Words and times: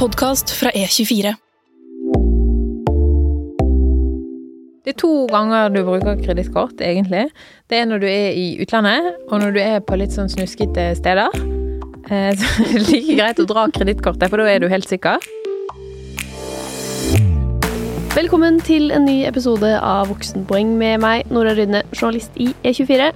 podkast 0.00 0.48
fra 0.56 0.70
E24. 0.72 1.34
Det 4.80 4.94
er 4.94 4.96
to 4.96 5.10
ganger 5.28 5.68
du 5.74 5.82
bruker 5.84 6.16
kredittkort, 6.22 6.80
egentlig. 6.80 7.26
Det 7.68 7.76
er 7.76 7.88
når 7.90 8.00
du 8.00 8.06
er 8.08 8.30
i 8.32 8.46
utlandet, 8.64 9.10
og 9.28 9.42
når 9.42 9.52
du 9.52 9.58
er 9.60 9.82
på 9.84 9.98
litt 10.00 10.14
sånn 10.16 10.32
snuskete 10.32 10.94
steder. 10.96 11.28
Eh, 12.08 12.32
Så 12.32 12.48
det 12.64 12.78
er 12.78 12.86
like 12.86 13.18
greit 13.18 13.42
å 13.44 13.46
dra 13.50 13.66
kredittkortet, 13.76 14.32
for 14.32 14.40
da 14.40 14.48
er 14.48 14.64
du 14.64 14.70
helt 14.72 14.88
sikker. 14.88 15.20
Velkommen 18.16 18.56
til 18.64 18.88
en 18.96 19.04
ny 19.04 19.26
episode 19.28 19.76
av 19.84 20.08
Voksenpoeng 20.08 20.78
med 20.80 21.04
meg, 21.04 21.28
Nora 21.28 21.52
Rydne, 21.52 21.84
journalist 21.92 22.40
i 22.40 22.54
E24. 22.64 23.12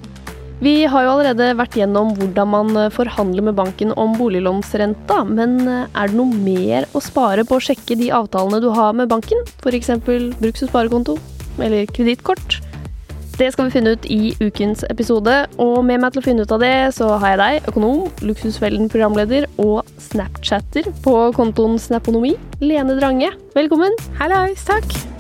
Vi 0.65 0.87
har 0.89 1.03
jo 1.05 1.11
allerede 1.13 1.51
vært 1.59 1.75
gjennom 1.77 2.15
hvordan 2.17 2.49
man 2.49 2.77
forhandler 2.95 3.45
med 3.51 3.57
banken 3.59 3.91
om 4.01 4.15
boliglånsrenta, 4.17 5.19
men 5.29 5.59
er 5.69 6.09
det 6.09 6.17
noe 6.17 6.39
mer 6.41 6.87
å 6.97 7.03
spare 7.05 7.45
på 7.45 7.59
å 7.59 7.65
sjekke 7.67 7.99
de 8.01 8.09
avtalene 8.17 8.63
du 8.65 8.71
har 8.73 8.97
med 8.97 9.11
banken? 9.13 9.43
F.eks. 9.61 9.93
bruks- 10.07 10.65
og 10.65 10.71
sparekonto 10.71 11.19
eller 11.61 11.85
kredittkort? 11.91 12.63
Det 13.37 13.51
skal 13.53 13.67
vi 13.69 13.75
finne 13.75 13.93
ut 13.93 14.09
i 14.09 14.33
ukens 14.41 14.87
episode, 14.89 15.35
og 15.61 15.83
med 15.85 16.01
meg 16.01 16.15
til 16.15 16.23
å 16.23 16.27
finne 16.31 16.47
ut 16.47 16.55
av 16.55 16.63
det, 16.63 16.75
så 16.97 17.11
har 17.19 17.35
jeg 17.35 17.43
deg, 17.43 17.73
økonom, 17.73 18.05
Luksusfellen-programleder 18.25 19.51
og 19.61 19.83
Snapchatter 20.01 20.89
på 21.05 21.19
kontoen 21.37 21.77
Snaponomi, 21.83 22.39
Lene 22.65 22.97
Drange. 22.97 23.35
Velkommen. 23.59 23.99
Hallais, 24.23 24.65
takk. 24.65 25.14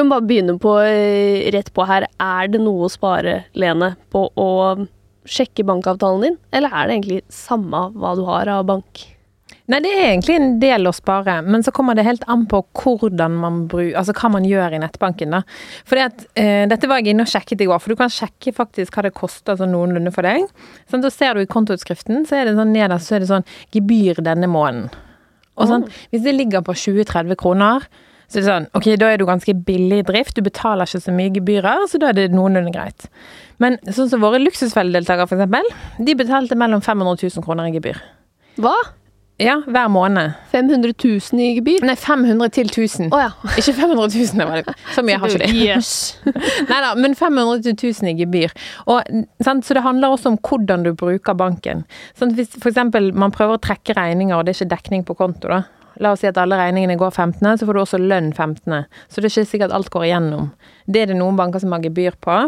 Vi 0.00 0.06
må 0.06 0.14
bare 0.14 0.24
begynne 0.24 0.54
på 0.56 0.78
eh, 0.80 1.50
rett 1.52 1.68
på 1.76 1.84
her. 1.84 2.06
Er 2.24 2.48
det 2.48 2.62
noe 2.62 2.86
å 2.86 2.92
spare, 2.92 3.42
Lene, 3.52 3.92
på 4.08 4.30
å 4.32 4.50
sjekke 5.28 5.66
bankavtalen 5.68 6.24
din, 6.24 6.38
eller 6.56 6.72
er 6.72 6.88
det 6.88 6.94
egentlig 6.94 7.18
samme 7.28 7.90
hva 7.92 8.14
du 8.16 8.22
har 8.24 8.48
av 8.48 8.64
bank? 8.70 9.02
Nei, 9.70 9.82
det 9.84 9.92
er 9.92 10.06
egentlig 10.06 10.38
en 10.40 10.56
del 10.62 10.88
å 10.88 10.94
spare, 10.96 11.36
men 11.44 11.62
så 11.62 11.70
kommer 11.76 11.94
det 11.94 12.06
helt 12.06 12.24
an 12.32 12.46
på 12.50 12.62
hvordan 12.80 13.36
man 13.42 13.60
bruker, 13.70 13.92
altså 14.00 14.16
hva 14.16 14.32
man 14.38 14.48
gjør 14.48 14.78
i 14.78 14.80
nettbanken. 14.82 15.36
da. 15.36 15.42
Fordi 15.86 16.06
at, 16.08 16.26
eh, 16.34 16.64
Dette 16.72 16.88
var 16.88 16.98
jeg 16.98 17.12
inne 17.12 17.28
og 17.28 17.30
sjekket 17.30 17.60
i 17.60 17.68
går, 17.68 17.78
for 17.78 17.92
du 17.92 18.00
kan 18.00 18.08
sjekke 18.08 18.56
faktisk 18.56 18.96
hva 18.96 19.04
det 19.04 19.14
koster 19.14 19.60
sånn 19.60 19.76
noenlunde 19.76 20.14
for 20.16 20.22
deg. 20.22 20.48
Sånn, 20.90 21.04
da 21.04 21.10
ser 21.12 21.34
du 21.34 21.44
i 21.44 21.46
kontoutskriften, 21.46 22.24
så 22.24 22.40
er 22.40 22.48
det 22.48 22.56
sånn 22.56 22.72
nederst 22.72 23.06
så 23.06 23.16
er 23.16 23.20
det 23.20 23.28
sånn 23.28 23.46
gebyr 23.70 24.24
denne 24.24 24.48
måneden. 24.48 24.88
Og 25.60 25.68
sånn, 25.68 25.90
Hvis 26.10 26.24
det 26.24 26.34
ligger 26.34 26.64
på 26.64 26.72
20-30 26.72 27.36
kroner, 27.36 27.84
så 28.30 28.38
det 28.38 28.44
er 28.44 28.46
sånn, 28.46 28.68
ok, 28.78 28.86
da 29.00 29.08
er 29.10 29.18
du 29.18 29.26
ganske 29.26 29.54
billig 29.66 30.04
i 30.04 30.06
drift, 30.06 30.36
du 30.38 30.46
betaler 30.46 30.86
ikke 30.86 31.02
så 31.02 31.14
mye 31.14 31.32
gebyrer, 31.34 31.82
så 31.90 31.98
da 31.98 32.12
er 32.12 32.18
det 32.18 32.28
noenlunde 32.30 32.70
greit. 32.70 33.08
Men 33.58 33.80
sånn 33.90 34.06
som 34.12 34.22
våre 34.22 34.38
luksusfelledeltakere, 34.38 35.26
eksempel, 35.34 35.66
de 35.98 36.14
betalte 36.14 36.58
mellom 36.58 36.84
500 36.84 37.18
000 37.26 37.44
kroner 37.44 37.66
i 37.66 37.74
gebyr. 37.74 37.98
Hva? 38.62 38.76
Ja, 39.40 39.56
hver 39.66 39.88
måned. 39.88 40.36
500 40.52 40.92
000 41.32 41.40
i 41.40 41.48
gebyr? 41.56 41.82
Nei, 41.88 41.96
500 41.96 42.52
til 42.54 42.68
1000. 42.68 43.08
Oh, 43.10 43.18
ja. 43.18 43.32
Ikke 43.58 43.72
500 43.72 44.12
000, 44.14 44.38
det 44.38 44.46
var 44.46 44.62
det. 44.62 44.74
Så 44.94 45.02
mye 45.02 45.18
har 45.18 45.32
ikke 45.32 45.46
de. 45.46 45.62
Yes. 45.66 46.20
Nei 46.70 46.80
da, 46.84 46.92
men 46.94 47.16
500 47.16 47.64
til 47.64 47.90
1000 47.90 48.12
i 48.12 48.14
gebyr. 48.20 48.54
Og, 48.84 49.08
sant, 49.42 49.66
så 49.66 49.74
det 49.74 49.82
handler 49.86 50.12
også 50.12 50.34
om 50.34 50.38
hvordan 50.44 50.84
du 50.84 50.92
bruker 50.92 51.34
banken. 51.34 51.86
Sånn, 52.20 52.36
hvis 52.36 52.52
eksempel 52.60 53.10
man 53.16 53.32
prøver 53.34 53.56
å 53.56 53.64
trekke 53.64 53.96
regninger, 53.96 54.36
og 54.36 54.44
det 54.44 54.54
er 54.54 54.60
ikke 54.60 54.74
dekning 54.76 55.08
på 55.08 55.16
konto, 55.18 55.48
da. 55.48 55.64
La 56.00 56.14
oss 56.14 56.22
si 56.24 56.30
at 56.30 56.38
alle 56.40 56.56
regningene 56.56 56.96
går 57.00 57.12
15., 57.12 57.60
så 57.60 57.68
får 57.68 57.76
du 57.76 57.82
også 57.82 58.00
lønn 58.00 58.32
15. 58.32 58.86
Så 59.08 59.20
det 59.20 59.28
er 59.28 59.34
ikke 59.34 59.50
sikkert 59.52 59.76
alt 59.76 59.92
går 59.92 60.08
igjennom. 60.08 60.50
Det 60.88 61.04
er 61.04 61.12
det 61.12 61.20
noen 61.20 61.38
banker 61.38 61.62
som 61.62 61.74
har 61.76 61.84
gebyr 61.84 62.16
på. 62.24 62.40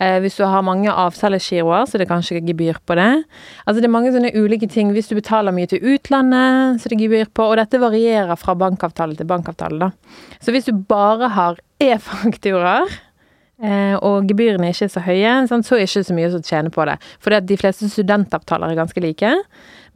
Eh, 0.00 0.20
hvis 0.22 0.36
du 0.38 0.44
har 0.46 0.62
mange 0.62 0.92
avselgergiroer, 0.92 1.88
så 1.88 1.96
er 1.96 2.04
det 2.04 2.10
kanskje 2.10 2.38
gebyr 2.46 2.78
på 2.86 2.94
det. 2.98 3.10
Altså 3.66 3.82
det 3.82 3.88
er 3.88 3.94
mange 3.96 4.12
sånne 4.14 4.30
ulike 4.36 4.68
ting. 4.70 4.92
Hvis 4.94 5.10
du 5.10 5.16
betaler 5.18 5.54
mye 5.54 5.70
til 5.70 5.82
utlandet, 5.82 6.78
så 6.78 6.86
er 6.86 6.94
det 6.94 7.00
gebyr 7.02 7.32
på. 7.34 7.48
Og 7.50 7.58
dette 7.58 7.82
varierer 7.82 8.38
fra 8.38 8.54
bankavtale 8.58 9.18
til 9.18 9.28
bankavtale, 9.28 9.88
da. 9.88 9.90
Så 10.38 10.54
hvis 10.54 10.70
du 10.70 10.76
bare 10.88 11.32
har 11.34 11.58
e-fakturaer, 11.82 12.94
eh, 13.58 13.96
og 13.98 14.30
gebyrene 14.30 14.70
ikke 14.70 14.86
er 14.86 14.94
så 14.94 15.02
høye, 15.02 15.34
så 15.50 15.58
er 15.58 15.82
det 15.82 15.90
ikke 15.90 16.06
så 16.06 16.16
mye 16.20 16.30
å 16.30 16.44
tjene 16.46 16.72
på 16.74 16.86
det. 16.86 16.96
For 17.18 17.34
de 17.50 17.58
fleste 17.58 17.90
studentavtaler 17.90 18.70
er 18.70 18.78
ganske 18.78 19.02
like. 19.02 19.34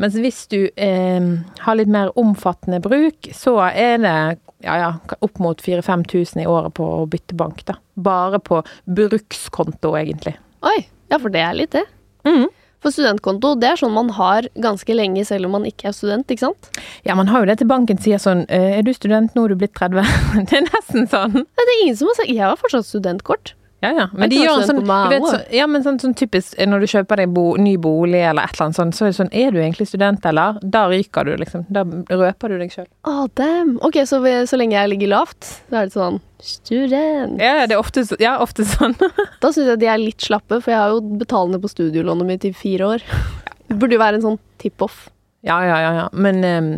Mens 0.02 0.16
hvis 0.18 0.40
du 0.50 0.64
eh, 0.74 1.26
har 1.62 1.78
litt 1.78 1.90
mer 1.92 2.10
omfattende 2.18 2.80
bruk, 2.82 3.28
så 3.36 3.54
er 3.70 4.00
det 4.02 4.16
ja, 4.62 4.74
ja, 4.78 4.90
opp 5.22 5.38
mot 5.42 5.62
4000-5000 5.62 6.42
i 6.42 6.48
året 6.50 6.74
på 6.74 6.86
å 7.02 7.04
bytte 7.10 7.36
bank, 7.38 7.62
da. 7.68 7.76
Bare 7.94 8.40
på 8.42 8.62
brukskonto, 8.84 9.94
egentlig. 9.98 10.34
Oi, 10.66 10.80
ja, 11.10 11.18
for 11.18 11.30
det 11.34 11.42
er 11.42 11.56
litt 11.58 11.74
det. 11.76 11.84
Mm. 12.26 12.48
For 12.82 12.94
studentkonto, 12.94 13.54
det 13.62 13.68
er 13.70 13.78
sånn 13.78 13.94
man 13.94 14.10
har 14.16 14.48
ganske 14.58 14.94
lenge 14.94 15.22
selv 15.26 15.46
om 15.46 15.54
man 15.58 15.66
ikke 15.68 15.90
er 15.90 15.94
student, 15.94 16.30
ikke 16.30 16.48
sant? 16.48 16.70
Ja, 17.06 17.14
man 17.18 17.30
har 17.30 17.42
jo 17.44 17.50
det 17.52 17.60
til 17.60 17.70
banken 17.70 18.00
sier 18.02 18.18
sånn 18.22 18.42
eh, 18.50 18.80
Er 18.80 18.86
du 18.86 18.90
student, 18.96 19.36
nå 19.36 19.46
er 19.46 19.54
du 19.54 19.60
blitt 19.60 19.76
30? 19.78 20.02
det 20.50 20.58
er 20.58 20.66
nesten 20.66 21.06
sånn. 21.10 21.44
Det 21.46 21.66
er 21.66 21.74
ingen 21.84 21.98
som 21.98 22.10
har 22.10 22.18
sagt 22.18 22.32
Jeg 22.32 22.42
har 22.42 22.58
fortsatt 22.58 22.88
studentkort. 22.88 23.54
Ja, 23.82 23.90
ja. 23.90 24.04
Men 24.14 24.30
de 24.30 24.36
gjør 24.38 24.60
en 24.60 24.68
sånn, 24.68 24.80
vet, 25.10 25.24
så, 25.26 25.38
ja, 25.50 25.64
men 25.66 25.82
sånn, 25.82 25.96
sånn 25.98 26.12
typisk 26.14 26.54
eh, 26.54 26.68
når 26.70 26.84
du 26.84 26.90
kjøper 26.92 27.18
deg 27.24 27.32
bo, 27.34 27.48
ny 27.58 27.72
bolig 27.82 28.20
eller 28.20 28.46
et 28.46 28.54
eller 28.54 28.68
annet 28.68 28.78
sånt, 28.78 28.94
så 28.94 29.08
er 29.08 29.10
det 29.10 29.16
sånn 29.18 29.32
Er 29.34 29.50
du 29.50 29.58
egentlig 29.58 29.88
student, 29.90 30.26
eller? 30.30 30.60
Da 30.62 30.84
ryker 30.92 31.26
du, 31.26 31.32
liksom. 31.40 31.64
Da 31.72 31.82
røper 31.82 32.54
du 32.54 32.60
deg 32.62 32.70
sjøl. 32.70 32.86
Oh, 33.10 33.24
damn. 33.38 33.74
Ok, 33.82 33.98
så, 34.06 34.20
så 34.46 34.60
lenge 34.60 34.78
jeg 34.78 34.92
ligger 34.92 35.10
lavt, 35.16 35.48
så 35.66 35.80
er 35.80 35.90
det 35.90 35.96
sånn 35.96 36.20
Student. 36.42 37.38
Ja, 37.38 37.68
det 37.70 37.76
er 37.76 37.78
ofte, 37.78 38.02
ja, 38.18 38.36
ofte 38.42 38.66
sånn. 38.66 38.96
Da 39.42 39.50
syns 39.54 39.68
jeg 39.74 39.82
de 39.82 39.90
er 39.90 40.00
litt 40.02 40.22
slappe, 40.26 40.58
for 40.62 40.74
jeg 40.74 40.78
har 40.78 40.94
jo 40.94 41.02
betalende 41.20 41.60
på 41.62 41.70
studielånet 41.70 42.26
mitt 42.30 42.46
i 42.46 42.54
fire 42.54 42.94
år. 42.96 43.04
Det 43.68 43.78
burde 43.78 43.94
jo 43.94 44.02
være 44.02 44.18
en 44.18 44.26
sånn 44.26 44.40
tip-off. 44.62 45.08
ja, 45.46 45.58
ja, 45.66 45.76
ja, 45.82 45.92
ja. 46.00 46.08
Men 46.14 46.42
um, 46.44 46.72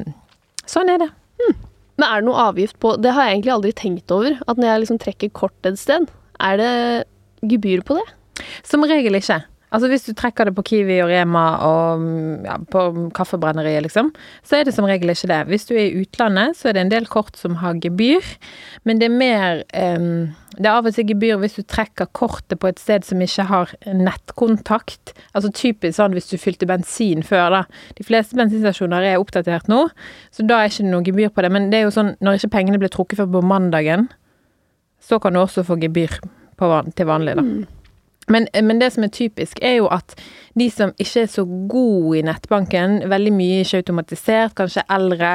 sånn 0.69 0.93
er 0.93 1.01
det. 1.05 1.09
Men 1.99 2.09
er 2.09 2.21
det 2.21 2.27
noe 2.27 2.45
avgift 2.51 2.77
på 2.83 2.97
Det 2.99 3.13
har 3.15 3.29
jeg 3.29 3.37
egentlig 3.37 3.53
aldri 3.55 3.73
tenkt 3.77 4.13
over. 4.15 4.37
At 4.49 4.61
når 4.61 4.71
jeg 4.71 4.83
liksom 4.85 5.01
trekker 5.03 5.33
kort 5.37 5.69
et 5.69 5.81
sted, 5.81 6.09
er 6.41 6.61
det 6.61 6.75
gebyr 7.51 7.85
på 7.87 7.99
det? 7.99 8.07
Som 8.67 8.87
regel 8.89 9.21
ikke. 9.21 9.43
Altså 9.75 9.89
Hvis 9.91 10.05
du 10.07 10.13
trekker 10.15 10.47
det 10.47 10.55
på 10.55 10.63
Kiwi 10.69 11.01
og 11.03 11.11
Rema 11.11 11.43
og 11.67 12.03
mm, 12.03 12.45
ja, 12.47 12.59
på 12.71 12.83
Kaffebrenneriet, 13.17 13.83
liksom, 13.83 14.13
så 14.47 14.61
er 14.61 14.69
det 14.69 14.75
som 14.77 14.87
regel 14.87 15.11
ikke 15.11 15.31
det. 15.33 15.41
Hvis 15.51 15.67
du 15.67 15.75
er 15.75 15.89
i 15.89 16.05
utlandet, 16.05 16.55
så 16.55 16.71
er 16.71 16.77
det 16.77 16.85
en 16.85 16.93
del 16.93 17.09
kort 17.11 17.35
som 17.41 17.59
har 17.59 17.81
gebyr, 17.83 18.23
men 18.87 19.03
det 19.03 19.09
er 19.09 19.19
mer 19.19 19.65
um, 19.99 20.31
Det 20.55 20.69
er 20.69 20.77
av 20.77 20.87
og 20.87 20.95
til 20.95 21.09
gebyr 21.09 21.41
hvis 21.43 21.57
du 21.59 21.65
trekker 21.67 22.07
kortet 22.15 22.61
på 22.63 22.71
et 22.71 22.79
sted 22.79 23.03
som 23.03 23.19
ikke 23.25 23.49
har 23.49 23.73
nettkontakt. 23.91 25.11
Altså 25.35 25.51
typisk 25.51 25.99
sånn 25.99 26.15
hvis 26.15 26.31
du 26.31 26.39
fylte 26.39 26.69
bensin 26.71 27.27
før, 27.27 27.51
da. 27.51 27.63
De 27.99 28.07
fleste 28.07 28.39
bensinstasjoner 28.39 29.03
er 29.03 29.19
oppdatert 29.19 29.67
nå, 29.67 29.89
så 30.31 30.47
da 30.47 30.61
er 30.61 30.71
det 30.71 30.77
ikke 30.77 30.93
noe 30.93 31.09
gebyr 31.09 31.35
på 31.35 31.43
det. 31.43 31.51
Men 31.51 31.73
det 31.73 31.81
er 31.81 31.89
jo 31.89 31.97
sånn 31.97 32.15
når 32.23 32.39
ikke 32.39 32.55
pengene 32.55 32.79
blir 32.79 32.95
trukket 32.95 33.19
før 33.19 33.33
på 33.35 33.43
mandagen, 33.51 34.07
så 35.05 35.19
kan 35.21 35.35
du 35.37 35.41
også 35.41 35.63
få 35.67 35.77
gebyr 35.81 36.19
på, 36.57 36.69
van- 36.71 36.93
til 36.97 37.07
vanlig, 37.07 37.37
da. 37.37 37.43
Men, 38.33 38.47
men 38.65 38.79
det 38.81 38.93
som 38.95 39.05
er 39.05 39.13
typisk, 39.13 39.59
er 39.63 39.75
jo 39.83 39.87
at 39.93 40.15
de 40.59 40.69
som 40.71 40.93
ikke 41.03 41.25
er 41.25 41.31
så 41.31 41.45
gode 41.71 42.19
i 42.19 42.23
nettbanken, 42.27 43.01
veldig 43.11 43.33
mye 43.35 43.63
ikke 43.65 43.81
automatisert, 43.83 44.55
kanskje 44.59 44.85
eldre, 44.93 45.33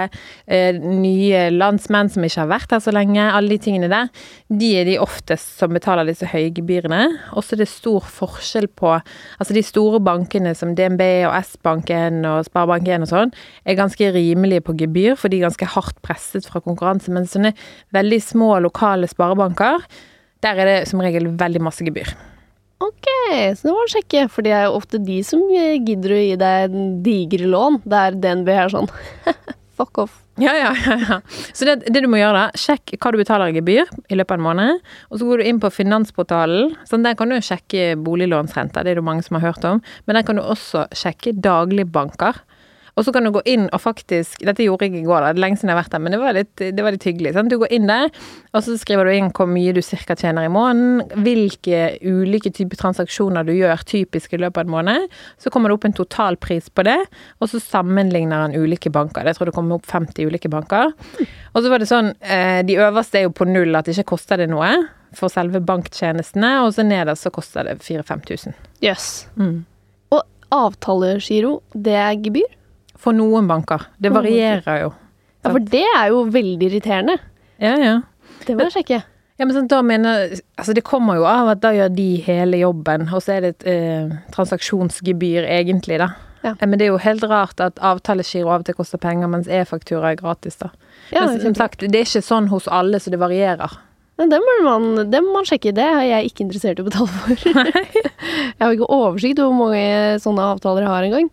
eh, 0.47 0.78
nye 0.80 1.50
landsmenn 1.52 2.12
som 2.12 2.24
ikke 2.24 2.44
har 2.44 2.52
vært 2.53 2.75
her 2.75 2.84
så 2.84 2.94
lenge, 2.96 3.19
alle 3.19 3.50
de 3.50 3.59
tingene 3.66 3.90
der, 3.91 4.08
de 4.50 4.72
er 4.79 4.88
de 4.88 4.97
oftest 5.02 5.59
som 5.59 5.75
betaler 5.75 6.08
disse 6.08 6.29
høye 6.29 6.53
gebyrene. 6.56 7.02
Og 7.34 7.44
så 7.44 7.56
er 7.56 7.63
det 7.63 7.69
stor 7.72 8.02
forskjell 8.02 8.69
på 8.79 8.90
Altså 9.40 9.53
de 9.53 9.62
store 9.63 10.00
bankene 10.03 10.56
som 10.56 10.74
DNB 10.75 11.02
og 11.28 11.35
S-banken 11.44 12.25
og 12.28 12.47
Sparebank1 12.47 13.06
og 13.06 13.12
sånn, 13.12 13.34
er 13.66 13.78
ganske 13.79 14.12
rimelige 14.16 14.66
på 14.66 14.75
gebyr, 14.79 15.16
for 15.19 15.29
de 15.29 15.40
er 15.40 15.47
ganske 15.47 15.69
hardt 15.75 16.02
presset 16.06 16.47
fra 16.50 16.59
konkurranse. 16.63 17.12
Men 17.13 17.29
sånne 17.29 17.53
veldig 17.96 18.19
små 18.24 18.56
lokale 18.63 19.08
sparebanker, 19.08 19.85
der 20.44 20.59
er 20.59 20.74
det 20.74 20.81
som 20.91 21.03
regel 21.03 21.31
veldig 21.40 21.63
masse 21.63 21.85
gebyr. 21.85 22.12
Ok, 22.79 23.07
så 23.59 23.67
det 23.67 23.75
man 23.75 23.90
sjekke, 23.91 24.25
for 24.31 24.45
det 24.45 24.53
er 24.56 24.69
jo 24.69 24.78
ofte 24.78 25.01
de 25.03 25.19
som 25.28 25.41
eh, 25.51 25.75
gidder 25.84 26.16
å 26.16 26.19
gi 26.22 26.35
deg 26.40 26.72
den 26.72 26.91
digre 27.03 27.50
lån, 27.51 27.81
der 27.84 28.16
DNB 28.16 28.52
er 28.55 28.72
sånn 28.72 28.87
fuck 29.79 29.99
off. 30.03 30.22
Ja, 30.40 30.53
ja, 30.55 30.72
ja. 30.85 30.96
ja. 31.09 31.17
Så 31.53 31.67
det, 31.67 31.76
det 31.91 32.03
du 32.03 32.08
må 32.11 32.20
gjøre, 32.20 32.46
da, 32.46 32.59
sjekk 32.59 32.96
hva 32.96 33.11
du 33.11 33.20
betaler 33.20 33.52
i 33.52 33.58
gebyr 33.59 33.90
i 34.08 34.16
løpet 34.16 34.35
av 34.35 34.40
en 34.40 34.46
måned. 34.46 34.85
Og 35.11 35.20
så 35.20 35.28
går 35.28 35.41
du 35.41 35.49
inn 35.49 35.59
på 35.59 35.72
Finansportalen. 35.76 36.76
Sånn, 36.87 37.03
der 37.03 37.17
kan 37.20 37.31
du 37.31 37.40
sjekke 37.43 37.97
boliglånsrenta, 37.99 38.84
det 38.84 38.96
er 38.96 39.02
det 39.02 39.08
mange 39.08 39.28
som 39.28 39.40
har 39.40 39.49
hørt 39.49 39.67
om. 39.67 39.84
Men 40.08 40.20
der 40.20 40.28
kan 40.28 40.40
du 40.40 40.43
også 40.46 40.85
sjekke 40.96 41.35
dagligbanker. 41.35 42.40
Og 42.99 43.05
så 43.07 43.13
kan 43.16 43.23
du 43.23 43.31
gå 43.31 43.41
inn 43.47 43.69
og 43.72 43.79
faktisk 43.79 44.41
Dette 44.43 44.66
gjorde 44.66 44.90
jeg 44.90 44.99
i 44.99 45.05
går, 45.07 45.23
da. 45.23 45.31
Det 45.31 45.40
er 45.40 45.43
lenge 45.46 45.59
siden 45.59 45.72
jeg 45.72 45.78
har 45.78 45.84
vært 45.85 45.93
der, 45.96 46.03
men 46.03 46.16
det 46.16 46.19
var 46.19 46.35
litt, 46.35 46.51
det 46.59 46.84
var 46.84 46.96
litt 46.96 47.07
hyggelig. 47.07 47.34
Sant? 47.35 47.51
Du 47.51 47.59
går 47.61 47.72
inn 47.75 47.87
der, 47.87 48.11
og 48.51 48.66
så 48.66 48.75
skriver 48.81 49.07
du 49.07 49.13
inn 49.16 49.31
hvor 49.35 49.47
mye 49.49 49.73
du 49.75 49.81
cirka 49.85 50.17
tjener 50.19 50.47
i 50.47 50.51
måneden. 50.51 51.23
Hvilke 51.23 51.81
ulike 52.03 52.51
typer 52.55 52.79
transaksjoner 52.81 53.47
du 53.47 53.53
gjør 53.55 53.85
typisk 53.87 54.35
i 54.35 54.41
løpet 54.43 54.61
av 54.61 54.67
en 54.67 54.75
måned. 54.75 55.17
Så 55.40 55.53
kommer 55.53 55.72
det 55.72 55.79
opp 55.79 55.87
en 55.87 55.96
totalpris 55.96 56.69
på 56.75 56.85
det, 56.87 56.99
og 57.40 57.51
så 57.51 57.63
sammenligner 57.63 58.46
han 58.47 58.57
ulike 58.57 58.91
banker. 58.93 59.28
Jeg 59.29 59.40
tror 59.40 59.51
det 59.51 59.55
kommer 59.55 59.79
opp 59.79 59.87
50 59.90 60.29
ulike 60.29 60.51
banker. 60.51 60.91
Og 61.53 61.63
så 61.63 61.72
var 61.72 61.81
det 61.81 61.90
sånn 61.90 62.11
eh, 62.19 62.61
De 62.67 62.78
øverste 62.81 63.22
er 63.22 63.28
jo 63.28 63.35
på 63.35 63.47
null, 63.49 63.73
at 63.78 63.87
det 63.87 63.96
ikke 63.97 64.16
koster 64.17 64.41
det 64.41 64.49
noe 64.51 64.73
for 65.17 65.31
selve 65.34 65.61
banktjenestene, 65.66 66.59
og 66.66 66.75
så 66.75 66.85
nederst 66.85 67.25
så 67.25 67.31
koster 67.34 67.66
det 67.66 67.79
4000-5000. 67.81 68.53
Jøss. 68.85 69.09
Mm. 69.40 69.63
Og 70.13 70.22
avtalegiro, 70.53 71.59
det 71.73 71.97
er 71.97 72.13
gebyr? 72.19 72.59
For 72.99 73.16
noen 73.16 73.47
banker. 73.47 73.87
Det 73.97 74.11
varierer 74.11 74.81
jo. 74.84 74.90
Ja, 75.40 75.53
for 75.53 75.63
det 75.63 75.85
er 75.96 76.09
jo 76.11 76.25
veldig 76.34 76.67
irriterende. 76.67 77.16
Ja, 77.63 77.78
ja. 77.79 77.96
Det 78.46 78.55
må 78.57 78.66
jeg 78.67 78.75
sjekke. 78.79 79.03
Ja, 79.40 79.46
men 79.47 79.55
sånn, 79.55 79.69
da 79.72 79.79
mener 79.87 80.34
Altså, 80.59 80.73
det 80.75 80.84
kommer 80.87 81.16
jo 81.16 81.23
av 81.28 81.53
at 81.53 81.61
da 81.63 81.72
gjør 81.72 81.93
de 81.96 82.09
hele 82.25 82.59
jobben, 82.59 83.07
og 83.07 83.23
så 83.23 83.37
er 83.37 83.46
det 83.46 83.51
et 83.53 83.67
eh, 83.72 84.17
transaksjonsgebyr 84.35 85.47
egentlig, 85.47 86.01
da. 86.01 86.09
Ja. 86.43 86.55
Eh, 86.59 86.66
Men 86.67 86.79
det 86.79 86.87
er 86.87 86.91
jo 86.93 86.99
helt 87.03 87.23
rart 87.23 87.63
at 87.63 87.79
avtalegiro 87.79 88.51
av 88.51 88.63
og 88.63 88.67
til 88.67 88.75
koster 88.75 88.99
penger, 88.99 89.31
mens 89.31 89.47
e-faktura 89.47 90.11
er 90.11 90.19
gratis, 90.19 90.59
da. 90.59 90.73
Ja, 91.16 91.23
men 91.25 91.40
som 91.40 91.55
sagt, 91.55 91.79
det 91.79 91.96
er 91.96 92.03
ikke 92.07 92.23
sånn 92.25 92.49
hos 92.51 92.67
alle, 92.67 92.99
så 92.99 93.11
det 93.13 93.19
varierer. 93.22 93.79
Men 94.19 94.34
det 94.34 94.41
må, 94.43 94.57
man, 94.66 95.11
det 95.11 95.22
må 95.23 95.37
man 95.37 95.47
sjekke. 95.47 95.72
Det 95.72 95.85
er 95.87 96.01
jeg 96.03 96.34
ikke 96.34 96.43
interessert 96.43 96.81
i 96.81 96.84
å 96.84 96.90
betale 96.90 97.07
for. 97.07 97.40
jeg 97.55 98.59
har 98.59 98.75
ikke 98.75 98.91
oversikt 98.91 99.40
over 99.40 99.55
hvor 99.55 99.72
mange 99.72 100.19
sånne 100.19 100.49
avtaler 100.57 100.84
jeg 100.84 100.91
har 100.91 101.07
engang. 101.07 101.29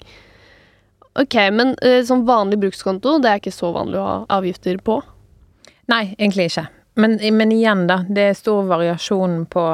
Ok, 1.17 1.37
men 1.57 1.75
uh, 1.81 2.01
sånn 2.05 2.27
vanlig 2.29 2.61
brukskonto, 2.65 3.19
det 3.25 3.31
er 3.31 3.43
ikke 3.43 3.55
så 3.55 3.73
vanlig 3.75 4.01
å 4.01 4.07
ha 4.07 4.17
avgifter 4.39 4.81
på. 4.85 5.01
Nei, 5.91 6.11
egentlig 6.19 6.51
ikke. 6.51 6.67
Men, 7.01 7.19
men 7.37 7.53
igjen, 7.53 7.85
da. 7.91 8.01
Det 8.09 8.31
er 8.31 8.37
stor 8.39 8.65
variasjon 8.69 9.45
på 9.53 9.65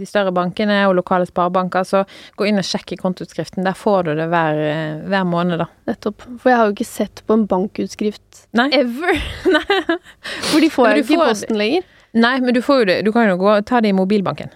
de 0.00 0.06
større 0.08 0.32
bankene 0.34 0.78
og 0.88 0.94
lokale 0.98 1.26
sparebanker, 1.28 1.84
så 1.84 2.02
gå 2.38 2.46
inn 2.48 2.60
og 2.60 2.66
sjekk 2.66 2.94
i 2.94 2.98
kontoutskriften. 3.00 3.66
Der 3.66 3.76
får 3.76 4.08
du 4.08 4.12
det 4.18 4.28
hver, 4.32 4.60
eh, 4.64 5.02
hver 5.10 5.26
måned, 5.28 5.60
da. 5.60 5.68
Nettopp. 5.90 6.24
For 6.40 6.52
jeg 6.52 6.60
har 6.60 6.70
jo 6.70 6.76
ikke 6.76 6.88
sett 6.88 7.22
på 7.26 7.36
en 7.36 7.46
bankutskrift 7.50 8.46
Nei. 8.56 8.70
ever. 8.80 9.20
For 10.50 10.62
de 10.62 10.70
får 10.72 10.88
jeg 10.90 11.04
ikke 11.04 11.18
i 11.18 11.20
posten 11.20 11.60
lenger. 11.60 11.90
Nei, 12.16 12.36
men 12.42 12.56
du 12.56 12.62
får 12.64 12.82
jo 12.82 12.88
det. 12.90 12.98
Du 13.06 13.12
kan 13.14 13.28
jo 13.28 13.36
gå, 13.40 13.50
og 13.60 13.68
ta 13.68 13.82
det 13.84 13.92
i 13.92 13.96
mobilbanken. 13.96 14.50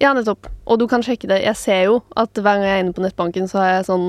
Ja, 0.00 0.12
nettopp. 0.16 0.48
Og 0.70 0.78
du 0.80 0.86
kan 0.88 1.02
sjekke 1.04 1.28
det. 1.28 1.42
Jeg 1.44 1.58
ser 1.58 1.80
jo 1.88 1.96
at 2.16 2.36
hver 2.36 2.60
gang 2.60 2.68
jeg 2.68 2.76
er 2.76 2.84
inne 2.84 2.96
på 2.96 3.04
nettbanken, 3.04 3.48
så 3.50 3.60
har 3.60 3.72
jeg 3.78 3.88
sånn 3.90 4.06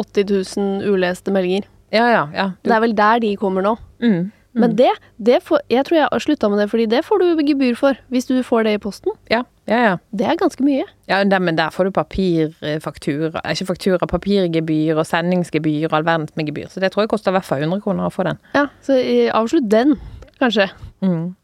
80 0.00 0.32
000 0.56 0.90
uleste 0.90 1.32
meldinger. 1.34 1.68
Ja, 1.92 2.04
ja, 2.10 2.26
ja. 2.34 2.48
Du, 2.62 2.68
Det 2.70 2.76
er 2.76 2.84
vel 2.86 2.92
der 2.98 3.20
de 3.24 3.32
kommer 3.36 3.64
nå. 3.66 3.76
mm, 4.00 4.20
Men 4.54 4.74
det, 4.78 4.90
det 5.18 5.40
får, 5.46 5.60
jeg 5.70 5.84
tror 5.86 5.96
jeg 5.98 6.08
har 6.12 6.22
slutta 6.22 6.48
med 6.50 6.58
det, 6.62 6.68
fordi 6.70 6.86
det 6.90 7.04
får 7.06 7.18
du 7.22 7.42
gebyr 7.46 7.76
for 7.78 7.98
hvis 8.10 8.26
du 8.26 8.36
får 8.46 8.64
det 8.66 8.72
i 8.78 8.82
posten. 8.82 9.12
ja, 9.30 9.42
ja, 9.70 9.78
ja. 9.84 9.96
Det 10.10 10.26
er 10.26 10.34
ganske 10.40 10.64
mye. 10.66 10.82
Ja, 11.06 11.20
men 11.38 11.54
der 11.58 11.70
får 11.70 11.84
du 11.86 11.90
papirfaktura, 11.94 13.40
ikke 13.52 13.66
faktura, 13.68 14.06
papirgebyr 14.10 14.98
og 14.98 15.06
sendingsgebyr 15.06 15.86
og 15.90 15.98
all 16.00 16.06
verdens 16.08 16.34
med 16.36 16.46
gebyr. 16.50 16.66
Så 16.70 16.80
det 16.82 16.90
tror 16.92 17.04
jeg 17.04 17.12
koster 17.12 17.30
i 17.30 17.36
hvert 17.38 17.46
fall 17.46 17.62
100 17.62 17.82
kroner 17.84 18.08
å 18.08 18.14
få 18.14 18.26
den. 18.26 18.38
Ja, 18.54 18.66
Så 18.82 18.96
eh, 18.98 19.30
avslutt 19.34 19.68
den, 19.70 19.94
kanskje. 20.40 20.68
Mm. 21.04 21.34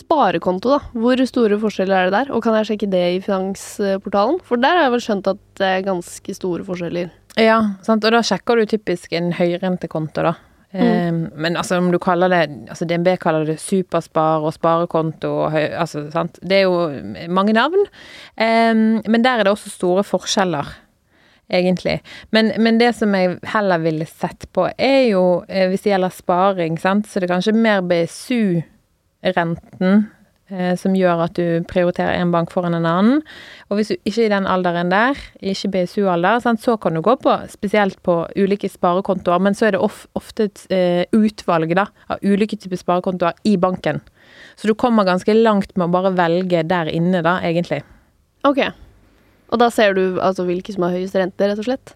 Sparekonto, 0.00 0.74
da. 0.74 0.80
Hvor 0.96 1.20
store 1.28 1.58
forskjeller 1.60 1.96
er 1.96 2.10
det 2.10 2.16
der? 2.16 2.34
Og 2.34 2.42
kan 2.44 2.56
jeg 2.58 2.72
sjekke 2.72 2.90
det 2.92 3.06
i 3.16 3.22
Finansportalen? 3.24 4.40
For 4.46 4.60
der 4.60 4.78
har 4.78 4.88
jeg 4.88 4.94
vel 4.96 5.06
skjønt 5.06 5.32
at 5.32 5.42
det 5.60 5.72
er 5.76 5.88
ganske 5.88 6.36
store 6.36 6.66
forskjeller. 6.66 7.10
Ja, 7.38 7.60
sant? 7.86 8.04
og 8.04 8.14
da 8.14 8.22
sjekker 8.26 8.58
du 8.58 8.70
typisk 8.70 9.12
en 9.16 9.30
høyrentekonto, 9.36 10.24
da. 10.26 10.34
Eh, 10.72 11.12
men 11.12 11.56
altså 11.58 11.80
om 11.80 11.88
du 11.90 11.98
kaller 11.98 12.30
det 12.30 12.44
altså 12.70 12.86
DNB 12.86 13.16
kaller 13.18 13.48
det 13.48 13.56
superspar 13.58 14.44
og 14.46 14.54
sparekonto 14.54 15.32
og 15.44 15.48
høy, 15.54 15.64
altså, 15.74 16.04
sant? 16.14 16.38
Det 16.42 16.60
er 16.60 16.68
jo 16.68 17.30
mange 17.32 17.54
navn. 17.56 17.88
Um, 18.38 19.00
men 19.06 19.26
der 19.26 19.40
er 19.40 19.48
det 19.48 19.54
også 19.54 19.72
store 19.72 20.04
forskjeller, 20.06 20.70
egentlig. 21.50 21.98
Men, 22.30 22.52
men 22.62 22.78
det 22.80 22.94
som 22.98 23.14
jeg 23.18 23.40
heller 23.54 23.82
ville 23.82 24.06
sett 24.06 24.46
på, 24.54 24.68
er 24.78 25.08
jo 25.10 25.24
eh, 25.48 25.68
hvis 25.70 25.86
det 25.86 25.94
gjelder 25.94 26.14
sparing, 26.14 26.78
sant, 26.78 27.10
så 27.10 27.18
det 27.18 27.28
er 27.28 27.34
kanskje 27.34 27.58
mer 27.58 27.82
BSU-renten 29.20 30.06
eh, 30.50 30.76
som 30.76 30.94
gjør 30.96 31.24
at 31.26 31.36
du 31.36 31.64
prioriterer 31.68 32.18
en 32.18 32.32
bank 32.32 32.50
foran 32.52 32.74
en 32.74 32.86
annen. 32.86 33.22
Og 33.68 33.78
hvis 33.78 33.92
du 33.92 33.96
ikke 33.98 34.24
er 34.24 34.28
i 34.28 34.34
den 34.34 34.46
alderen 34.46 34.90
der, 34.90 35.18
ikke 35.40 35.70
BSU-alder, 35.74 36.40
så 36.58 36.76
kan 36.76 36.94
du 36.94 37.02
gå 37.02 37.16
på 37.16 37.36
spesielt 37.50 38.00
på 38.02 38.26
ulike 38.36 38.68
sparekontoer, 38.68 39.40
men 39.40 39.54
så 39.54 39.68
er 39.68 39.76
det 39.76 39.82
ofte 39.82 40.48
et 40.48 40.66
eh, 40.70 41.04
utvalg 41.12 41.74
da, 41.74 41.88
av 42.08 42.18
ulike 42.22 42.56
typer 42.56 42.80
sparekontoer 42.80 43.34
i 43.44 43.56
banken. 43.56 44.00
Så 44.56 44.68
du 44.68 44.74
kommer 44.74 45.04
ganske 45.04 45.34
langt 45.34 45.76
med 45.76 45.88
å 45.88 45.94
bare 45.94 46.14
velge 46.16 46.62
der 46.68 46.90
inne, 46.92 47.22
da, 47.22 47.40
egentlig. 47.42 47.82
Ok. 48.46 48.62
Og 49.50 49.58
da 49.58 49.66
ser 49.74 49.96
du 49.98 50.20
altså 50.22 50.44
hvilke 50.46 50.72
som 50.74 50.86
har 50.86 50.94
høyest 50.94 51.16
rente, 51.18 51.46
rett 51.46 51.58
og 51.58 51.66
slett? 51.66 51.94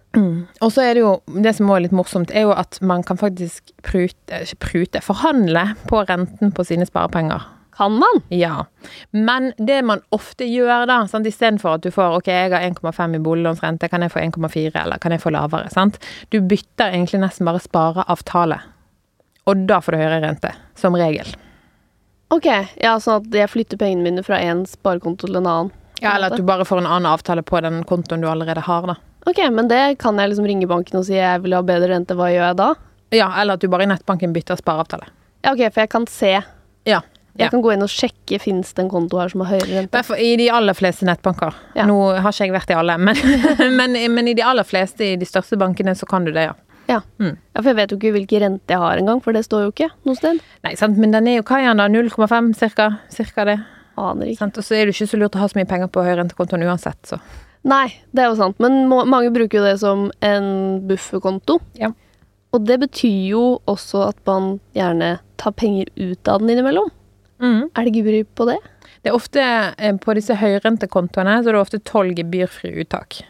Og 0.59 0.71
så 0.75 0.83
er 0.83 0.97
det 0.97 1.03
jo, 1.05 1.11
det 1.39 1.55
som 1.55 1.69
også 1.69 1.77
er 1.77 1.85
litt 1.85 1.95
morsomt, 1.95 2.33
er 2.35 2.49
jo 2.49 2.55
at 2.55 2.79
man 2.83 3.03
kan 3.07 3.19
faktisk 3.19 3.71
prute, 3.85 4.41
ikke 4.43 4.59
prute, 4.65 5.03
forhandle 5.05 5.69
på 5.87 6.03
renten 6.09 6.51
på 6.55 6.65
sine 6.67 6.87
sparepenger. 6.87 7.47
Kan 7.75 7.97
man? 7.99 8.21
Ja, 8.31 8.65
men 9.11 9.49
det 9.57 9.81
man 9.83 10.03
ofte 10.15 10.47
gjør 10.47 10.85
da, 10.87 11.01
sant, 11.11 11.27
istedenfor 11.27 11.75
at 11.75 11.83
du 11.83 11.91
får 11.91 12.21
ok, 12.21 12.29
jeg 12.31 12.53
har 12.53 12.63
1,5 12.63 13.17
i 13.17 13.23
boliglånsrente, 13.23 13.89
kan 13.91 14.03
jeg 14.05 14.13
få 14.13 14.21
1,4 14.23 14.77
eller 14.85 15.01
kan 15.03 15.11
jeg 15.11 15.23
få 15.23 15.33
lavere, 15.35 15.67
sant? 15.73 15.99
Du 16.31 16.39
bytter 16.39 16.93
egentlig 16.93 17.19
nesten 17.23 17.47
bare 17.47 17.59
spareavtale, 17.63 18.61
og 19.43 19.65
da 19.67 19.81
får 19.83 19.91
du 19.91 19.99
høyere 20.05 20.21
rente, 20.23 20.53
som 20.79 20.95
regel. 20.95 21.35
Ok, 22.31 22.47
ja, 22.79 22.95
sånn 23.03 23.25
at 23.25 23.35
jeg 23.43 23.51
flytter 23.51 23.79
pengene 23.79 24.07
mine 24.07 24.23
fra 24.23 24.39
en 24.39 24.63
sparekonto 24.69 25.27
til 25.27 25.41
en 25.41 25.51
annen. 25.51 25.75
Ja, 26.01 26.15
eller 26.15 26.31
at 26.33 26.37
du 26.37 26.43
bare 26.43 26.65
får 26.67 26.81
en 26.83 26.87
annen 26.89 27.05
avtale 27.11 27.41
på 27.45 27.61
den 27.63 27.83
kontoen 27.87 28.21
du 28.21 28.27
allerede 28.27 28.61
har 28.67 28.87
da. 28.89 28.95
Ok, 29.25 29.39
men 29.51 29.67
det 29.71 29.97
kan 30.01 30.17
jeg 30.21 30.29
liksom 30.33 30.45
ringe 30.45 30.67
banken 30.69 30.99
og 30.99 31.05
si 31.07 31.15
jeg 31.17 31.41
vil 31.45 31.55
ha 31.57 31.61
bedre 31.65 31.87
rente, 31.95 32.13
hva 32.17 32.27
gjør 32.33 32.49
jeg 32.51 32.57
da? 32.59 32.67
Ja, 33.15 33.29
eller 33.41 33.55
at 33.57 33.63
du 33.63 33.67
bare 33.71 33.85
i 33.87 33.89
nettbanken 33.89 34.33
bytter 34.35 34.59
spareavtale. 34.59 35.07
Ja, 35.45 35.53
ok, 35.53 35.63
for 35.73 35.81
jeg 35.85 35.89
kan 35.93 36.05
se. 36.11 36.33
Ja. 36.85 37.01
Jeg 37.35 37.47
Ja. 37.47 37.49
kan 37.51 37.61
gå 37.61 37.73
inn 37.73 37.83
og 37.83 37.89
sjekke, 37.91 38.39
fins 38.39 38.73
det 38.73 38.83
en 38.85 38.89
konto 38.89 39.17
her 39.19 39.27
som 39.29 39.41
har 39.41 39.57
høyere 39.57 39.81
rente? 39.83 40.03
I 40.19 40.35
de 40.39 40.49
aller 40.49 40.73
fleste 40.73 41.03
nettbanker. 41.05 41.53
Ja. 41.75 41.83
Nå 41.85 41.97
har 42.15 42.31
ikke 42.31 42.45
jeg 42.47 42.53
vært 42.55 42.69
i 42.71 42.77
alle, 42.79 42.95
men, 42.97 43.15
men, 43.79 43.97
men 44.15 44.27
i 44.27 44.33
de 44.33 44.41
aller 44.45 44.63
fleste 44.63 45.03
i 45.03 45.15
de 45.19 45.25
største 45.27 45.57
bankene 45.59 45.95
så 45.95 46.07
kan 46.07 46.23
du 46.23 46.31
det, 46.31 46.45
ja. 46.47 46.53
Ja. 46.87 47.01
Mm. 47.19 47.33
ja, 47.55 47.61
for 47.61 47.71
jeg 47.71 47.75
vet 47.79 47.91
jo 47.91 47.97
ikke 47.97 48.11
hvilken 48.13 48.41
rente 48.45 48.69
jeg 48.75 48.77
har 48.79 48.97
engang, 49.01 49.19
for 49.25 49.33
det 49.33 49.41
står 49.47 49.65
jo 49.65 49.71
ikke 49.73 49.89
noe 50.05 50.15
sted. 50.15 50.39
Nei, 50.63 50.75
sant, 50.77 50.97
men 51.01 51.11
den 51.11 51.27
er 51.27 51.39
jo 51.39 51.43
hva 51.49 51.57
er 51.59 51.73
den 51.73 51.81
da? 51.81 51.87
0,5 51.89 52.53
cirka? 52.55 52.99
Cirka 53.09 53.45
det. 53.49 53.55
Aner 54.01 54.31
ikke. 54.31 54.43
Sant? 54.43 54.59
Og 54.59 54.67
så 54.67 54.77
er 54.77 54.85
det 54.85 54.95
ikke 54.95 55.09
så 55.11 55.19
lurt 55.19 55.35
å 55.37 55.41
ha 55.43 55.49
så 55.51 55.59
mye 55.59 55.69
penger 55.69 55.91
på 55.91 56.03
høyrentekontoen 56.05 56.65
uansett, 56.67 56.99
så. 57.07 57.19
Nei, 57.65 57.87
det 58.13 58.21
er 58.21 58.29
jo 58.29 58.37
sant, 58.37 58.59
men 58.61 58.83
må, 58.91 58.99
mange 59.09 59.31
bruker 59.33 59.57
jo 59.57 59.65
det 59.65 59.77
som 59.81 60.09
en 60.25 60.49
bufferkonto. 60.85 61.57
Ja. 61.81 61.89
Og 62.53 62.67
det 62.67 62.77
betyr 62.83 63.31
jo 63.31 63.45
også 63.67 64.03
at 64.11 64.19
man 64.29 64.59
gjerne 64.77 65.15
tar 65.41 65.55
penger 65.57 65.89
ut 65.97 66.29
av 66.29 66.43
den 66.43 66.53
innimellom. 66.53 66.91
Mm. 67.41 67.71
Er 67.73 67.87
det 67.87 67.95
gebyr 67.97 68.21
på 68.37 68.47
det? 68.47 68.59
Det 69.03 69.11
er 69.11 69.17
ofte, 69.17 69.41
eh, 69.77 69.95
på 70.01 70.15
disse 70.17 70.37
høyrentekontoene, 70.39 71.39
så 71.41 71.51
er 71.51 71.57
det 71.57 71.63
ofte 71.63 71.81
12 71.81 72.13
gebyrfrie 72.21 72.85
uttak. 72.85 73.23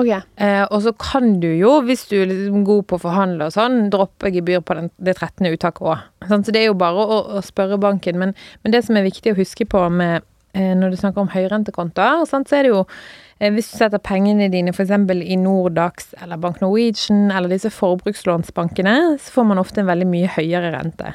Ok. 0.00 0.08
Eh, 0.08 0.64
og 0.64 0.78
så 0.84 0.92
kan 0.96 1.34
du 1.42 1.50
jo, 1.52 1.74
hvis 1.84 2.06
du 2.08 2.16
er 2.22 2.30
liksom 2.30 2.62
god 2.64 2.86
på 2.88 2.96
å 2.96 3.02
forhandle 3.02 3.48
og 3.48 3.54
sånn, 3.54 3.90
droppe 3.92 4.32
gebyr 4.32 4.62
på 4.64 4.76
den, 4.78 4.90
det 4.96 5.18
13. 5.18 5.50
uttaket 5.52 5.84
òg. 5.84 6.06
Så 6.30 6.54
det 6.54 6.62
er 6.62 6.70
jo 6.70 6.78
bare 6.80 7.02
å, 7.02 7.18
å 7.36 7.42
spørre 7.44 7.80
banken. 7.80 8.20
Men, 8.20 8.36
men 8.62 8.74
det 8.74 8.84
som 8.86 8.96
er 8.96 9.04
viktig 9.06 9.34
å 9.34 9.38
huske 9.38 9.66
på 9.68 9.84
med, 9.92 10.24
eh, 10.56 10.72
når 10.78 10.94
du 10.94 11.00
snakker 11.00 11.24
om 11.24 11.32
høyrentekontoer, 11.34 12.24
sant, 12.30 12.48
så 12.48 12.58
er 12.58 12.66
det 12.66 12.72
jo 12.72 12.80
eh, 12.86 13.52
hvis 13.52 13.68
du 13.74 13.76
setter 13.82 14.00
pengene 14.00 14.48
dine 14.52 14.72
f.eks. 14.72 14.94
i 15.12 15.38
Nordax 15.40 16.14
eller 16.22 16.40
Bank 16.40 16.62
Norwegian 16.64 17.28
eller 17.28 17.52
disse 17.52 17.72
forbrukslånsbankene, 17.74 18.96
så 19.20 19.36
får 19.36 19.50
man 19.52 19.60
ofte 19.60 19.84
en 19.84 19.92
veldig 19.92 20.08
mye 20.08 20.32
høyere 20.38 20.72
rente. 20.72 21.12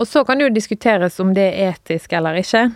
Og 0.00 0.08
så 0.08 0.24
kan 0.24 0.40
det 0.40 0.48
jo 0.48 0.56
diskuteres 0.56 1.20
om 1.22 1.34
det 1.36 1.50
er 1.52 1.74
etisk 1.76 2.14
eller 2.16 2.38
ikke. 2.40 2.70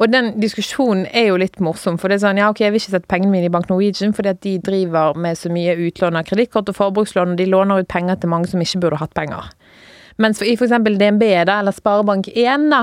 Og 0.00 0.08
den 0.08 0.32
diskusjonen 0.40 1.04
er 1.12 1.28
jo 1.28 1.36
litt 1.40 1.58
morsom, 1.60 1.98
for 2.00 2.08
det 2.08 2.16
er 2.18 2.22
sånn 2.24 2.40
ja, 2.40 2.48
ok, 2.48 2.62
jeg 2.64 2.72
vil 2.72 2.80
ikke 2.80 2.94
sette 2.94 3.10
pengene 3.10 3.34
mine 3.34 3.50
i 3.50 3.52
Bank 3.52 3.68
Norwegian 3.68 4.14
fordi 4.16 4.32
at 4.32 4.40
de 4.46 4.54
driver 4.64 5.18
med 5.20 5.36
så 5.36 5.52
mye 5.52 5.76
utlån 5.76 6.16
av 6.16 6.24
kredittkort 6.28 6.72
og 6.72 6.78
forbrukslån, 6.78 7.34
og 7.34 7.40
de 7.40 7.48
låner 7.50 7.82
ut 7.82 7.90
penger 7.90 8.16
til 8.22 8.32
mange 8.32 8.48
som 8.48 8.64
ikke 8.64 8.80
burde 8.86 9.00
hatt 9.02 9.12
penger. 9.16 9.52
Mens 10.20 10.40
i 10.44 10.54
f.eks. 10.56 10.72
DNB 10.72 11.24
da, 11.48 11.60
eller 11.60 11.76
Sparebank1, 11.76 12.66
da, 12.72 12.80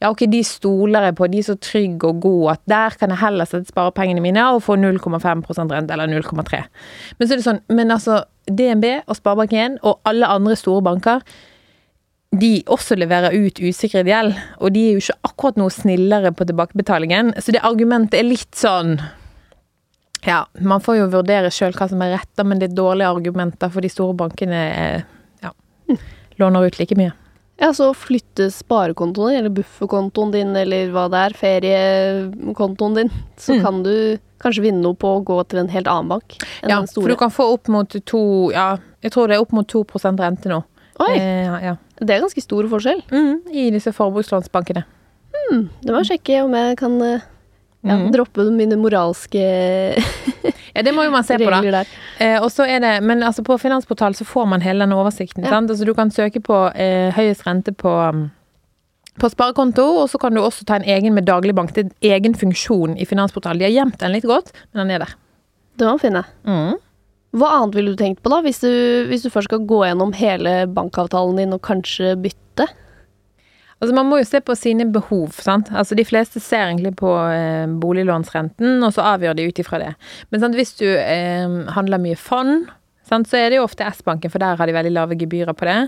ja 0.00 0.10
ok, 0.12 0.24
de 0.32 0.40
stoler 0.44 1.08
jeg 1.08 1.16
på, 1.16 1.28
de 1.28 1.40
er 1.40 1.48
så 1.48 1.56
trygge 1.60 2.08
og 2.08 2.20
gode 2.24 2.54
at 2.56 2.62
der 2.72 2.96
kan 3.00 3.12
jeg 3.12 3.20
heller 3.20 3.48
sette 3.48 3.68
sparepengene 3.72 4.22
mine 4.24 4.44
og 4.54 4.62
få 4.64 4.76
0,5% 4.80 5.74
rente, 5.74 5.96
eller 5.96 6.12
0,3. 6.12 6.60
Men 7.18 7.28
så 7.28 7.34
er 7.34 7.40
det 7.40 7.46
sånn, 7.48 7.62
men 7.72 7.92
altså 7.92 8.22
DNB 8.48 8.86
og 9.06 9.16
Sparebank1 9.16 9.80
og 9.84 10.00
alle 10.08 10.28
andre 10.28 10.56
store 10.56 10.84
banker, 10.84 11.24
de 12.30 12.50
også 12.70 12.94
leverer 12.98 13.34
ut 13.34 13.58
usikret 13.58 14.06
gjeld, 14.06 14.36
og 14.62 14.70
de 14.74 14.84
er 14.86 14.92
jo 14.94 15.02
ikke 15.02 15.16
akkurat 15.26 15.56
noe 15.58 15.72
snillere 15.74 16.30
på 16.36 16.46
tilbakebetalingen. 16.46 17.32
Så 17.42 17.50
det 17.54 17.62
argumentet 17.66 18.20
er 18.20 18.28
litt 18.28 18.54
sånn 18.58 19.00
Ja, 20.26 20.44
man 20.60 20.82
får 20.84 20.98
jo 20.98 21.08
vurdere 21.14 21.48
sjøl 21.50 21.72
hva 21.72 21.88
som 21.88 22.02
er 22.04 22.12
rett, 22.18 22.42
men 22.44 22.60
det 22.60 22.70
er 22.70 22.76
dårlige 22.76 23.08
argumenter, 23.08 23.70
for 23.72 23.80
de 23.80 23.88
store 23.88 24.14
bankene 24.14 24.60
ja, 25.42 25.50
låner 26.38 26.66
ut 26.68 26.78
like 26.78 26.94
mye. 26.98 27.14
Ja, 27.60 27.72
så 27.76 27.90
flytte 27.96 28.46
sparekontoen 28.52 29.30
din, 29.32 29.38
eller 29.40 29.52
bufferkontoen 29.56 30.30
din, 30.32 30.52
eller 30.56 30.92
hva 30.92 31.06
det 31.12 31.22
er, 31.24 31.34
feriekontoen 31.40 32.94
din, 33.00 33.10
så 33.36 33.56
Mm. 33.56 33.62
kan 33.64 33.82
du 33.82 34.18
kanskje 34.40 34.62
vinne 34.62 34.80
noe 34.82 34.94
på 34.94 35.08
å 35.18 35.24
gå 35.24 35.48
til 35.48 35.58
en 35.60 35.68
helt 35.68 35.86
annen 35.88 36.08
bank 36.08 36.36
enn 36.62 36.70
Ja, 36.70 36.78
den 36.80 36.86
for 36.86 37.08
du 37.08 37.16
kan 37.16 37.30
få 37.30 37.52
opp 37.52 37.68
mot 37.68 37.88
to 38.06 38.50
Ja, 38.52 38.78
jeg 39.02 39.12
tror 39.12 39.28
det 39.28 39.36
er 39.36 39.40
opp 39.40 39.52
mot 39.52 39.66
2 39.68 39.84
rente 40.20 40.48
nå. 40.48 40.62
Oi, 41.00 41.16
Eh, 41.16 41.44
ja, 41.44 41.58
ja. 41.60 41.76
Det 42.00 42.14
er 42.16 42.22
ganske 42.24 42.42
stor 42.42 42.68
forskjell. 42.70 43.02
Mm, 43.12 43.34
I 43.52 43.68
disse 43.74 43.92
forbrukslånsbankene. 43.92 44.84
Det 45.50 45.90
må 45.90 46.00
jeg 46.02 46.12
sjekke 46.14 46.42
om 46.44 46.54
jeg 46.54 46.78
kan 46.80 46.96
eh, 47.02 47.20
ja, 47.82 47.96
Mm. 47.96 48.10
droppe 48.12 48.44
mine 48.52 48.76
moralske 48.76 49.40
Ja, 50.74 50.82
det 50.84 50.92
må 50.94 51.04
jo 51.06 51.10
man 51.10 51.24
se 51.24 51.38
på, 51.40 51.48
da. 51.50 51.80
Eh, 52.20 52.40
det, 52.80 52.90
men 53.02 53.22
altså 53.26 53.42
på 53.42 53.56
Finansportal 53.58 54.14
så 54.14 54.24
får 54.24 54.46
man 54.46 54.60
hele 54.60 54.84
den 54.84 54.92
oversikten. 54.92 55.44
Ja. 55.44 55.56
Altså 55.58 55.84
du 55.84 55.94
kan 55.94 56.10
søke 56.10 56.40
på 56.40 56.58
eh, 56.74 57.10
høyest 57.16 57.46
rente 57.46 57.72
på, 57.72 57.90
mm, 57.90 58.28
på 59.18 59.30
sparekonto, 59.32 59.82
og 60.02 60.10
så 60.12 60.20
kan 60.20 60.34
du 60.34 60.40
også 60.40 60.64
ta 60.64 60.76
en 60.76 60.86
egen 60.86 61.14
med 61.14 61.26
dagligbank. 61.26 61.72
Det 61.74 61.86
er 61.86 61.88
en 61.88 62.12
egen 62.12 62.34
funksjon 62.38 62.96
i 63.00 63.04
Finansportal. 63.08 63.58
De 63.58 63.66
har 63.66 63.74
gjemt 63.74 63.98
den 63.98 64.12
litt 64.12 64.28
godt, 64.28 64.52
men 64.72 64.84
den 64.84 64.94
er 64.94 65.06
der. 65.06 65.16
Det 65.76 65.86
var 65.88 65.96
man 65.96 66.04
finne. 66.04 66.24
Hva 67.36 67.52
annet 67.60 67.76
ville 67.78 67.94
du 67.94 67.98
tenkt 68.00 68.24
på 68.24 68.30
da, 68.32 68.40
hvis 68.42 68.62
du, 68.64 68.70
hvis 69.10 69.22
du 69.22 69.30
først 69.30 69.50
skal 69.50 69.66
gå 69.68 69.84
gjennom 69.86 70.14
hele 70.18 70.64
bankavtalen 70.74 71.38
din 71.38 71.54
og 71.54 71.62
kanskje 71.66 72.16
bytte? 72.18 72.66
Altså 73.80 73.94
Man 73.96 74.10
må 74.10 74.18
jo 74.20 74.26
se 74.28 74.42
på 74.44 74.56
sine 74.58 74.84
behov. 74.92 75.38
sant? 75.40 75.70
Altså 75.72 75.96
De 75.96 76.04
fleste 76.04 76.42
ser 76.42 76.66
egentlig 76.66 76.92
på 77.00 77.14
eh, 77.30 77.70
boliglånsrenten, 77.80 78.82
og 78.84 78.92
så 78.92 79.06
avgjør 79.14 79.38
de 79.38 79.46
ut 79.48 79.62
ifra 79.62 79.80
det. 79.80 79.94
Men 80.30 80.42
sant, 80.42 80.58
hvis 80.58 80.74
du 80.82 80.86
eh, 80.90 81.48
handler 81.76 82.02
mye 82.02 82.18
fond, 82.18 82.68
sant, 83.08 83.30
så 83.30 83.38
er 83.40 83.48
det 83.50 83.58
jo 83.58 83.64
ofte 83.64 83.86
S-banken, 83.88 84.30
for 84.30 84.42
der 84.42 84.58
har 84.58 84.68
de 84.68 84.76
veldig 84.76 84.92
lave 84.92 85.16
gebyrer 85.18 85.56
på 85.56 85.66
det. 85.70 85.78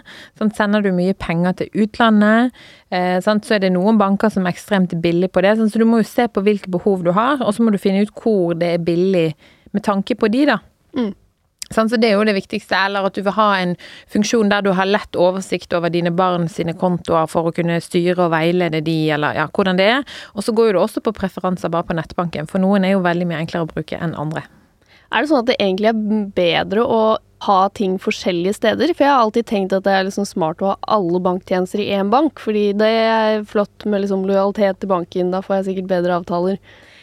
Sant? 0.40 0.56
Sender 0.56 0.82
du 0.82 0.88
mye 0.96 1.12
penger 1.12 1.58
til 1.58 1.84
utlandet, 1.84 2.56
eh, 2.94 3.18
sant, 3.24 3.44
så 3.44 3.58
er 3.58 3.66
det 3.66 3.74
noen 3.76 4.00
banker 4.00 4.32
som 4.32 4.46
er 4.46 4.54
ekstremt 4.54 4.96
billig 5.04 5.28
på 5.34 5.44
det. 5.44 5.58
Sant? 5.58 5.74
Så 5.74 5.82
du 5.82 5.88
må 5.90 6.00
jo 6.00 6.08
se 6.08 6.30
på 6.32 6.46
hvilke 6.46 6.72
behov 6.72 7.04
du 7.04 7.12
har, 7.12 7.42
og 7.44 7.52
så 7.52 7.66
må 7.66 7.74
du 7.74 7.82
finne 7.82 8.06
ut 8.06 8.14
hvor 8.24 8.56
det 8.56 8.76
er 8.78 8.86
billig 8.86 9.32
med 9.74 9.84
tanke 9.84 10.16
på 10.16 10.32
de, 10.32 10.46
da. 10.48 10.62
Mm. 10.96 11.12
Så 11.72 11.98
det 12.00 12.10
er 12.10 12.16
jo 12.16 12.26
det 12.28 12.36
viktigste. 12.36 12.76
Eller 12.76 13.08
at 13.08 13.16
du 13.16 13.22
vil 13.24 13.36
ha 13.36 13.48
en 13.60 13.74
funksjon 14.12 14.52
der 14.52 14.64
du 14.64 14.72
har 14.76 14.88
lett 14.88 15.18
oversikt 15.18 15.72
over 15.76 15.92
dine 15.92 16.12
barn 16.14 16.48
sine 16.52 16.76
kontoer 16.78 17.28
for 17.30 17.48
å 17.48 17.54
kunne 17.56 17.80
styre 17.82 18.28
og 18.28 18.32
veilede 18.34 18.82
de, 18.84 18.98
eller 19.16 19.38
ja, 19.38 19.48
hvordan 19.52 19.80
det 19.80 19.90
er. 19.98 20.08
Og 20.36 20.46
så 20.46 20.54
går 20.56 20.70
jo 20.70 20.78
det 20.78 20.84
også 20.86 21.04
på 21.04 21.14
preferanser 21.16 21.72
bare 21.72 21.88
på 21.88 21.96
nettbanken, 21.98 22.48
for 22.50 22.62
noen 22.62 22.86
er 22.86 22.96
jo 22.96 23.04
veldig 23.04 23.28
mye 23.28 23.42
enklere 23.44 23.66
å 23.66 23.72
bruke 23.72 23.98
enn 23.98 24.16
andre. 24.18 24.44
Er 25.12 25.20
det 25.20 25.28
sånn 25.28 25.42
at 25.42 25.50
det 25.50 25.58
egentlig 25.60 25.90
er 25.90 26.28
bedre 26.36 26.84
å 26.88 27.02
ha 27.44 27.58
ting 27.76 27.98
forskjellige 28.00 28.56
steder? 28.56 28.94
For 28.94 29.04
jeg 29.04 29.12
har 29.12 29.24
alltid 29.26 29.48
tenkt 29.50 29.74
at 29.76 29.84
det 29.84 29.92
er 29.92 30.06
liksom 30.06 30.24
smart 30.28 30.62
å 30.62 30.72
ha 30.72 30.78
alle 30.94 31.20
banktjenester 31.20 31.82
i 31.82 31.90
én 31.92 32.12
bank, 32.12 32.40
fordi 32.40 32.70
det 32.80 32.88
er 33.02 33.44
flott 33.48 33.84
med 33.84 34.04
liksom 34.04 34.24
lojalitet 34.28 34.80
til 34.80 34.92
banken, 34.94 35.34
da 35.34 35.42
får 35.44 35.58
jeg 35.58 35.68
sikkert 35.68 35.92
bedre 35.92 36.16
avtaler. 36.22 36.56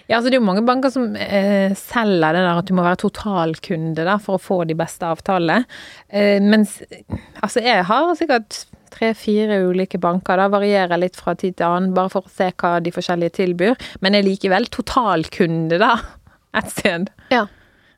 Ja, 0.09 0.17
altså 0.17 0.31
Det 0.31 0.39
er 0.39 0.41
jo 0.41 0.47
mange 0.47 0.65
banker 0.65 0.89
som 0.89 1.11
eh, 1.13 1.75
selger 1.77 2.33
det 2.33 2.41
der 2.41 2.57
at 2.63 2.65
du 2.65 2.73
må 2.73 2.81
være 2.85 2.97
totalkunde 3.03 4.07
da, 4.07 4.17
for 4.21 4.39
å 4.39 4.41
få 4.41 4.63
de 4.65 4.73
beste 4.77 5.05
avtalene. 5.05 5.67
Eh, 6.09 6.41
mens 6.41 6.79
altså 7.43 7.61
jeg 7.61 7.85
har 7.85 8.09
sikkert 8.17 8.63
tre-fire 8.89 9.59
ulike 9.69 9.99
banker. 10.01 10.41
Da 10.41 10.49
varierer 10.49 10.97
litt 10.97 11.19
fra 11.19 11.35
tid 11.37 11.59
til 11.59 11.67
annen, 11.67 11.93
bare 11.93 12.09
for 12.09 12.25
å 12.25 12.33
se 12.33 12.49
hva 12.57 12.79
de 12.81 12.93
forskjellige 12.95 13.37
tilbyr. 13.37 13.77
Men 14.01 14.17
er 14.17 14.25
likevel 14.25 14.65
totalkunde, 14.73 15.77
da, 15.81 15.93
et 16.57 16.73
sted. 16.73 17.13
Ja. 17.29 17.45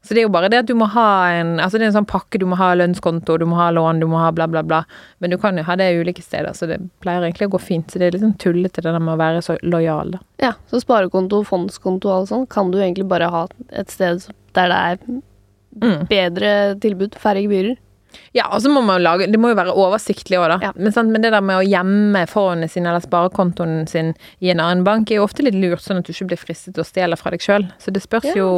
Så 0.02 0.16
det 0.16 0.22
er 0.22 0.26
jo 0.26 0.32
bare 0.34 0.50
det 0.50 0.60
at 0.64 0.66
du 0.66 0.74
må 0.74 0.88
ha 0.90 1.30
en 1.30 1.60
Altså 1.62 1.78
det 1.78 1.86
er 1.86 1.92
en 1.92 1.98
sånn 2.00 2.08
pakke, 2.10 2.40
du 2.42 2.48
må 2.50 2.58
ha 2.58 2.72
lønnskonto, 2.74 3.36
du 3.38 3.46
må 3.46 3.60
ha 3.60 3.68
lån, 3.72 4.00
du 4.02 4.08
må 4.10 4.18
ha 4.18 4.32
bla, 4.34 4.48
bla, 4.50 4.64
bla. 4.66 4.80
Men 5.22 5.30
du 5.30 5.38
kan 5.38 5.58
jo 5.58 5.64
ha 5.68 5.76
det 5.78 5.92
ulike 6.00 6.24
steder, 6.26 6.54
så 6.58 6.66
det 6.68 6.80
pleier 7.06 7.22
egentlig 7.28 7.48
å 7.52 7.54
gå 7.54 7.62
fint. 7.62 7.86
Så 7.92 8.02
det 8.02 8.08
er 8.08 8.16
litt 8.18 8.24
sånn 8.26 8.38
tullete 8.42 8.82
det 8.82 8.90
der 8.90 9.00
med 9.00 9.14
å 9.14 9.20
være 9.22 9.44
så 9.46 9.60
lojal, 9.62 10.16
da. 10.16 10.24
Ja, 10.42 10.54
så 10.72 10.82
sparekonto, 10.82 11.44
fondskonto 11.46 12.10
og 12.10 12.16
alt 12.16 12.32
sånt 12.34 12.50
kan 12.50 12.72
du 12.74 12.80
egentlig 12.82 13.06
bare 13.12 13.30
ha 13.30 13.44
et 13.70 13.94
sted 13.94 14.26
der 14.58 14.74
det 14.74 14.80
er 14.86 15.22
Mm. 15.72 16.02
bedre 16.10 16.50
tilbud, 16.84 17.14
færre 17.16 17.40
gebyrer. 17.46 17.78
Ja, 18.36 18.46
og 18.52 18.62
så 18.64 18.72
må 18.72 18.82
man 18.86 19.00
jo 19.00 19.04
lage 19.06 19.28
Det 19.32 19.40
må 19.40 19.52
jo 19.52 19.58
være 19.60 19.74
oversiktlig 19.76 20.38
òg, 20.40 20.48
da. 20.54 20.58
Ja. 20.68 20.72
Men, 20.76 20.94
sant, 20.96 21.12
men 21.14 21.24
det 21.24 21.32
der 21.34 21.44
med 21.46 21.60
å 21.60 21.66
gjemme 21.68 22.24
forhåndet 22.32 22.72
sine 22.74 22.92
eller 22.92 23.04
sparekontoen 23.04 23.88
sin 23.92 24.14
i 24.40 24.52
en 24.54 24.60
annen 24.64 24.86
bank, 24.88 25.12
er 25.12 25.20
jo 25.22 25.26
ofte 25.28 25.44
litt 25.46 25.58
lurt, 25.58 25.84
sånn 25.84 26.00
at 26.02 26.08
du 26.08 26.14
ikke 26.14 26.30
blir 26.34 26.42
fristet 26.42 26.76
til 26.76 26.84
å 26.84 26.88
stjele 26.88 27.18
fra 27.20 27.32
deg 27.34 27.44
sjøl. 27.44 27.68
Så 27.82 27.94
det 27.96 28.04
spørs 28.06 28.30
Ja. 28.32 28.38
jo 28.44 28.50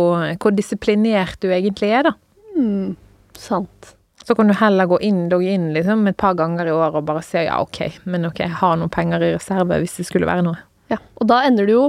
hvor 0.42 0.56
disiplinert 0.56 1.40
du 1.42 1.50
egentlig 1.50 1.92
er, 1.94 2.04
da. 2.10 2.14
Mm, 2.58 2.96
sant. 3.38 3.94
Så 4.24 4.36
kan 4.38 4.48
du 4.48 4.54
heller 4.56 4.88
gå 4.88 5.02
inn, 5.04 5.26
logge 5.30 5.52
inn 5.52 5.74
liksom 5.76 6.06
et 6.08 6.16
par 6.18 6.34
ganger 6.40 6.70
i 6.70 6.72
året 6.72 6.96
og 7.02 7.06
bare 7.10 7.24
se 7.26 7.42
ja, 7.44 7.58
ok, 7.60 8.00
men 8.06 8.26
ok, 8.30 8.40
jeg 8.46 8.56
har 8.62 8.78
noen 8.80 8.90
penger 8.94 9.22
i 9.26 9.34
reserve 9.36 9.80
hvis 9.82 9.98
det 10.00 10.06
skulle 10.08 10.30
være 10.30 10.46
noe. 10.46 10.58
Ja, 10.94 10.98
og 11.20 11.28
da 11.28 11.42
ender 11.48 11.68
du 11.68 11.74
jo, 11.74 11.86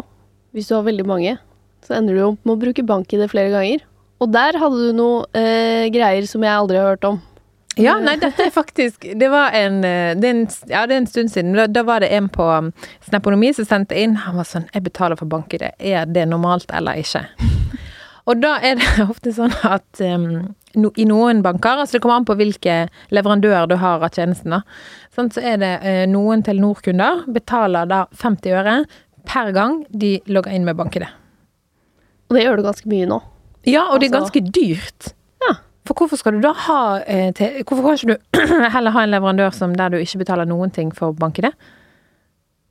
hvis 0.52 0.66
du 0.70 0.74
har 0.74 0.82
veldig 0.86 1.06
mange, 1.06 1.36
så 1.86 1.94
ender 1.98 2.14
du 2.16 2.20
jo 2.24 2.30
med 2.42 2.56
å 2.56 2.60
bruke 2.64 2.82
bank-ID 2.86 3.28
flere 3.30 3.52
ganger. 3.54 3.84
Og 4.22 4.32
der 4.32 4.56
hadde 4.58 4.80
du 4.88 4.92
noe 4.96 5.26
eh, 5.36 5.86
greier 5.94 6.26
som 6.26 6.42
jeg 6.42 6.50
aldri 6.54 6.78
har 6.80 6.94
hørt 6.94 7.04
om. 7.06 7.20
Ja, 7.80 7.96
nei, 7.98 8.14
dette 8.22 8.44
er 8.46 8.50
faktisk 8.54 9.02
Det 9.18 9.28
var 9.32 9.50
en 9.58 9.80
eh, 9.84 10.12
det 10.14 10.28
en, 10.30 10.42
Ja, 10.70 10.84
det 10.86 10.94
er 10.94 11.00
en 11.02 11.06
stund 11.10 11.32
siden. 11.32 11.54
Da, 11.58 11.66
da 11.66 11.82
var 11.82 12.04
det 12.04 12.10
en 12.14 12.28
på 12.30 12.44
um, 12.46 12.68
Snaponomi 13.08 13.50
som 13.56 13.66
sendte 13.66 13.96
inn. 13.98 14.14
Han 14.26 14.36
var 14.38 14.46
sånn 14.46 14.68
Jeg 14.74 14.84
betaler 14.86 15.18
for 15.18 15.26
bank-ID. 15.30 15.64
Er 15.78 16.06
det 16.06 16.28
normalt 16.30 16.70
eller 16.74 17.00
ikke? 17.02 17.24
Og 18.30 18.38
da 18.40 18.54
er 18.64 18.78
det 18.80 18.92
ofte 19.12 19.32
sånn 19.36 19.52
at 19.66 20.00
um, 20.06 20.54
no, 20.78 20.92
i 20.96 21.04
noen 21.08 21.42
banker 21.44 21.82
Altså 21.82 21.98
det 21.98 22.04
kommer 22.04 22.20
an 22.22 22.28
på 22.28 22.36
hvilke 22.38 22.76
leverandører 23.14 23.66
du 23.72 23.76
har 23.82 24.04
av 24.06 24.14
tjenesten, 24.14 24.54
da. 24.54 24.62
Sånn, 25.16 25.32
så 25.34 25.42
er 25.42 25.58
det 25.62 25.72
uh, 25.82 26.04
noen 26.10 26.46
Telenor-kunder 26.46 27.26
betaler 27.34 27.90
da 27.90 28.04
50 28.22 28.54
øre 28.60 28.78
per 29.24 29.50
gang 29.56 29.82
de 29.88 30.18
logger 30.28 30.52
inn 30.54 30.66
med 30.68 30.76
bank-ID. 30.78 31.04
Og 32.28 32.36
det 32.38 32.46
gjør 32.46 32.60
du 32.60 32.66
ganske 32.66 32.88
mye 32.90 33.06
nå. 33.08 33.20
Ja, 33.64 33.86
og 33.90 34.00
det 34.00 34.10
er 34.10 34.18
Altså- 34.18 34.30
ganske 34.30 34.52
dyrt. 34.52 35.14
For 35.84 35.94
hvorfor 35.98 36.16
skal 36.16 36.32
du 36.32 36.40
da 36.40 36.54
ha 36.56 36.80
eh, 37.04 37.28
Hvorfor 37.68 37.82
kan 37.84 37.98
ikke 37.98 38.14
du 38.14 38.38
heller 38.76 38.94
ha 38.94 39.04
en 39.04 39.12
leverandør 39.12 39.50
som 39.52 39.74
der 39.76 39.92
du 39.92 39.98
ikke 40.00 40.22
betaler 40.24 40.48
noen 40.48 40.72
ting 40.72 40.94
for 40.96 41.12
bank-ID? 41.12 41.50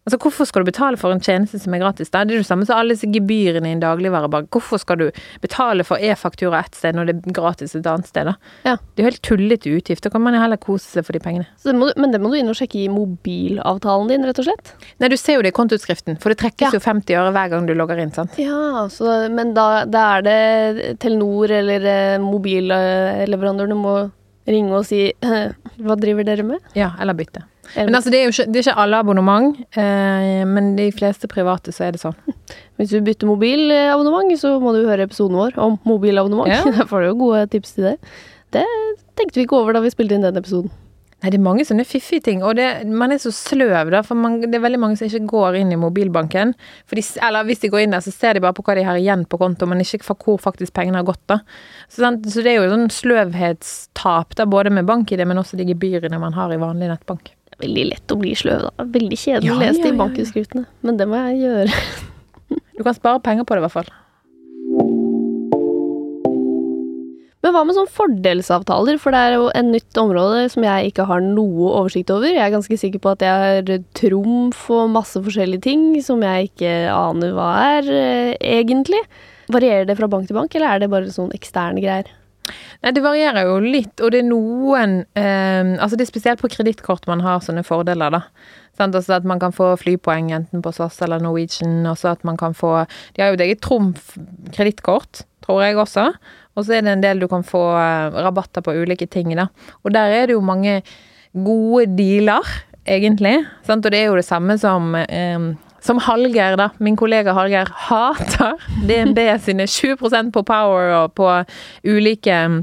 Altså, 0.03 0.17
hvorfor 0.19 0.43
skal 0.49 0.65
du 0.65 0.67
betale 0.67 0.97
for 0.99 1.13
en 1.15 1.21
tjeneste 1.23 1.55
som 1.63 1.71
er 1.77 1.79
gratis? 1.79 2.09
Da? 2.11 2.25
Det 2.27 2.35
er 2.35 2.41
det 2.41 2.47
samme 2.49 2.65
som 2.67 2.75
alle 2.75 2.91
disse 2.91 3.07
gebyrene 3.07 3.69
i 3.69 3.75
en 3.77 3.79
dagligvarebank. 3.79 4.49
Hvorfor 4.51 4.81
skal 4.81 4.97
du 4.99 5.05
betale 5.39 5.85
for 5.87 5.95
e-faktura 6.03 6.59
ett 6.59 6.75
sted 6.75 6.97
når 6.97 7.07
det 7.07 7.13
er 7.21 7.35
gratis 7.37 7.71
et 7.79 7.87
annet 7.87 8.09
sted, 8.11 8.27
da? 8.27 8.33
Ja. 8.67 8.73
Det 8.83 8.99
er 8.99 9.05
jo 9.05 9.11
helt 9.13 9.21
tullete 9.23 9.71
utgift. 9.77 10.03
Da 10.03 10.11
kan 10.11 10.25
man 10.25 10.35
heller 10.35 10.59
kose 10.59 10.89
seg 10.97 11.07
for 11.07 11.15
de 11.15 11.21
pengene. 11.23 11.47
Så 11.55 11.71
det 11.71 11.79
du, 11.79 12.01
men 12.03 12.11
det 12.11 12.19
må 12.19 12.33
du 12.33 12.35
inn 12.41 12.51
og 12.51 12.57
sjekke 12.59 12.81
i 12.83 12.89
mobilavtalen 12.91 14.11
din, 14.11 14.27
rett 14.27 14.41
og 14.43 14.49
slett. 14.49 14.73
Nei, 14.99 15.07
du 15.13 15.15
ser 15.15 15.39
jo 15.39 15.45
det 15.47 15.53
i 15.53 15.55
kontoutskriften, 15.55 16.19
for 16.19 16.33
det 16.35 16.39
trekkes 16.43 16.67
Ja. 16.67 16.73
jo 16.75 16.83
50 16.83 17.15
øre 17.21 17.31
hver 17.37 17.53
gang 17.55 17.69
du 17.69 17.73
logger 17.79 18.03
inn, 18.03 18.11
sant? 18.11 18.35
Ja, 18.41 18.83
så, 18.91 19.13
men 19.31 19.53
da, 19.55 19.85
da 19.87 20.03
er 20.17 20.27
det 20.27 20.99
Telenor 20.99 21.51
eller 21.61 21.87
eh, 21.93 22.19
mobilleverandøren 22.23 23.71
du 23.71 23.79
må 23.79 23.95
ringe 24.47 24.75
og 24.75 24.85
si 24.87 25.05
Hva 25.83 25.95
driver 25.95 26.27
dere 26.27 26.43
med? 26.43 26.59
Ja, 26.75 26.91
eller 26.99 27.15
bytte. 27.15 27.45
Men 27.75 27.95
altså, 27.95 28.11
det 28.11 28.19
er 28.19 28.27
jo 28.27 28.33
ikke, 28.33 28.45
det 28.51 28.59
er 28.59 28.65
ikke 28.67 28.83
alle 28.83 28.99
abonnement, 28.99 29.57
eh, 29.79 30.43
men 30.49 30.73
de 30.77 30.89
fleste 30.95 31.29
private 31.31 31.73
så 31.73 31.87
er 31.87 31.95
det 31.95 32.03
sånn. 32.03 32.17
hvis 32.77 32.91
du 32.91 32.99
bytter 33.05 33.29
mobilabonnement, 33.29 34.35
så 34.39 34.57
må 34.61 34.75
du 34.75 34.83
høre 34.87 35.07
episoden 35.07 35.39
vår 35.39 35.57
om 35.63 35.79
mobilabonnement. 35.87 36.51
Ja. 36.51 36.61
Der 36.77 36.89
får 36.89 37.03
du 37.03 37.11
jo 37.11 37.19
gode 37.25 37.47
tips 37.55 37.77
til 37.77 37.91
det. 37.91 37.97
Det 38.53 38.67
tenkte 39.17 39.39
vi 39.39 39.47
ikke 39.47 39.57
over 39.61 39.75
da 39.75 39.83
vi 39.83 39.93
spilte 39.93 40.17
inn 40.17 40.25
den 40.25 40.37
episoden. 40.39 40.73
Nei, 41.23 41.29
det 41.31 41.37
er 41.37 41.43
mange 41.45 41.63
sånne 41.63 41.85
fiffige 41.87 42.25
ting, 42.25 42.41
og 42.43 42.57
det, 42.59 42.65
man 42.91 43.13
er 43.15 43.19
så 43.23 43.29
sløv, 43.31 43.93
da, 43.93 44.01
for 44.03 44.19
man, 44.19 44.41
det 44.43 44.57
er 44.57 44.63
veldig 44.65 44.79
mange 44.81 44.97
som 44.99 45.07
ikke 45.07 45.29
går 45.31 45.55
inn 45.61 45.69
i 45.71 45.77
mobilbanken. 45.79 46.51
De, 46.91 47.03
eller 47.23 47.47
hvis 47.47 47.61
de 47.61 47.69
går 47.71 47.85
inn 47.85 47.95
der, 47.95 48.03
så 48.03 48.11
ser 48.11 48.35
de 48.35 48.41
bare 48.43 48.57
på 48.57 48.65
hva 48.67 48.75
de 48.75 48.83
har 48.83 48.99
igjen 48.99 49.23
på 49.31 49.39
konto, 49.39 49.69
men 49.71 49.79
ikke 49.79 50.03
for 50.03 50.19
hvor 50.19 50.41
faktisk 50.43 50.75
pengene 50.75 50.99
har 50.99 51.07
gått, 51.07 51.23
da. 51.31 51.39
Så, 51.87 52.01
sant? 52.01 52.27
så 52.27 52.43
det 52.43 52.51
er 52.51 52.59
jo 52.59 52.73
sånn 52.73 52.91
sløvhetstap, 52.91 54.35
da, 54.35 54.49
både 54.51 54.75
med 54.75 54.89
bank 54.89 55.15
i 55.15 55.21
det, 55.21 55.29
men 55.29 55.39
også 55.39 55.55
de 55.61 55.69
gebyrene 55.71 56.19
man 56.19 56.35
har 56.35 56.51
i 56.51 56.59
vanlig 56.59 56.91
nettbank. 56.91 57.31
Det 57.53 57.59
er 57.59 57.67
veldig 57.67 57.83
lett 57.91 58.13
å 58.13 58.17
bli 58.17 58.33
sløv, 58.37 58.63
da. 58.65 58.85
Veldig 58.97 59.17
kjedelig 59.19 59.51
Ja, 59.51 59.55
å 59.55 59.61
lese 59.61 59.83
ja, 59.83 59.85
de 59.85 59.97
bankutskriftene. 59.99 60.65
Men 60.81 60.97
det 60.97 61.05
må 61.09 61.19
jeg 61.29 61.43
gjøre. 61.43 61.83
Du 62.73 62.81
kan 62.81 62.95
spare 62.97 63.21
penger 63.21 63.45
på 63.45 63.53
det, 63.53 63.61
i 63.61 63.65
hvert 63.67 63.75
fall. 63.75 63.91
Men 67.43 67.51
hva 67.51 67.61
med 67.67 67.75
sånn 67.75 67.89
fordelsavtaler, 67.91 68.97
for 69.03 69.13
det 69.13 69.19
er 69.19 69.33
jo 69.35 69.49
en 69.53 69.69
nytt 69.73 69.99
område 69.99 70.47
som 70.49 70.63
jeg 70.63 70.89
ikke 70.89 71.05
har 71.09 71.21
noe 71.21 71.73
oversikt 71.75 72.09
over. 72.15 72.31
Jeg 72.31 72.41
er 72.41 72.53
ganske 72.55 72.77
sikker 72.79 73.03
på 73.03 73.11
at 73.13 73.25
jeg 73.27 73.43
har 73.43 73.85
trumf 73.99 74.63
og 74.71 74.93
masse 74.95 75.19
forskjellige 75.21 75.65
ting 75.67 75.85
som 76.01 76.23
jeg 76.23 76.49
ikke 76.49 76.73
aner 76.95 77.35
hva 77.35 77.49
er, 77.75 77.91
eh, 77.91 78.33
egentlig. 78.57 79.03
Varierer 79.51 79.85
det 79.85 79.99
fra 79.99 80.07
bank 80.07 80.31
til 80.31 80.39
bank, 80.39 80.55
eller 80.55 80.71
er 80.71 80.79
det 80.79 80.89
bare 80.89 81.11
sånn 81.11 81.35
eksterne 81.35 81.83
greier? 81.83 82.07
Nei, 82.83 82.91
det 82.95 83.03
varierer 83.03 83.47
jo 83.47 83.59
litt, 83.63 83.93
og 84.03 84.11
det 84.13 84.23
er 84.23 84.27
noen 84.27 84.99
eh, 85.19 85.73
Altså 85.77 85.97
det 85.99 86.07
er 86.07 86.11
spesielt 86.11 86.43
på 86.43 86.51
kredittkort 86.51 87.07
man 87.09 87.23
har 87.25 87.43
sånne 87.45 87.65
fordeler, 87.67 88.13
da. 88.13 88.23
Sånn, 88.77 88.93
Altså 88.93 89.17
at 89.17 89.27
man 89.29 89.41
kan 89.41 89.55
få 89.55 89.73
flypoeng 89.79 90.31
enten 90.35 90.63
på 90.65 90.73
SAS 90.75 90.99
eller 91.05 91.23
Norwegian, 91.23 91.83
og 91.89 91.99
så 92.01 92.13
at 92.13 92.23
man 92.27 92.39
kan 92.39 92.57
få 92.57 92.75
De 93.15 93.23
har 93.23 93.31
jo 93.31 93.39
et 93.39 93.45
eget 93.47 93.63
Trumf 93.65 94.15
kredittkort, 94.55 95.23
tror 95.45 95.63
jeg 95.65 95.79
også. 95.79 96.09
Og 96.53 96.65
så 96.65 96.77
er 96.77 96.85
det 96.85 96.93
en 96.93 97.03
del 97.03 97.23
du 97.23 97.27
kan 97.31 97.45
få 97.45 97.63
eh, 97.79 98.21
rabatter 98.25 98.65
på 98.65 98.75
ulike 98.83 99.07
ting, 99.09 99.33
da. 99.37 99.49
Og 99.83 99.93
der 99.95 100.13
er 100.13 100.29
det 100.29 100.37
jo 100.37 100.45
mange 100.45 100.81
gode 101.33 101.87
dealer, 101.97 102.45
egentlig. 102.85 103.39
Sant? 103.65 103.85
Og 103.85 103.93
det 103.93 104.03
er 104.03 104.11
jo 104.11 104.19
det 104.19 104.27
samme 104.27 104.57
som 104.61 104.93
eh, 104.99 105.53
som 105.83 105.99
Hallgeir, 106.03 106.57
da, 106.59 106.69
min 106.83 106.97
kollega 106.99 107.35
Hallgeir, 107.35 107.71
hater 107.89 108.61
DNB 108.89 109.19
sine 109.43 109.67
20% 109.69 110.31
på 110.35 110.45
Power 110.47 110.93
og 111.01 111.17
på 111.19 111.27
ulike 111.83 112.37
mm, 112.47 112.61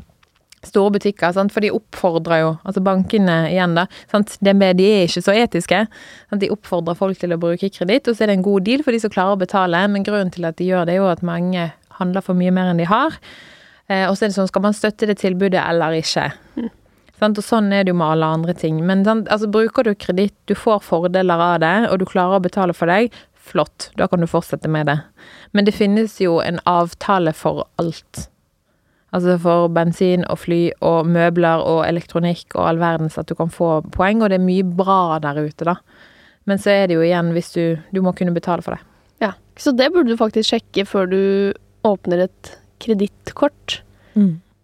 store 0.65 0.97
butikker, 0.97 1.33
sant? 1.37 1.53
for 1.53 1.65
de 1.65 1.73
oppfordrer 1.77 2.43
jo, 2.43 2.55
altså 2.65 2.83
bankene 2.85 3.43
igjen 3.53 3.77
da, 3.77 3.87
sant? 4.13 4.37
DNB 4.41 4.67
de 4.81 4.89
er 4.89 5.07
ikke 5.07 5.25
så 5.25 5.37
etiske, 5.37 5.85
sant? 5.91 6.41
de 6.43 6.51
oppfordrer 6.53 6.99
folk 6.99 7.21
til 7.21 7.37
å 7.37 7.41
bruke 7.41 7.73
kreditt, 7.73 8.09
og 8.09 8.17
så 8.17 8.25
er 8.25 8.33
det 8.33 8.41
en 8.41 8.49
god 8.49 8.67
deal 8.69 8.85
for 8.87 8.97
de 8.97 9.05
som 9.05 9.13
klarer 9.13 9.37
å 9.37 9.45
betale, 9.45 9.87
men 9.93 10.07
grunnen 10.07 10.33
til 10.35 10.49
at 10.49 10.59
de 10.61 10.73
gjør 10.73 10.89
det 10.89 10.97
er 10.97 11.03
jo 11.05 11.13
at 11.13 11.25
mange 11.27 11.71
handler 12.01 12.25
for 12.25 12.37
mye 12.37 12.53
mer 12.57 12.73
enn 12.73 12.81
de 12.81 12.89
har, 12.89 13.21
Eh, 13.91 14.07
og 14.07 14.15
så 14.15 14.25
er 14.25 14.31
det 14.31 14.39
sånn, 14.39 14.51
skal 14.51 14.63
man 14.63 14.77
støtte 14.77 15.09
det 15.11 15.19
tilbudet 15.19 15.63
eller 15.65 15.97
ikke? 15.99 16.29
Sant? 17.21 17.39
Og 17.39 17.45
sånn 17.45 17.69
er 17.73 17.85
det 17.85 17.93
jo 17.93 17.99
med 18.01 18.15
alle 18.15 18.31
andre 18.39 18.55
ting. 18.57 18.81
Men 18.87 19.05
sant? 19.05 19.29
Altså, 19.29 19.51
bruker 19.53 19.85
du 19.87 19.95
kreditt, 19.95 20.37
du 20.49 20.57
får 20.57 20.81
fordeler 20.87 21.45
av 21.45 21.61
det, 21.61 21.75
og 21.91 22.01
du 22.01 22.07
klarer 22.09 22.41
å 22.41 22.45
betale 22.45 22.77
for 22.77 22.91
deg, 22.91 23.13
flott, 23.51 23.91
da 23.99 24.07
kan 24.09 24.21
du 24.23 24.29
fortsette 24.31 24.69
med 24.71 24.87
det. 24.87 24.99
Men 25.53 25.67
det 25.67 25.75
finnes 25.77 26.19
jo 26.23 26.39
en 26.45 26.61
avtale 26.69 27.33
for 27.37 27.67
alt. 27.81 28.27
Altså 29.11 29.35
for 29.43 29.71
bensin 29.75 30.23
og 30.31 30.39
fly 30.45 30.61
og 30.87 31.09
møbler 31.11 31.65
og 31.67 31.81
elektronikk 31.89 32.55
og 32.55 32.69
all 32.69 32.79
verdens 32.83 33.19
at 33.19 33.27
du 33.27 33.35
kan 33.39 33.51
få 33.51 33.81
poeng, 33.91 34.23
og 34.23 34.31
det 34.31 34.39
er 34.39 34.45
mye 34.45 34.67
bra 34.79 35.19
der 35.23 35.41
ute, 35.43 35.67
da. 35.67 35.77
Men 36.47 36.63
så 36.63 36.71
er 36.73 36.87
det 36.89 36.97
jo 36.97 37.03
igjen 37.05 37.35
hvis 37.35 37.51
du 37.53 37.63
Du 37.93 38.01
må 38.03 38.15
kunne 38.17 38.33
betale 38.35 38.63
for 38.65 38.75
det. 38.75 38.81
Ja, 39.21 39.33
Så 39.57 39.75
det 39.77 39.91
burde 39.93 40.15
du 40.15 40.17
faktisk 40.17 40.55
sjekke 40.55 40.87
før 40.87 41.11
du 41.11 41.53
åpner 41.85 42.25
et 42.25 42.57
kredittkort. 42.81 43.83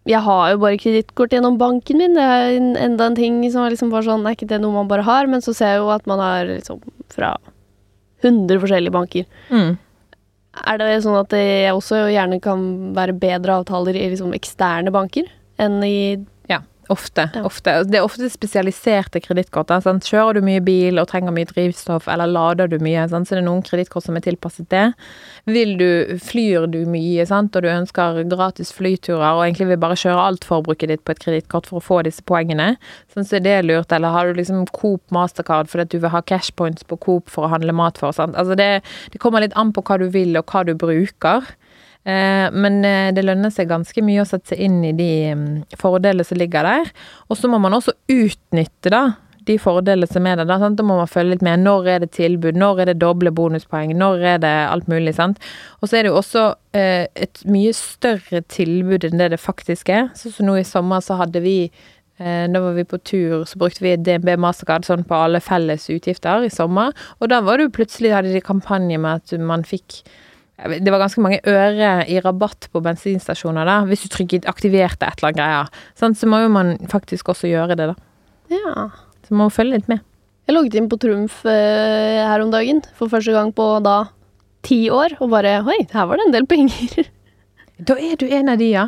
Jeg 0.07 0.23
har 0.23 0.53
jo 0.53 0.61
bare 0.63 0.79
kredittkort 0.79 1.33
gjennom 1.35 1.57
banken 1.59 1.99
min. 1.99 2.15
Det 2.15 2.23
er 2.23 2.59
enda 2.85 3.09
en 3.09 3.19
ting 3.19 3.41
som 3.51 3.65
er 3.65 3.75
liksom 3.75 3.91
bare 3.91 4.07
sånn, 4.07 4.27
er 4.27 4.37
ikke 4.37 4.49
det 4.53 4.61
noe 4.63 4.75
man 4.77 4.91
bare 4.91 5.07
har? 5.07 5.27
Men 5.31 5.43
så 5.43 5.55
ser 5.57 5.75
jeg 5.75 5.83
jo 5.83 5.91
at 5.95 6.07
man 6.07 6.23
har 6.23 6.47
liksom 6.51 6.79
fra 7.13 7.35
100 8.23 8.63
forskjellige 8.63 8.95
banker. 8.95 9.27
Mm. 9.51 9.75
Er 10.57 10.79
det 10.81 10.93
sånn 11.05 11.19
at 11.19 11.33
det 11.35 11.75
også 11.75 12.07
gjerne 12.15 12.39
kan 12.45 12.63
være 12.97 13.17
bedre 13.19 13.59
avtaler 13.61 13.99
i 13.99 14.07
liksom 14.13 14.33
eksterne 14.37 14.95
banker 14.95 15.29
enn 15.61 15.81
i 15.85 15.99
ofte. 16.93 17.29
Ja. 17.35 17.43
ofte. 17.47 17.73
Det 17.89 17.99
er 17.99 18.07
ofte 18.07 18.29
spesialiserte 18.31 19.21
kredittkort. 19.25 19.73
Kjører 20.07 20.39
du 20.39 20.47
mye 20.47 20.63
bil 20.65 21.01
og 21.01 21.09
trenger 21.11 21.35
mye 21.35 21.49
drivstoff, 21.49 22.09
eller 22.11 22.31
lader 22.31 22.71
du 22.71 22.79
mye, 22.83 23.07
sant? 23.11 23.29
så 23.29 23.37
det 23.37 23.43
er 23.43 23.49
noen 23.49 23.65
kredittkort 23.67 24.07
som 24.07 24.19
er 24.19 24.25
tilpasset 24.27 24.69
det. 24.73 24.85
Vil 25.51 25.77
du, 25.81 26.19
Flyr 26.23 26.69
du 26.71 26.81
mye, 26.91 27.27
sant? 27.29 27.57
og 27.57 27.67
du 27.67 27.71
ønsker 27.73 28.23
gratis 28.31 28.73
flyturer, 28.77 29.27
og 29.35 29.45
egentlig 29.47 29.71
vil 29.73 29.83
bare 29.83 29.99
kjøre 29.99 30.29
alt 30.31 30.47
forbruket 30.49 30.93
ditt 30.93 31.05
på 31.07 31.17
et 31.17 31.23
kredittkort 31.25 31.69
for 31.71 31.81
å 31.81 31.87
få 31.87 32.01
disse 32.07 32.25
poengene, 32.27 32.75
sånn 33.13 33.27
så 33.27 33.39
er 33.41 33.47
det 33.47 33.59
lurt. 33.67 33.93
Eller 33.95 34.15
har 34.15 34.31
du 34.31 34.41
liksom 34.41 34.67
Coop 34.77 35.03
Mastercard 35.15 35.71
fordi 35.73 35.87
at 35.87 35.95
du 35.95 36.01
vil 36.03 36.15
ha 36.15 36.23
cashpoints 36.23 36.87
på 36.87 36.99
Coop 37.03 37.31
for 37.33 37.47
å 37.47 37.53
handle 37.55 37.75
mat 37.77 38.01
for? 38.01 38.15
Sant? 38.17 38.37
Altså 38.39 38.59
det, 38.59 38.71
det 39.13 39.23
kommer 39.23 39.45
litt 39.45 39.57
an 39.59 39.73
på 39.75 39.85
hva 39.87 39.99
du 40.03 40.09
vil, 40.13 40.37
og 40.39 40.51
hva 40.51 40.67
du 40.67 40.75
bruker. 40.79 41.47
Eh, 42.07 42.49
Men 42.55 42.85
eh, 42.87 43.13
det 43.15 43.25
lønner 43.27 43.51
seg 43.51 43.71
ganske 43.73 44.03
mye 44.07 44.23
å 44.23 44.29
sette 44.29 44.55
seg 44.55 44.63
inn 44.63 44.83
i 44.87 44.95
de 44.97 45.13
mm, 45.35 45.47
fordelene 45.81 46.27
som 46.27 46.39
ligger 46.39 46.67
der. 46.69 46.93
Og 47.27 47.41
så 47.41 47.51
må 47.51 47.59
man 47.63 47.75
også 47.75 47.97
utnytte 48.13 48.93
da, 48.95 49.03
de 49.47 49.57
fordelene 49.63 50.07
som 50.11 50.27
er 50.27 50.39
der. 50.39 50.47
Da, 50.47 50.71
da 50.71 50.87
må 50.87 50.99
man 51.01 51.11
følge 51.11 51.35
litt 51.35 51.45
med. 51.47 51.65
Når 51.67 51.91
er 51.91 52.05
det 52.05 52.13
tilbud? 52.17 52.59
Når 52.59 52.85
er 52.85 52.91
det 52.93 53.01
doble 53.03 53.33
bonuspoeng? 53.35 53.95
Når 53.99 54.25
er 54.35 54.41
det 54.43 54.55
alt 54.69 54.89
mulig? 54.91 55.17
sant? 55.19 55.43
Og 55.81 55.91
så 55.91 55.99
er 55.99 56.07
det 56.07 56.13
jo 56.13 56.21
også 56.21 56.47
eh, 56.79 57.07
et 57.27 57.43
mye 57.51 57.75
større 57.77 58.43
tilbud 58.55 59.07
enn 59.07 59.23
det 59.23 59.33
det 59.35 59.43
faktisk 59.43 59.91
er. 59.95 60.11
Sånn 60.19 60.35
som 60.39 60.51
nå 60.51 60.59
i 60.61 60.67
sommer 60.67 61.03
så 61.03 61.19
hadde 61.19 61.43
vi 61.43 61.57
eh, 61.67 62.45
da 62.51 62.63
var 62.63 62.77
vi 62.79 62.87
på 62.87 63.01
tur, 63.03 63.43
så 63.47 63.59
brukte 63.59 63.83
vi 63.87 63.97
DNB 63.99 64.37
Mastercard 64.43 64.87
sånn 64.87 65.07
på 65.07 65.19
alle 65.27 65.43
felles 65.43 65.89
utgifter 65.91 66.47
i 66.47 66.53
sommer. 66.55 66.95
Og 67.19 67.31
da 67.35 67.43
var 67.43 67.59
det 67.59 67.69
jo 67.69 67.77
plutselig 67.81 68.15
hadde 68.15 68.35
de 68.35 68.43
kampanje 68.47 68.99
med 69.03 69.23
at 69.23 69.37
man 69.43 69.67
fikk 69.67 70.03
det 70.57 70.89
var 70.89 71.03
ganske 71.03 71.21
mange 71.21 71.41
øre 71.45 71.91
i 72.09 72.17
rabatt 72.25 72.69
på 72.73 72.81
bensinstasjoner 72.85 73.69
da, 73.69 73.81
hvis 73.89 74.07
du 74.07 74.09
trykket 74.15 74.49
aktiverte 74.49 75.05
et 75.05 75.21
eller 75.21 75.29
annet 75.29 75.41
greier. 75.41 75.73
Sånn, 75.99 76.17
Så 76.17 76.29
må 76.31 76.41
jo 76.41 76.49
man 76.53 76.77
faktisk 76.89 77.29
også 77.29 77.51
gjøre 77.51 77.77
det, 77.77 77.91
da. 77.93 77.97
Ja. 78.49 78.87
Så 79.27 79.35
man 79.35 79.47
må 79.47 79.53
følge 79.53 79.77
litt 79.77 79.91
med. 79.93 80.01
Jeg 80.47 80.55
logget 80.55 80.79
inn 80.79 80.89
på 80.89 80.99
Trumf 81.03 81.41
eh, 81.51 82.23
her 82.23 82.41
om 82.41 82.53
dagen 82.55 82.81
for 82.97 83.11
første 83.13 83.35
gang 83.35 83.53
på 83.53 83.67
da 83.85 84.07
ti 84.67 84.87
år, 84.91 85.17
og 85.21 85.31
bare 85.35 85.59
Oi, 85.67 85.81
her 85.93 86.07
var 86.09 86.17
det 86.21 86.29
en 86.29 86.37
del 86.39 86.49
penger. 86.51 87.07
Da 87.77 87.93
er 88.01 88.17
du 88.17 88.25
en 88.33 88.49
av 88.49 88.57
de, 88.57 88.71
ja. 88.73 88.87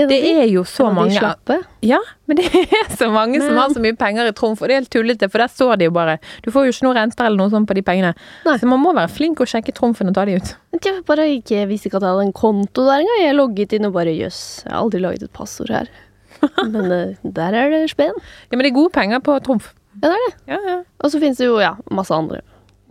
En 0.00 0.10
det, 0.10 0.18
Det 0.22 0.32
er 0.42 0.48
jo 0.50 0.62
så 0.68 0.88
en 0.88 0.96
mange 0.96 1.14
de 1.14 1.20
slappe. 1.20 1.56
Ja, 1.86 2.00
men 2.28 2.38
det 2.40 2.46
er 2.50 2.90
så 2.96 3.10
mange 3.12 3.40
som 3.42 3.58
har 3.58 3.72
så 3.74 3.82
mye 3.82 3.96
penger 3.98 4.28
i 4.30 4.34
Trumf, 4.36 4.62
og 4.62 4.68
det 4.68 4.76
er 4.76 4.82
helt 4.82 4.92
tullete, 4.92 5.28
for 5.32 5.42
der 5.42 5.52
står 5.52 5.80
de 5.80 5.88
jo 5.88 5.94
bare. 5.94 6.18
Du 6.44 6.50
får 6.54 6.68
jo 6.68 6.74
ikke 6.74 6.86
noe 6.88 6.96
renter 6.98 7.28
eller 7.28 7.40
noe 7.42 7.52
sånt 7.52 7.68
på 7.70 7.76
de 7.78 7.84
pengene. 7.86 8.12
Nei. 8.46 8.58
Så 8.60 8.68
man 8.70 8.82
må 8.82 8.94
være 8.96 9.12
flink 9.12 9.42
og 9.42 9.50
sjekke 9.50 9.74
Trumfen 9.76 10.12
og 10.12 10.16
ta 10.18 10.26
de 10.28 10.38
ut. 10.40 10.52
Jeg 10.80 11.02
bare 11.08 11.26
ikke 11.34 11.64
visste 11.70 11.90
ikke 11.90 12.00
at 12.00 12.06
jeg 12.06 12.16
hadde 12.16 12.28
en 12.28 12.36
konto 12.36 12.86
der 12.86 13.02
engang. 13.04 13.24
Jeg 13.24 13.36
logget 13.36 13.74
inn 13.76 13.88
og 13.90 13.96
bare 13.98 14.14
jøss, 14.14 14.40
jeg 14.64 14.72
har 14.72 14.80
aldri 14.84 15.02
laget 15.02 15.26
et 15.26 15.34
passord 15.36 15.74
her. 15.74 15.90
Men 16.72 16.94
eh, 16.94 17.18
der 17.24 17.58
er 17.58 17.74
det 17.74 17.82
spenn. 17.92 18.16
Ja, 18.48 18.56
men 18.56 18.64
det 18.64 18.70
er 18.70 18.78
gode 18.78 18.94
penger 18.94 19.20
på 19.24 19.34
Trumf. 19.44 19.74
Ja, 20.00 20.08
det 20.08 20.14
er 20.14 20.22
det. 20.24 20.32
Ja, 20.54 20.60
ja. 20.70 20.78
Og 21.02 21.12
så 21.12 21.20
finnes 21.20 21.40
det 21.40 21.50
jo 21.50 21.58
ja, 21.60 21.74
masse 21.92 22.14
andre 22.16 22.40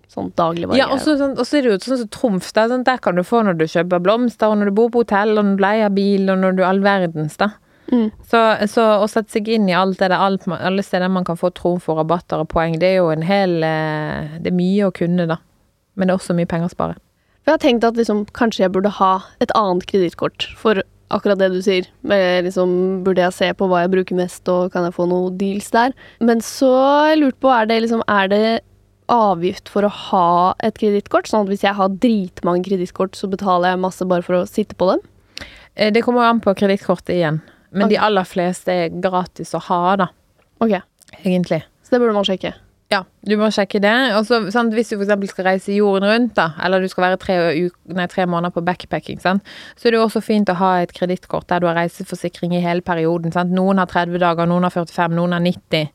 sånn 0.10 0.32
dagligvarer. 0.38 0.80
Ja, 0.80 0.90
og 0.94 1.02
så 1.04 1.16
sånn, 1.20 1.36
er 1.38 1.66
det 1.66 1.72
jo 1.72 1.80
sånn 1.84 2.04
som 2.04 2.12
Trumf, 2.14 2.52
da, 2.56 2.68
sånn, 2.72 2.86
der 2.88 3.02
kan 3.04 3.18
du 3.18 3.24
få 3.26 3.44
når 3.46 3.60
du 3.60 3.66
kjøper 3.70 4.02
blomster, 4.04 4.52
og 4.52 4.60
når 4.60 4.72
du 4.72 4.78
bor 4.80 4.94
på 4.94 5.04
hotell, 5.04 5.36
og 5.38 5.46
når 5.46 5.58
du 5.58 5.66
leier 5.66 5.94
bil, 5.94 6.30
og 6.34 6.42
når 6.44 6.58
du 6.58 6.64
all 6.66 6.82
verdens, 6.86 7.38
da. 7.42 7.52
Mm. 7.90 8.10
Så, 8.30 8.40
så 8.70 8.86
å 9.02 9.08
sette 9.10 9.34
seg 9.34 9.48
inn 9.50 9.70
i 9.70 9.74
alt 9.78 9.98
det 9.98 10.12
der, 10.12 10.22
alt, 10.22 10.46
alle 10.54 10.86
steder 10.86 11.10
man 11.10 11.26
kan 11.26 11.40
få 11.40 11.50
Trumf 11.58 11.90
og 11.90 12.02
rabatter 12.02 12.44
og 12.44 12.52
poeng, 12.52 12.78
det 12.82 12.94
er 12.94 13.00
jo 13.00 13.10
en 13.10 13.26
hel 13.26 13.64
eh, 13.66 14.38
Det 14.38 14.52
er 14.52 14.58
mye 14.58 14.90
å 14.90 14.94
kunne, 14.94 15.26
da. 15.30 15.40
Men 15.98 16.08
det 16.10 16.14
er 16.14 16.22
også 16.22 16.38
mye 16.38 16.50
penger 16.50 16.70
å 16.70 16.76
spare. 16.76 17.00
For 17.42 17.52
jeg 17.52 17.58
har 17.58 17.66
tenkt 17.66 17.88
at 17.88 17.98
liksom, 17.98 18.24
kanskje 18.38 18.66
jeg 18.66 18.74
burde 18.76 18.94
ha 19.00 19.14
et 19.42 19.54
annet 19.58 19.88
kredittkort 19.90 20.52
for 20.60 20.84
akkurat 21.10 21.40
det 21.42 21.50
du 21.56 21.60
sier. 21.66 21.88
Med, 22.06 22.46
liksom, 22.46 23.02
burde 23.06 23.24
jeg 23.26 23.36
se 23.36 23.50
på 23.58 23.68
hva 23.70 23.84
jeg 23.84 23.94
bruker 23.96 24.20
mest, 24.20 24.46
og 24.54 24.74
kan 24.74 24.86
jeg 24.86 24.96
få 24.98 25.08
noen 25.10 25.38
deals 25.40 25.72
der? 25.74 25.96
Men 26.22 26.44
så 26.46 26.70
jeg 27.10 27.24
lurt 27.24 27.40
på, 27.42 27.50
er 27.54 27.70
det 27.70 27.82
liksom 27.86 28.06
Er 28.06 28.30
det 28.30 28.44
avgift 29.12 29.70
for 29.72 29.88
å 29.88 29.92
ha 29.92 30.30
et 30.66 30.78
kredittkort? 30.80 31.30
Sånn 31.30 31.48
at 31.48 31.52
hvis 31.54 31.66
jeg 31.66 31.78
har 31.78 31.96
dritmange 32.02 32.66
kredittkort, 32.68 33.18
så 33.18 33.30
betaler 33.32 33.74
jeg 33.74 33.84
masse 33.84 34.08
bare 34.10 34.26
for 34.26 34.40
å 34.40 34.46
sitte 34.50 34.78
på 34.80 34.92
dem? 34.94 35.04
Eh, 35.76 35.92
Det 35.92 36.04
kommer 36.06 36.30
an 36.30 36.42
på 36.44 36.56
kredittkortet 36.56 37.16
igjen. 37.18 37.42
Men 37.72 37.86
okay. 37.86 37.96
de 37.96 38.02
aller 38.06 38.26
fleste 38.26 38.74
er 38.74 38.90
gratis 38.90 39.54
å 39.54 39.62
ha, 39.68 39.84
da. 40.02 40.10
Ok, 40.60 40.80
Egentlig. 41.24 41.62
så 41.86 41.96
det 41.96 42.02
burde 42.02 42.18
man 42.18 42.26
sjekke. 42.26 42.56
Ja, 42.90 43.04
du 43.22 43.36
må 43.38 43.52
sjekke 43.54 43.78
det. 43.84 43.94
Og 44.18 44.24
så, 44.26 44.40
sant, 44.50 44.74
hvis 44.74 44.90
du 44.90 44.96
f.eks. 44.98 45.30
skal 45.30 45.46
reise 45.46 45.76
jorden 45.76 46.08
rundt, 46.10 46.34
da, 46.40 46.48
eller 46.66 46.82
du 46.82 46.90
skal 46.90 47.06
være 47.06 47.20
tre, 47.22 47.36
nei, 47.94 48.08
tre 48.10 48.26
måneder 48.26 48.56
på 48.56 48.64
backpacking, 48.66 49.20
sant? 49.22 49.46
så 49.78 49.88
er 49.88 49.94
det 49.94 50.00
også 50.02 50.24
fint 50.26 50.50
å 50.50 50.58
ha 50.58 50.72
et 50.82 50.94
kredittkort 50.98 51.46
der 51.52 51.62
du 51.62 51.68
har 51.70 51.78
reiseforsikring 51.78 52.56
i 52.58 52.64
hele 52.64 52.82
perioden. 52.82 53.34
Sant? 53.36 53.54
Noen 53.54 53.78
har 53.78 53.92
30 53.92 54.18
dager, 54.24 54.50
noen 54.50 54.66
har 54.66 54.74
45, 54.74 55.14
noen 55.20 55.38
har 55.38 55.46
90. 55.46 55.92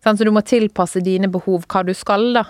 Sant? 0.00 0.16
Så 0.16 0.24
du 0.24 0.32
må 0.32 0.40
tilpasse 0.40 1.04
dine 1.04 1.28
behov 1.28 1.68
hva 1.68 1.84
du 1.84 1.92
skal, 1.96 2.30
da. 2.38 2.46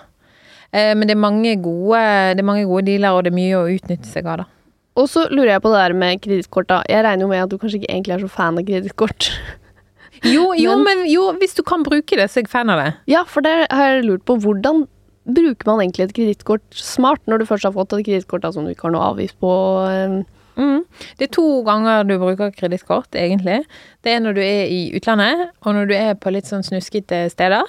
Eh, 0.73 0.93
Men 0.95 1.07
det 1.07 1.15
er, 1.15 1.21
mange 1.21 1.55
gode, 1.61 1.99
det 2.35 2.39
er 2.43 2.45
mange 2.45 2.65
gode 2.69 2.85
dealer, 2.85 3.11
og 3.17 3.23
det 3.23 3.31
er 3.33 3.37
mye 3.39 3.55
å 3.57 3.67
utnytte 3.73 4.05
seg 4.05 4.25
av, 4.29 4.37
da. 4.43 4.45
Og 4.99 5.07
så 5.07 5.29
lurer 5.31 5.53
jeg 5.55 5.61
på 5.63 5.71
det 5.71 5.79
der 5.79 5.93
med 5.93 6.21
kredittkort. 6.21 6.67
da. 6.67 6.81
Jeg 6.89 7.03
regner 7.05 7.21
jo 7.23 7.27
med 7.31 7.43
at 7.43 7.49
du 7.49 7.57
kanskje 7.57 7.79
ikke 7.81 7.93
egentlig 7.93 8.13
er 8.17 8.19
så 8.25 8.29
fan 8.29 8.57
av 8.57 8.65
kredittkort. 8.65 9.29
Jo, 10.25 10.49
jo, 10.53 10.73
Men- 10.75 10.83
men 10.83 11.05
jo, 11.07 11.31
hvis 11.39 11.53
du 11.55 11.61
kan 11.63 11.81
bruke 11.81 12.17
det, 12.17 12.25
så 12.29 12.39
er 12.39 12.43
jeg 12.43 12.49
fan 12.51 12.69
av 12.69 12.79
det. 12.83 12.93
Ja, 13.07 13.23
for 13.23 13.39
det 13.41 13.67
har 13.71 13.93
jeg 13.95 14.03
lurt 14.03 14.25
på. 14.25 14.35
Hvordan 14.37 14.81
bruker 15.25 15.65
man 15.65 15.79
egentlig 15.79 16.09
et 16.09 16.13
kredittkort 16.17 16.61
smart, 16.75 17.21
når 17.25 17.39
du 17.39 17.45
først 17.45 17.63
har 17.63 17.71
fått 17.71 17.93
et 17.95 18.03
kredittkort 18.05 18.43
som 18.53 18.65
du 18.65 18.73
ikke 18.73 18.89
har 18.89 18.91
noe 18.91 19.13
avgift 19.13 19.39
på? 19.39 19.53
eh, 19.87 20.23
Mm. 20.59 20.83
Det 21.17 21.29
er 21.29 21.31
to 21.31 21.63
ganger 21.63 22.03
du 22.05 22.17
bruker 22.19 22.51
kredittkort, 22.51 23.07
egentlig. 23.15 23.63
Det 24.03 24.11
er 24.11 24.19
når 24.19 24.33
du 24.35 24.41
er 24.41 24.65
i 24.67 24.91
utlandet, 24.99 25.51
og 25.63 25.73
når 25.73 25.87
du 25.87 25.93
er 25.95 26.15
på 26.15 26.33
litt 26.33 26.43
sånn 26.49 26.65
snuskete 26.67 27.29
steder. 27.31 27.63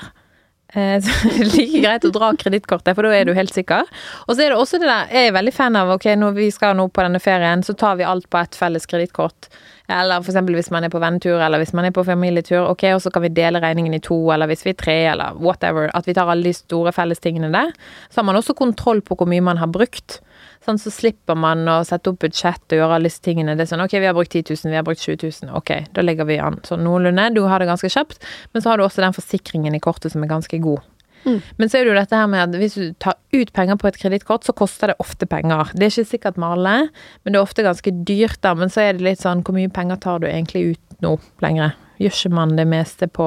Eh, 0.72 1.00
Så 1.02 1.10
er 1.30 1.38
det 1.38 1.48
like 1.56 1.82
greit 1.82 2.06
å 2.06 2.12
dra 2.14 2.30
kredittkortet, 2.38 2.94
for 2.94 3.06
da 3.06 3.14
er 3.16 3.26
du 3.26 3.34
helt 3.34 3.54
sikker. 3.54 3.88
Og 4.26 4.34
så 4.36 4.44
er 4.44 4.52
det 4.52 4.60
også 4.60 4.78
det 4.78 4.90
der, 4.90 5.10
jeg 5.10 5.30
er 5.30 5.36
veldig 5.36 5.54
fan 5.56 5.78
av, 5.78 5.90
ok, 5.96 6.06
når 6.20 6.36
vi 6.38 6.50
skal 6.54 6.76
nå 6.78 6.86
på 6.94 7.04
denne 7.06 7.20
ferien, 7.22 7.64
så 7.66 7.74
tar 7.74 7.98
vi 7.98 8.06
alt 8.06 8.28
på 8.30 8.38
ett 8.40 8.58
felles 8.58 8.86
kredittkort. 8.90 9.50
Eller 9.90 10.22
eksempel 10.22 10.54
hvis 10.54 10.70
man 10.70 10.86
er 10.86 10.92
på 10.92 11.00
vennetur, 11.02 11.40
eller 11.42 11.58
hvis 11.58 11.74
man 11.74 11.88
er 11.88 11.94
på 11.94 12.04
familietur, 12.06 12.68
ok, 12.70 12.84
og 12.94 13.02
så 13.02 13.10
kan 13.10 13.24
vi 13.26 13.32
dele 13.34 13.62
regningen 13.62 13.96
i 13.96 14.02
to, 14.04 14.18
eller 14.30 14.50
hvis 14.50 14.62
vi 14.66 14.74
er 14.74 14.78
tre, 14.78 14.98
eller 15.16 15.38
whatever. 15.42 15.90
At 15.98 16.06
vi 16.06 16.14
tar 16.14 16.30
alle 16.30 16.46
de 16.46 16.54
store 16.54 16.92
fellestingene 16.94 17.50
der. 17.50 17.72
Så 18.08 18.20
har 18.20 18.28
man 18.30 18.38
også 18.38 18.54
kontroll 18.58 19.02
på 19.02 19.18
hvor 19.18 19.30
mye 19.30 19.42
man 19.42 19.58
har 19.58 19.70
brukt. 19.74 20.20
Sånn, 20.60 20.76
så 20.76 20.92
slipper 20.92 21.38
man 21.40 21.64
å 21.72 21.78
sette 21.88 22.12
opp 22.12 22.20
budsjett 22.20 22.74
og 22.74 22.82
gjøre 22.82 22.98
alle 22.98 23.08
disse 23.08 23.22
tingene. 23.24 23.54
Det 23.56 23.64
er 23.64 23.70
sånn, 23.70 23.80
ok, 23.80 23.94
vi 23.96 24.08
har 24.10 24.16
brukt 24.16 24.34
10 24.34 24.44
000, 24.52 24.72
vi 24.74 24.76
har 24.76 24.84
brukt 24.84 25.00
20 25.00 25.30
000, 25.46 25.52
ok, 25.56 25.72
da 25.96 26.04
legger 26.04 26.28
vi 26.28 26.36
an 26.42 26.60
sånn 26.68 26.84
noenlunde. 26.84 27.30
Du 27.36 27.46
har 27.48 27.62
det 27.62 27.68
ganske 27.70 27.88
kjapt, 27.88 28.20
men 28.52 28.60
så 28.60 28.72
har 28.72 28.80
du 28.80 28.84
også 28.84 29.00
den 29.04 29.16
forsikringen 29.16 29.76
i 29.76 29.80
kortet 29.80 30.12
som 30.12 30.26
er 30.26 30.32
ganske 30.32 30.60
god. 30.60 30.84
Mm. 31.24 31.40
Men 31.56 31.68
så 31.68 31.78
er 31.78 31.84
det 31.84 31.92
jo 31.92 31.98
dette 31.98 32.16
her 32.16 32.28
med 32.32 32.42
at 32.42 32.56
hvis 32.60 32.76
du 32.76 32.92
tar 33.02 33.16
ut 33.34 33.52
penger 33.56 33.78
på 33.80 33.88
et 33.90 33.98
kredittkort, 34.00 34.44
så 34.44 34.54
koster 34.56 34.92
det 34.92 34.98
ofte 35.02 35.28
penger. 35.28 35.72
Det 35.74 35.86
er 35.86 35.94
ikke 35.94 36.12
sikkert 36.14 36.40
med 36.40 36.56
alle, 36.56 36.74
men 37.22 37.32
det 37.32 37.40
er 37.40 37.48
ofte 37.48 37.64
ganske 37.66 37.92
dyrt 38.08 38.40
da. 38.44 38.54
Men 38.56 38.72
så 38.72 38.84
er 38.84 38.96
det 38.96 39.06
litt 39.06 39.24
sånn, 39.24 39.44
hvor 39.44 39.56
mye 39.56 39.72
penger 39.72 40.00
tar 40.00 40.22
du 40.22 40.28
egentlig 40.30 40.74
ut 40.74 41.00
nå 41.04 41.16
lenger? 41.44 41.76
Gjør 42.00 42.16
ikke 42.16 42.36
man 42.36 42.54
det 42.56 42.68
meste 42.68 43.08
på, 43.12 43.26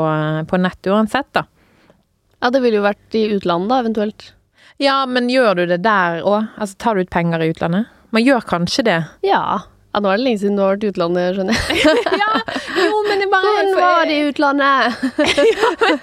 på 0.50 0.62
nett 0.62 0.89
uansett 0.89 1.30
da? 1.38 1.46
Ja, 2.41 2.50
det 2.52 2.63
ville 2.63 2.82
jo 2.82 2.86
vært 2.86 3.15
i 3.15 3.28
utlandet, 3.38 3.69
da, 3.69 3.82
eventuelt. 3.86 4.26
Ja, 4.84 5.04
men 5.08 5.30
gjør 5.32 5.62
du 5.62 5.67
det 5.69 5.84
der 5.86 6.24
òg? 6.28 6.50
Altså, 6.60 6.76
tar 6.82 6.98
du 6.98 7.06
ut 7.06 7.13
penger 7.13 7.43
i 7.43 7.52
utlandet? 7.54 7.91
Man 8.13 8.26
gjør 8.26 8.43
kanskje 8.46 8.84
det. 8.86 9.00
Ja. 9.26 9.43
ja. 9.93 10.02
Nå 10.02 10.10
er 10.10 10.17
det 10.17 10.26
lenge 10.26 10.41
siden 10.41 10.56
du 10.58 10.63
har 10.63 10.72
vært 10.74 10.84
i 10.88 10.89
utlandet, 10.89 11.36
skjønner 11.38 11.58
jeg. 11.58 11.98
ja, 12.24 12.30
jo, 12.82 13.02
men 13.06 13.19
det 13.22 13.28
bare 13.30 13.52
Hun 13.60 13.76
var 13.78 14.10
i 14.10 14.15
utlandet! 14.26 15.04
ja, 15.54 15.69
men, 15.84 16.00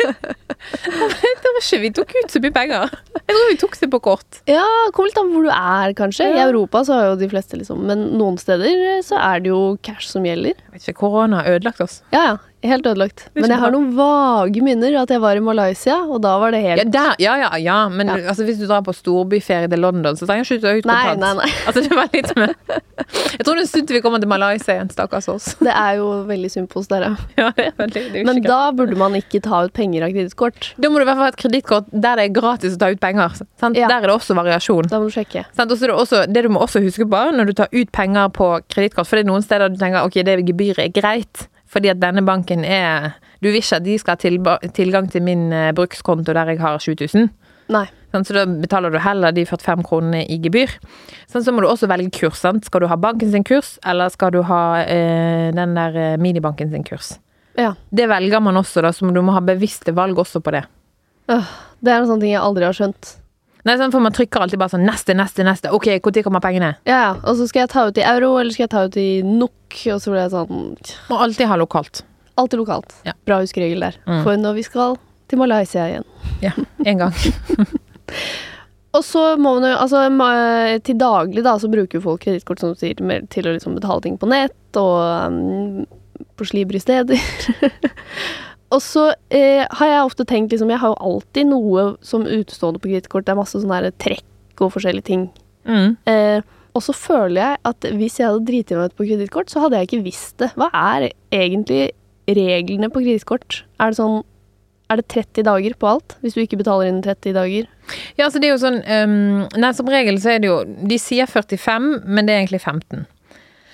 Det 0.86 1.50
var 1.50 1.58
ikke 1.58 1.80
vi 1.82 1.90
tok 1.96 2.14
ut 2.14 2.30
så 2.30 2.42
mye 2.44 2.54
penger. 2.54 2.94
Jeg 3.18 3.34
tror 3.34 3.48
vi 3.50 3.56
tok 3.64 3.74
det 3.80 3.88
på 3.90 4.00
kort. 4.04 4.40
Ja, 4.50 4.66
kommer 4.94 5.10
litt 5.10 5.18
an 5.18 5.32
på 5.32 5.40
hvor 5.40 5.48
du 5.48 5.52
er, 5.56 5.94
kanskje. 5.98 6.28
I 6.30 6.44
Europa 6.44 6.84
så 6.86 7.00
har 7.00 7.08
jo 7.10 7.18
de 7.20 7.30
fleste 7.32 7.58
liksom 7.58 7.82
Men 7.90 8.06
noen 8.20 8.38
steder 8.38 9.02
så 9.06 9.18
er 9.18 9.42
det 9.42 9.50
jo 9.50 9.60
cash 9.86 10.06
som 10.12 10.28
gjelder. 10.28 10.54
Jeg 10.54 10.76
vet 10.76 10.86
ikke, 10.86 11.00
Korona 11.02 11.42
har 11.42 11.58
ødelagt 11.58 11.82
oss. 11.82 12.00
Ja, 12.14 12.22
ja. 12.30 12.38
Helt 12.60 12.84
ødelagt. 12.84 13.22
Men 13.38 13.48
jeg 13.54 13.56
har 13.62 13.72
noen 13.72 13.86
vage 13.96 14.60
minner 14.64 14.98
at 15.00 15.08
jeg 15.08 15.20
var 15.22 15.38
i 15.38 15.40
Malaysia, 15.40 15.94
og 16.04 16.18
da 16.20 16.34
var 16.42 16.52
det 16.52 16.60
helt 16.60 16.82
Ja, 16.82 16.88
der, 16.92 17.14
ja, 17.22 17.36
ja, 17.40 17.48
ja, 17.56 17.76
men. 17.88 18.10
Altså, 18.12 18.44
hvis 18.44 18.58
du 18.60 18.66
drar 18.68 18.82
på 18.84 18.92
storbyferie 18.92 19.70
til 19.72 19.80
London, 19.80 20.18
så 20.18 20.28
trenger 20.28 20.44
du 20.44 20.58
ikke 20.58 20.66
ta 20.66 20.74
ut 20.76 20.88
Nei, 20.90 20.98
kontant. 21.08 21.40
nei, 21.40 21.46
nei. 21.46 21.54
Altså, 21.70 21.84
det 21.86 21.96
var 21.96 22.10
litt 22.12 22.34
med 22.36 22.52
Jeg 23.32 23.46
tror 23.46 23.56
det 23.56 23.64
er 23.64 23.78
en 23.80 23.86
til 23.88 23.96
vi 23.96 24.02
kommer 24.04 24.20
til 24.20 24.28
Malaysia 24.28 24.74
igjen, 24.76 24.90
stakkars 24.92 25.28
oss. 25.32 25.46
Det 25.66 25.72
er 25.72 25.96
jo 26.02 26.10
veldig 26.28 26.50
synd 26.52 26.68
på 26.72 26.82
oss 26.82 26.90
der, 26.92 27.06
Ja, 27.38 27.48
det 27.56 27.70
er 27.70 27.76
veldig, 27.78 28.02
det 28.12 28.20
er 28.20 28.28
Men 28.28 28.42
da 28.44 28.60
burde 28.76 28.98
man 29.00 29.16
ikke 29.16 29.40
ta 29.44 29.62
ut 29.64 29.72
penger 29.76 30.04
av 30.04 30.12
kredittkort. 30.12 30.72
Da 30.76 30.90
må 30.92 31.00
du 31.00 31.06
i 31.06 31.08
hvert 31.08 31.16
fall 31.16 31.30
ha 31.30 31.32
et 31.32 31.40
kredittkort 31.40 31.88
der 31.90 32.20
det 32.20 32.26
er 32.28 32.34
gratis 32.36 32.76
å 32.76 32.80
ta 32.82 32.90
ut 32.92 33.00
penger. 33.00 33.40
Der 33.62 33.86
er 33.96 34.04
det 34.04 34.12
også 34.12 34.36
variasjon. 34.36 34.90
Da 34.92 35.00
må 35.00 35.08
du 35.08 35.14
sjekke. 35.16 35.46
Sant? 35.56 35.72
Og 35.72 35.80
så 35.80 35.88
er 35.88 35.94
det, 35.94 35.96
også, 36.04 36.22
det 36.28 36.44
du 36.44 36.50
må 36.52 36.60
også 36.66 36.84
huske 36.84 37.08
på 37.08 37.22
når 37.38 37.48
du 37.50 37.54
tar 37.62 37.72
ut 37.72 37.88
penger 37.96 38.28
på 38.36 38.50
kredittkort, 38.68 39.08
for 39.08 39.16
det 39.16 39.24
er 39.24 39.30
noen 39.32 39.46
steder 39.46 39.72
du 39.72 39.80
tenker 39.80 40.04
ok, 40.04 40.20
det 40.28 40.36
gebyret 40.50 40.84
er 40.84 40.92
greit, 40.94 41.46
fordi 41.70 41.92
at 41.92 42.00
denne 42.02 42.24
banken 42.26 42.64
er 42.66 43.12
Du 43.40 43.48
vil 43.48 43.60
ikke 43.60 43.78
at 43.78 43.84
de 43.86 43.96
skal 43.98 44.18
ha 44.18 44.58
tilgang 44.74 45.08
til 45.10 45.22
min 45.24 45.52
eh, 45.52 45.70
brukskonto 45.72 46.34
der 46.36 46.50
jeg 46.52 46.60
har 46.60 46.78
7000. 46.78 47.30
Nei. 47.72 47.86
Sånn, 48.10 48.26
Så 48.26 48.34
da 48.34 48.44
betaler 48.44 48.92
du 48.92 48.98
heller 49.00 49.32
de 49.32 49.46
45 49.46 49.84
kronene 49.86 50.24
i 50.26 50.36
gebyr. 50.42 50.72
Sånn, 51.30 51.44
så 51.46 51.54
må 51.54 51.62
du 51.62 51.68
også 51.70 51.88
velge 51.90 52.10
kurs. 52.18 52.40
Sant? 52.42 52.66
Skal 52.66 52.84
du 52.84 52.88
ha 52.90 52.98
banken 53.00 53.30
sin 53.32 53.46
kurs, 53.46 53.76
eller 53.86 54.10
skal 54.12 54.34
du 54.34 54.42
ha 54.48 54.82
eh, 54.82 55.48
den 55.54 55.76
der 55.78 55.96
eh, 55.96 56.18
minibanken 56.20 56.72
sin 56.74 56.84
kurs? 56.84 57.14
Ja. 57.58 57.72
Det 57.94 58.08
velger 58.10 58.42
man 58.42 58.58
også, 58.60 58.82
da, 58.84 58.92
så 58.92 59.06
du 59.06 59.22
må 59.22 59.34
ha 59.36 59.42
bevisste 59.44 59.94
valg 59.94 60.18
også 60.18 60.42
på 60.42 60.54
det. 60.56 60.64
Øh, 61.30 61.54
det 61.80 61.94
er 61.94 62.02
en 62.02 62.10
sånn 62.10 62.22
ting 62.22 62.34
jeg 62.34 62.42
aldri 62.42 62.66
har 62.66 62.76
skjønt. 62.76 63.14
Nei, 63.68 63.76
sånn, 63.76 63.92
for 63.92 64.04
Man 64.04 64.14
trykker 64.16 64.44
alltid 64.44 64.60
bare 64.60 64.72
sånn 64.72 64.86
neste, 64.88 65.16
neste, 65.16 65.44
neste. 65.46 65.72
Ok, 65.76 65.88
når 66.04 66.24
kommer 66.26 66.42
pengene? 66.44 66.74
Ja. 66.88 67.16
Og 67.24 67.36
så 67.38 67.48
skal 67.50 67.64
jeg 67.64 67.72
ta 67.74 67.86
ut 67.88 68.00
i 68.00 68.06
euro, 68.06 68.34
eller 68.40 68.54
skal 68.54 68.66
jeg 68.66 68.72
ta 68.72 68.86
ut 68.88 69.00
i 69.00 69.08
NOK? 69.26 69.82
Og 69.94 70.00
så 70.02 70.12
blir 70.12 70.24
jeg 70.24 70.34
sånn 70.34 70.74
Må 71.10 71.20
alltid 71.26 71.50
ha 71.50 71.58
lokalt. 71.60 72.04
Alltid 72.40 72.62
lokalt. 72.62 72.94
Ja. 73.04 73.14
Bra 73.28 73.40
huskeregel 73.42 73.84
der. 73.84 73.98
Mm. 74.06 74.22
For 74.24 74.40
når 74.40 74.60
vi 74.60 74.66
skal 74.66 74.96
til 75.30 75.38
Malaysia 75.38 75.86
igjen. 75.86 76.06
Ja, 76.42 76.54
en 76.84 77.04
gang. 77.04 77.14
Og 78.96 79.04
så 79.06 79.36
må 79.38 79.54
man 79.60 79.68
jo, 79.68 79.76
altså 79.78 80.02
til 80.82 80.98
daglig 80.98 81.44
da, 81.46 81.54
så 81.62 81.70
bruker 81.70 82.02
folk 82.02 82.24
kredittkort 82.24 82.62
som 82.62 82.72
du 82.72 82.80
sier, 82.80 82.98
til 83.30 83.46
å 83.46 83.54
liksom 83.54 83.76
betale 83.78 84.02
ting 84.02 84.16
på 84.18 84.26
nett 84.30 84.78
og 84.80 84.96
um, 85.30 85.84
på 86.34 86.48
slibrige 86.48 86.82
steder. 86.82 87.20
og 88.70 88.80
så 88.84 89.10
eh, 89.34 89.66
har 89.66 89.90
jeg 89.90 90.06
ofte 90.06 90.26
tenkt 90.28 90.54
liksom, 90.54 90.70
jeg 90.70 90.82
har 90.82 90.92
jo 90.92 91.02
alltid 91.10 91.50
noe 91.50 91.84
som 92.06 92.26
utestående 92.26 92.80
på 92.82 92.92
kredittkort. 92.92 93.26
Det 93.26 93.34
er 93.34 93.40
masse 93.40 93.58
sånne 93.58 93.92
trekk 94.02 94.62
og 94.62 94.74
forskjellige 94.76 95.08
ting. 95.08 95.28
Mm. 95.66 95.96
Eh, 96.10 96.40
og 96.76 96.84
så 96.86 96.94
føler 96.94 97.40
jeg 97.40 97.60
at 97.70 97.88
hvis 97.98 98.20
jeg 98.20 98.28
hadde 98.28 98.46
driti 98.46 98.76
meg 98.78 98.92
ut 98.92 98.98
på 98.98 99.08
kredittkort, 99.08 99.50
så 99.50 99.64
hadde 99.64 99.80
jeg 99.80 99.90
ikke 99.90 100.04
visst 100.06 100.36
det. 100.42 100.52
Hva 100.60 100.70
er 100.70 101.08
egentlig 101.34 101.88
reglene 102.30 102.90
på 102.92 103.02
kredittkort? 103.02 103.64
Er 103.82 103.90
det 103.90 103.98
sånn 103.98 104.20
er 104.90 104.98
det 104.98 105.06
30 105.12 105.46
dager 105.46 105.74
på 105.78 105.86
alt, 105.86 106.16
hvis 106.18 106.34
du 106.34 106.40
ikke 106.42 106.58
betaler 106.58 106.88
innen 106.88 107.02
30 107.04 107.36
dager? 107.36 107.68
Ja, 108.18 108.26
altså 108.26 108.40
det 108.42 108.48
er 108.48 108.56
jo 108.56 108.62
sånn 108.62 108.80
um, 108.82 109.44
Nei, 109.54 109.70
som 109.78 109.90
regel 109.90 110.18
så 110.22 110.34
er 110.34 110.42
det 110.42 110.50
jo 110.50 110.56
De 110.66 110.98
sier 110.98 111.30
45, 111.30 111.86
men 112.10 112.26
det 112.26 112.34
er 112.34 112.42
egentlig 112.42 112.62
15. 112.62 113.06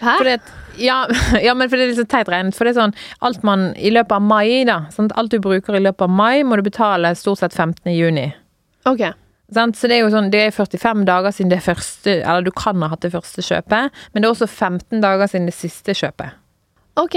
Hæ? 0.00 0.16
Fordi 0.20 0.32
at, 0.36 0.54
ja, 0.78 0.96
ja, 1.46 1.54
men 1.54 1.70
for 1.70 1.78
det 1.78 1.86
er 1.86 1.92
litt 1.92 2.00
så 2.00 2.08
teit 2.08 2.30
regnet. 2.32 2.56
For 2.56 2.68
det 2.68 2.74
er 2.74 2.80
sånn 2.82 2.96
Alt 3.24 3.44
man 3.46 3.70
i 3.76 3.92
løpet 3.94 4.16
av 4.18 4.24
mai, 4.24 4.64
da 4.68 4.82
sant? 4.94 5.14
Alt 5.16 5.32
du 5.34 5.40
bruker 5.42 5.78
i 5.78 5.84
løpet 5.84 6.04
av 6.08 6.12
mai, 6.12 6.42
må 6.44 6.58
du 6.58 6.64
betale 6.66 7.14
stort 7.18 7.40
sett 7.42 7.56
15. 7.56 7.92
juni. 7.94 8.28
Ok. 8.86 9.06
Så 9.46 9.86
det 9.86 9.94
er 9.94 10.00
jo 10.02 10.10
sånn 10.10 10.32
Det 10.34 10.40
er 10.48 10.54
45 10.54 11.04
dager 11.06 11.30
siden 11.30 11.52
det 11.52 11.60
første 11.62 12.16
Eller 12.18 12.42
du 12.42 12.50
kan 12.50 12.82
ha 12.82 12.88
hatt 12.90 13.04
det 13.06 13.12
første 13.12 13.44
kjøpet, 13.46 13.94
men 14.10 14.22
det 14.22 14.26
er 14.26 14.32
også 14.34 14.48
15 14.50 14.98
dager 15.04 15.30
siden 15.30 15.46
det 15.46 15.54
siste 15.54 15.94
kjøpet. 15.94 16.34
Ok. 16.98 17.14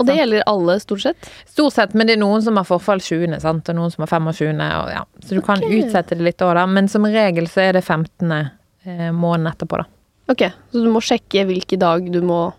Og 0.00 0.06
det 0.06 0.14
Sant. 0.14 0.20
gjelder 0.20 0.44
alle, 0.48 0.76
stort 0.80 1.02
sett? 1.04 1.30
Stort 1.48 1.74
sett, 1.76 1.94
men 1.94 2.08
det 2.08 2.14
er 2.16 2.20
noen 2.22 2.40
som 2.44 2.56
har 2.56 2.64
forfall 2.64 3.02
20., 3.04 3.36
sant? 3.42 3.68
og 3.68 3.76
noen 3.76 3.92
som 3.92 4.04
har 4.06 4.12
25., 4.12 4.60
og 4.64 4.92
ja. 4.94 5.02
Så 5.24 5.36
du 5.36 5.42
kan 5.44 5.60
utsette 5.60 6.16
det 6.16 6.24
litt 6.24 6.44
òg, 6.44 6.54
da. 6.56 6.64
Men 6.66 6.88
som 6.88 7.04
regel 7.04 7.48
så 7.52 7.66
er 7.66 7.76
det 7.76 7.84
15. 7.84 8.28
måned 8.28 9.12
måneden 9.12 9.50
etterpå, 9.52 9.82
da. 9.82 9.99
Ok, 10.30 10.46
så 10.70 10.84
du 10.84 10.90
må 10.92 11.02
sjekke 11.02 11.44
hvilken 11.48 11.82
dag 11.82 12.10
du 12.12 12.20
må 12.22 12.50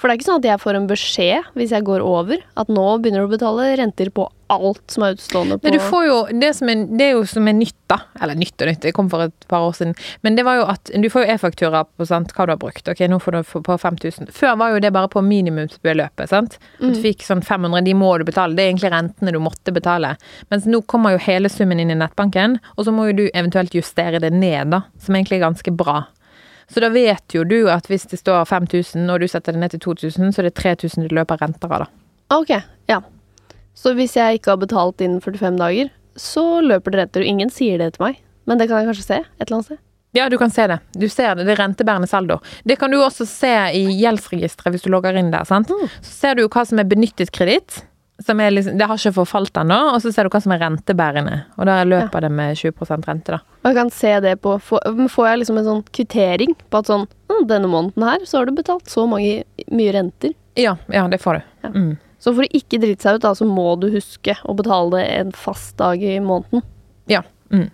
For 0.00 0.08
det 0.08 0.14
er 0.14 0.20
ikke 0.20 0.30
sånn 0.30 0.40
at 0.40 0.46
jeg 0.48 0.60
får 0.62 0.76
en 0.78 0.88
beskjed 0.88 1.48
hvis 1.58 1.72
jeg 1.74 1.84
går 1.84 2.00
over, 2.00 2.40
at 2.56 2.70
nå 2.72 2.84
begynner 3.02 3.26
du 3.26 3.28
å 3.28 3.34
betale 3.34 3.72
renter 3.76 4.08
på 4.16 4.30
alt 4.50 4.80
som 4.90 5.04
er 5.04 5.14
utstående 5.14 5.58
på 5.58 5.66
får 5.84 6.06
jo 6.06 6.16
det 6.40 6.50
som 6.56 6.70
er, 6.72 6.84
det 6.88 7.04
er 7.04 7.12
jo 7.12 7.26
som 7.28 7.46
er 7.46 7.54
nytt, 7.58 7.76
da. 7.92 7.98
Eller 8.24 8.38
nytt 8.40 8.56
og 8.56 8.70
nytt, 8.70 8.80
det 8.82 8.94
kom 8.96 9.10
for 9.12 9.26
et 9.26 9.46
par 9.50 9.66
år 9.68 9.76
siden. 9.76 9.92
Men 10.26 10.38
det 10.38 10.46
var 10.48 10.58
jo 10.58 10.66
at 10.72 10.90
du 10.90 11.08
får 11.12 11.26
jo 11.26 11.34
e-faktura 11.34 11.84
på 11.84 12.08
sant, 12.08 12.32
hva 12.34 12.46
du 12.48 12.54
har 12.54 12.60
brukt. 12.62 12.88
Ok, 12.90 13.04
nå 13.12 13.20
får 13.22 13.36
du 13.36 13.52
på 13.68 13.78
5000. 13.84 14.32
Før 14.34 14.56
var 14.62 14.74
jo 14.74 14.82
det 14.82 14.92
bare 14.96 15.10
på 15.12 15.22
minimumsbeløpet, 15.26 16.32
sant. 16.32 16.56
At 16.80 16.96
du 16.96 17.02
fikk 17.04 17.22
sånn 17.26 17.44
500, 17.46 17.84
de 17.86 17.96
må 17.98 18.10
du 18.18 18.26
betale. 18.26 18.56
Det 18.56 18.64
er 18.64 18.72
egentlig 18.72 18.94
rentene 18.94 19.34
du 19.36 19.42
måtte 19.44 19.74
betale. 19.76 20.16
Mens 20.50 20.66
nå 20.70 20.82
kommer 20.90 21.14
jo 21.14 21.24
hele 21.28 21.52
summen 21.52 21.82
inn 21.82 21.92
i 21.92 21.98
nettbanken, 22.00 22.58
og 22.76 22.88
så 22.88 22.94
må 22.96 23.10
jo 23.10 23.18
du 23.22 23.26
eventuelt 23.28 23.76
justere 23.76 24.22
det 24.22 24.32
ned, 24.34 24.72
da. 24.74 24.86
Som 25.04 25.20
egentlig 25.20 25.38
er 25.38 25.50
ganske 25.50 25.76
bra. 25.76 26.02
Så 26.70 26.82
da 26.82 26.90
vet 26.94 27.34
jo 27.34 27.42
du 27.44 27.64
at 27.72 27.88
hvis 27.90 28.06
det 28.10 28.20
står 28.20 28.44
5000, 28.46 29.08
og 29.10 29.20
du 29.20 29.26
setter 29.28 29.56
det 29.56 29.62
ned 29.62 29.74
til 29.74 29.82
2000, 29.88 30.30
så 30.34 30.42
er 30.42 30.50
det 30.50 30.56
3000 30.60 31.08
du 31.08 31.16
løper 31.18 31.40
renter 31.42 31.72
av, 31.72 31.86
da. 31.86 31.88
Ok, 32.36 32.52
ja. 32.90 33.00
Så 33.74 33.94
hvis 33.98 34.14
jeg 34.18 34.38
ikke 34.38 34.54
har 34.54 34.60
betalt 34.62 35.02
innen 35.02 35.22
45 35.24 35.58
dager, 35.58 35.90
så 36.18 36.44
løper 36.62 36.94
det 36.94 37.04
renter. 37.04 37.24
Og 37.24 37.32
ingen 37.34 37.50
sier 37.50 37.80
det 37.82 37.94
til 37.96 38.06
meg, 38.06 38.20
men 38.46 38.60
det 38.60 38.68
kan 38.70 38.82
jeg 38.82 38.92
kanskje 38.92 39.06
se 39.06 39.22
et 39.24 39.46
eller 39.48 39.58
annet 39.58 39.70
sted. 39.72 39.82
Ja, 40.12 40.26
du 40.28 40.36
kan 40.38 40.50
se 40.50 40.64
det. 40.66 40.80
Du 40.98 41.06
ser 41.08 41.36
det. 41.38 41.44
Det 41.46 41.54
er 41.54 41.60
rentebærende 41.62 42.08
saldo. 42.10 42.40
Det 42.66 42.76
kan 42.80 42.90
du 42.90 42.98
også 42.98 43.26
se 43.30 43.52
i 43.78 43.84
gjeldsregisteret 44.00 44.74
hvis 44.74 44.82
du 44.82 44.90
logger 44.90 45.14
inn 45.18 45.30
der. 45.30 45.46
sant? 45.46 45.70
Mm. 45.70 45.86
Så 46.02 46.10
ser 46.10 46.34
du 46.34 46.42
jo 46.42 46.50
hva 46.50 46.64
som 46.66 46.82
er 46.82 46.88
benyttet 46.90 47.30
kreditt. 47.34 47.84
Som 48.20 48.40
er 48.40 48.52
liksom, 48.52 48.76
det 48.76 48.84
har 48.84 48.98
ikke 49.00 49.14
forfalt 49.16 49.56
ennå. 49.56 49.78
Og 49.94 50.02
så 50.04 50.12
ser 50.12 50.26
du 50.26 50.34
hva 50.34 50.42
som 50.44 50.52
er 50.52 50.60
rentebærende. 50.60 51.38
Og 51.56 51.68
da 51.68 51.78
løper 51.88 52.26
det 52.26 52.30
med 52.36 52.58
20 52.60 53.06
rente, 53.06 53.38
da. 53.38 53.40
Jeg 53.64 53.76
kan 53.76 53.90
se 53.92 54.12
det 54.24 54.34
på 54.44 54.54
Får, 54.60 55.26
jeg 55.28 55.40
liksom 55.40 55.60
en 55.60 55.68
sånn 55.68 55.82
kvittering 55.92 56.54
på 56.68 56.80
at 56.80 56.88
sånn 56.88 57.06
«Hm, 57.30 57.46
Denne 57.48 57.70
måneden 57.70 58.04
her 58.04 58.24
så 58.28 58.40
har 58.40 58.48
du 58.48 58.56
betalt 58.56 58.90
så 58.92 59.06
mange, 59.08 59.44
mye 59.72 59.92
renter. 59.96 60.34
Ja, 60.58 60.76
ja, 60.92 61.06
det 61.08 61.20
får 61.22 61.38
du. 61.38 61.42
Ja. 61.64 61.72
Mm. 61.74 61.90
Så 62.20 62.34
for 62.36 62.44
å 62.44 62.52
ikke 62.56 62.80
drite 62.82 63.06
seg 63.06 63.16
ut, 63.16 63.24
da, 63.24 63.32
så 63.36 63.46
må 63.48 63.72
du 63.80 63.88
huske 63.94 64.34
å 64.44 64.54
betale 64.56 64.98
det 64.98 65.04
en 65.16 65.30
fast 65.32 65.78
dag 65.80 66.02
i 66.04 66.18
måneden. 66.20 66.64
Ja. 67.08 67.22
Mm. 67.48 67.70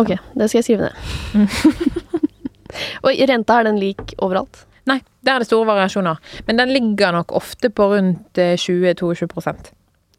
Ok, 0.00 0.14
det 0.16 0.48
skal 0.48 0.62
jeg 0.62 0.68
skrive 0.70 0.88
ned. 0.88 2.12
Og 3.04 3.24
renta, 3.28 3.58
er 3.58 3.68
den 3.68 3.80
lik 3.82 4.14
overalt? 4.16 4.64
Nei, 4.90 4.96
der 5.22 5.36
er 5.36 5.44
det 5.44 5.46
store 5.46 5.68
variasjoner. 5.68 6.18
Men 6.48 6.58
den 6.58 6.72
ligger 6.74 7.12
nok 7.14 7.30
ofte 7.38 7.70
på 7.70 7.86
rundt 7.92 8.38
eh, 8.38 8.56
20-22 8.58 9.28
på 9.30 9.44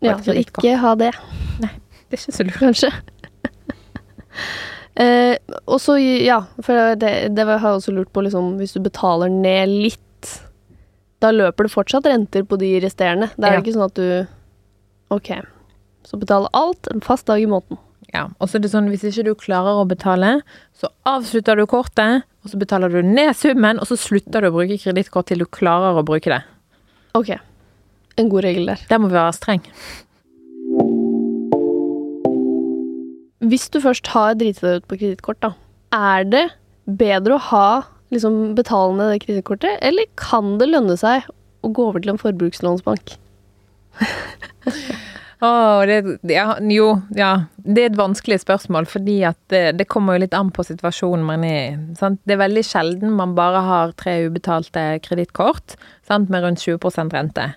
Ja, 0.03 0.17
så 0.19 0.35
ikke 0.35 0.75
ha 0.79 0.93
det, 0.99 1.11
Nei, 1.63 1.71
Det 2.09 2.19
er 2.19 2.21
ikke 2.21 2.35
så 2.37 2.43
lurt. 2.47 2.59
kanskje. 2.59 2.91
eh, 5.03 5.35
og 5.67 5.79
så, 5.81 5.95
ja, 5.99 6.41
for 6.61 6.95
det, 6.99 7.11
det 7.35 7.45
har 7.47 7.59
jeg 7.59 7.79
også 7.81 7.93
lurt 7.95 8.11
på, 8.13 8.23
liksom, 8.25 8.55
hvis 8.59 8.75
du 8.75 8.81
betaler 8.83 9.31
ned 9.31 9.71
litt, 9.83 9.99
da 11.23 11.31
løper 11.31 11.67
det 11.67 11.71
fortsatt 11.73 12.07
renter 12.09 12.43
på 12.47 12.57
de 12.59 12.75
resterende. 12.83 13.29
Det 13.37 13.47
er 13.47 13.57
Ja. 13.57 13.61
ikke 13.63 13.75
sånn 13.75 13.89
at 13.89 13.99
du 13.99 14.27
Ok, 15.13 15.29
så 16.03 16.17
betale 16.17 16.47
alt 16.57 16.87
en 16.91 16.99
fast 17.01 17.27
dag 17.27 17.39
i 17.39 17.45
måneden. 17.45 17.77
Ja, 18.13 18.27
og 18.39 18.49
så 18.49 18.55
er 18.57 18.61
det 18.63 18.71
sånn, 18.71 18.89
Hvis 18.89 19.03
ikke 19.03 19.23
du 19.25 19.35
klarer 19.35 19.77
å 19.81 19.87
betale, 19.87 20.41
så 20.73 20.87
avslutter 21.05 21.55
du 21.55 21.65
kortet, 21.65 22.23
og 22.43 22.51
så 22.51 22.59
betaler 22.59 22.91
du 22.91 22.99
ned 23.07 23.31
summen, 23.39 23.79
og 23.79 23.87
så 23.87 23.97
slutter 23.99 24.43
du 24.43 24.49
å 24.49 24.55
bruke 24.55 24.79
kredittkort 24.81 25.29
til 25.31 25.43
du 25.43 25.47
klarer 25.47 25.95
å 25.95 26.03
bruke 26.05 26.31
det. 26.31 26.41
Ok, 27.15 27.31
en 28.19 28.31
god 28.31 28.43
regel 28.45 28.67
der. 28.73 28.83
Der 28.89 28.99
må 28.99 29.09
vi 29.11 29.15
være 29.15 29.37
streng. 29.37 29.63
Hvis 33.43 33.69
du 33.71 33.79
først 33.83 34.09
har 34.11 34.35
driti 34.39 34.63
deg 34.63 34.81
ut 34.81 34.89
på 34.89 34.99
kredittkort, 34.99 35.39
da, 35.43 35.53
er 35.95 36.27
det 36.27 36.43
bedre 36.83 37.37
å 37.37 37.45
ha 37.51 37.67
liksom, 38.13 38.53
betalende 38.57 39.19
kredittkortet, 39.23 39.79
eller 39.81 40.09
kan 40.19 40.57
det 40.59 40.69
lønne 40.71 40.97
seg 40.99 41.27
å 41.63 41.71
gå 41.71 41.89
over 41.91 42.03
til 42.03 42.13
en 42.13 42.21
forbrukslånsbank? 42.21 43.15
Åh, 45.43 45.85
det, 45.85 46.17
ja, 46.31 46.57
jo, 46.59 47.01
ja. 47.15 47.31
Det 47.55 47.81
er 47.81 47.89
et 47.89 47.97
vanskelig 47.99 48.37
spørsmål, 48.45 48.85
fordi 48.87 49.17
at 49.27 49.37
det, 49.51 49.63
det 49.75 49.89
kommer 49.91 50.15
jo 50.15 50.21
litt 50.23 50.35
an 50.37 50.53
på 50.55 50.63
situasjonen 50.63 51.25
man 51.27 51.43
er 51.43 51.57
i. 51.65 51.95
Sant? 51.99 52.21
Det 52.23 52.37
er 52.37 52.39
veldig 52.45 52.63
sjelden 52.63 53.11
man 53.17 53.33
bare 53.35 53.63
har 53.65 53.91
tre 53.99 54.21
ubetalte 54.29 54.85
kredittkort 55.03 55.75
med 56.07 56.45
rundt 56.45 56.63
20% 56.63 57.15
rente. 57.15 57.47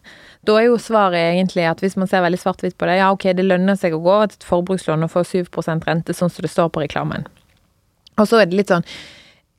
Da 0.46 0.56
er 0.58 0.66
jo 0.66 0.80
svaret 0.82 1.36
egentlig 1.36 1.66
at 1.70 1.82
hvis 1.82 1.94
man 1.98 2.10
ser 2.10 2.24
veldig 2.24 2.40
svart-hvitt 2.42 2.74
på 2.78 2.88
det, 2.90 2.96
ja 2.98 3.12
ok, 3.14 3.28
det 3.38 3.46
lønner 3.46 3.78
seg 3.78 3.94
å 3.94 4.02
gå 4.02 4.16
til 4.24 4.40
et 4.40 4.48
forbrukslån 4.48 5.06
og 5.06 5.12
få 5.12 5.22
7% 5.26 5.86
rente, 5.86 6.14
sånn 6.14 6.32
som 6.32 6.46
det 6.46 6.50
står 6.50 6.72
på 6.74 6.82
reklamen. 6.82 7.28
Og 8.18 8.26
så 8.26 8.40
er 8.40 8.50
det 8.50 8.58
litt 8.58 8.72
sånn 8.72 8.86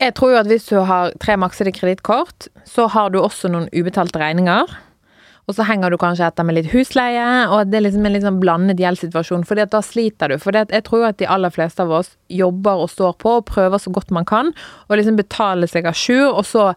Jeg 0.02 0.14
tror 0.18 0.34
jo 0.34 0.42
at 0.42 0.50
hvis 0.52 0.68
du 0.68 0.82
har 0.84 1.16
tre 1.24 1.38
maksede 1.40 1.72
kredittkort, 1.74 2.52
så 2.68 2.90
har 2.92 3.14
du 3.14 3.22
også 3.22 3.50
noen 3.50 3.72
ubetalte 3.72 4.20
regninger. 4.20 4.76
Og 5.48 5.56
så 5.56 5.64
henger 5.64 5.94
du 5.94 5.96
kanskje 6.00 6.28
etter 6.28 6.44
med 6.44 6.58
litt 6.58 6.74
husleie, 6.74 7.28
og 7.48 7.70
det 7.72 7.80
er 7.80 7.86
liksom 7.86 8.08
en 8.08 8.16
litt 8.18 8.26
sånn 8.26 8.40
blandet 8.42 8.82
gjeldssituasjon, 8.84 9.46
for 9.48 9.56
da 9.56 9.80
sliter 9.86 10.34
du. 10.34 10.42
For 10.44 10.56
jeg 10.60 10.84
tror 10.84 11.06
at 11.08 11.22
de 11.22 11.30
aller 11.32 11.54
fleste 11.56 11.86
av 11.86 11.94
oss 12.02 12.10
jobber 12.28 12.84
og 12.84 12.92
står 12.92 13.16
på 13.24 13.38
og 13.40 13.48
prøver 13.48 13.80
så 13.80 13.94
godt 13.96 14.12
man 14.12 14.28
kan, 14.28 14.52
og 14.90 15.00
liksom 15.00 15.20
betaler 15.20 15.72
seg 15.72 15.88
a 15.88 15.96
jour, 15.96 16.36
og 16.36 16.44
så 16.50 16.74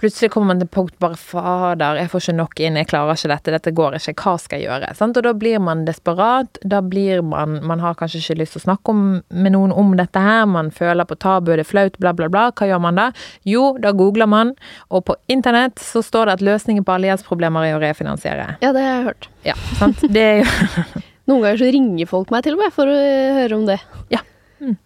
Plutselig 0.00 0.30
kommer 0.32 0.54
man 0.54 0.60
til 0.62 0.68
punkt 0.72 0.94
bare 1.02 1.16
Fader, 1.20 1.98
jeg 2.00 2.08
får 2.08 2.22
ikke 2.22 2.34
nok 2.38 2.60
inn, 2.64 2.76
jeg 2.80 2.88
klarer 2.88 3.18
ikke 3.18 3.28
dette, 3.34 3.52
dette 3.52 3.72
går 3.76 3.96
ikke, 3.98 4.14
hva 4.22 4.32
skal 4.40 4.62
jeg 4.62 4.70
gjøre? 4.70 4.88
Sant? 4.96 5.18
Og 5.20 5.26
da 5.26 5.32
blir 5.36 5.60
man 5.60 5.82
desperat. 5.84 6.60
Da 6.64 6.80
blir 6.80 7.20
man 7.20 7.58
Man 7.68 7.82
har 7.84 7.98
kanskje 7.98 8.22
ikke 8.22 8.38
lyst 8.40 8.56
til 8.56 8.62
å 8.62 8.64
snakke 8.64 8.94
om, 8.94 9.02
med 9.28 9.52
noen 9.52 9.74
om 9.76 9.92
dette 9.98 10.22
her, 10.24 10.46
man 10.48 10.70
føler 10.72 11.04
på 11.04 11.18
tabu, 11.20 11.52
det 11.52 11.66
er 11.66 11.68
flaut, 11.68 11.98
bla, 12.00 12.14
bla, 12.16 12.30
bla. 12.32 12.46
Hva 12.56 12.70
gjør 12.70 12.80
man 12.80 12.96
da? 12.96 13.10
Jo, 13.44 13.74
da 13.82 13.92
googler 13.96 14.30
man, 14.30 14.54
og 14.88 15.04
på 15.10 15.18
internett 15.28 15.82
så 15.84 16.00
står 16.04 16.30
det 16.30 16.38
at 16.38 16.46
løsningen 16.48 16.86
på 16.86 16.96
alle 16.96 17.10
gjeldsproblemer 17.10 17.68
er 17.68 17.76
å 17.76 17.82
refinansiere. 17.84 18.54
Ja, 18.64 18.72
det 18.72 18.86
har 18.86 18.96
jeg 18.96 19.08
hørt. 19.10 19.28
Ja, 19.44 19.56
sant. 19.76 20.06
Det 20.08 20.24
er 20.24 20.40
jo 20.40 20.48
Noen 21.28 21.44
ganger 21.44 21.60
så 21.60 21.68
ringer 21.70 22.08
folk 22.10 22.32
meg 22.32 22.46
til 22.46 22.56
og 22.56 22.64
med 22.64 22.72
for 22.74 22.90
å 22.90 22.96
høre 23.36 23.58
om 23.58 23.68
det. 23.68 23.76
Ja. 24.10 24.24
Mm. 24.64 24.78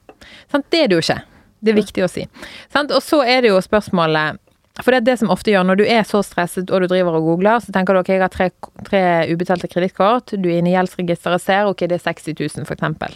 Sant, 0.51 0.67
det 0.75 0.83
er 0.83 0.91
det 0.91 0.99
jo 0.99 1.05
ikke. 1.07 1.21
Det 1.65 1.73
er 1.73 1.79
viktig 1.79 2.03
å 2.05 2.11
si. 2.11 2.27
Sant? 2.73 2.93
Og 2.93 3.01
så 3.01 3.23
er 3.25 3.47
det 3.47 3.55
jo 3.55 3.63
spørsmålet 3.65 4.43
for 4.83 4.91
det 4.91 5.03
er 5.03 5.07
det 5.07 5.19
som 5.21 5.31
ofte 5.31 5.53
gjør, 5.53 5.67
når 5.69 5.79
du 5.79 5.85
er 5.87 6.03
så 6.03 6.19
stresset 6.27 6.71
og 6.75 6.83
du 6.83 6.89
driver 6.91 7.15
og 7.15 7.29
googler, 7.29 7.63
så 7.63 7.71
tenker 7.75 7.95
du 7.95 8.01
ok, 8.01 8.11
jeg 8.11 8.25
har 8.25 8.33
tre, 8.33 8.49
tre 8.87 9.03
ubetalte 9.31 9.71
kredittkort, 9.71 10.35
du 10.35 10.49
er 10.51 10.59
inne 10.59 10.73
i 10.73 10.75
gjeldsregisteret 10.75 11.39
og 11.39 11.45
ser 11.45 11.71
ok, 11.71 11.85
det 11.87 12.01
er 12.01 12.07
60 12.09 12.35
000 12.41 12.67
for 12.67 12.75
eksempel. 12.75 13.15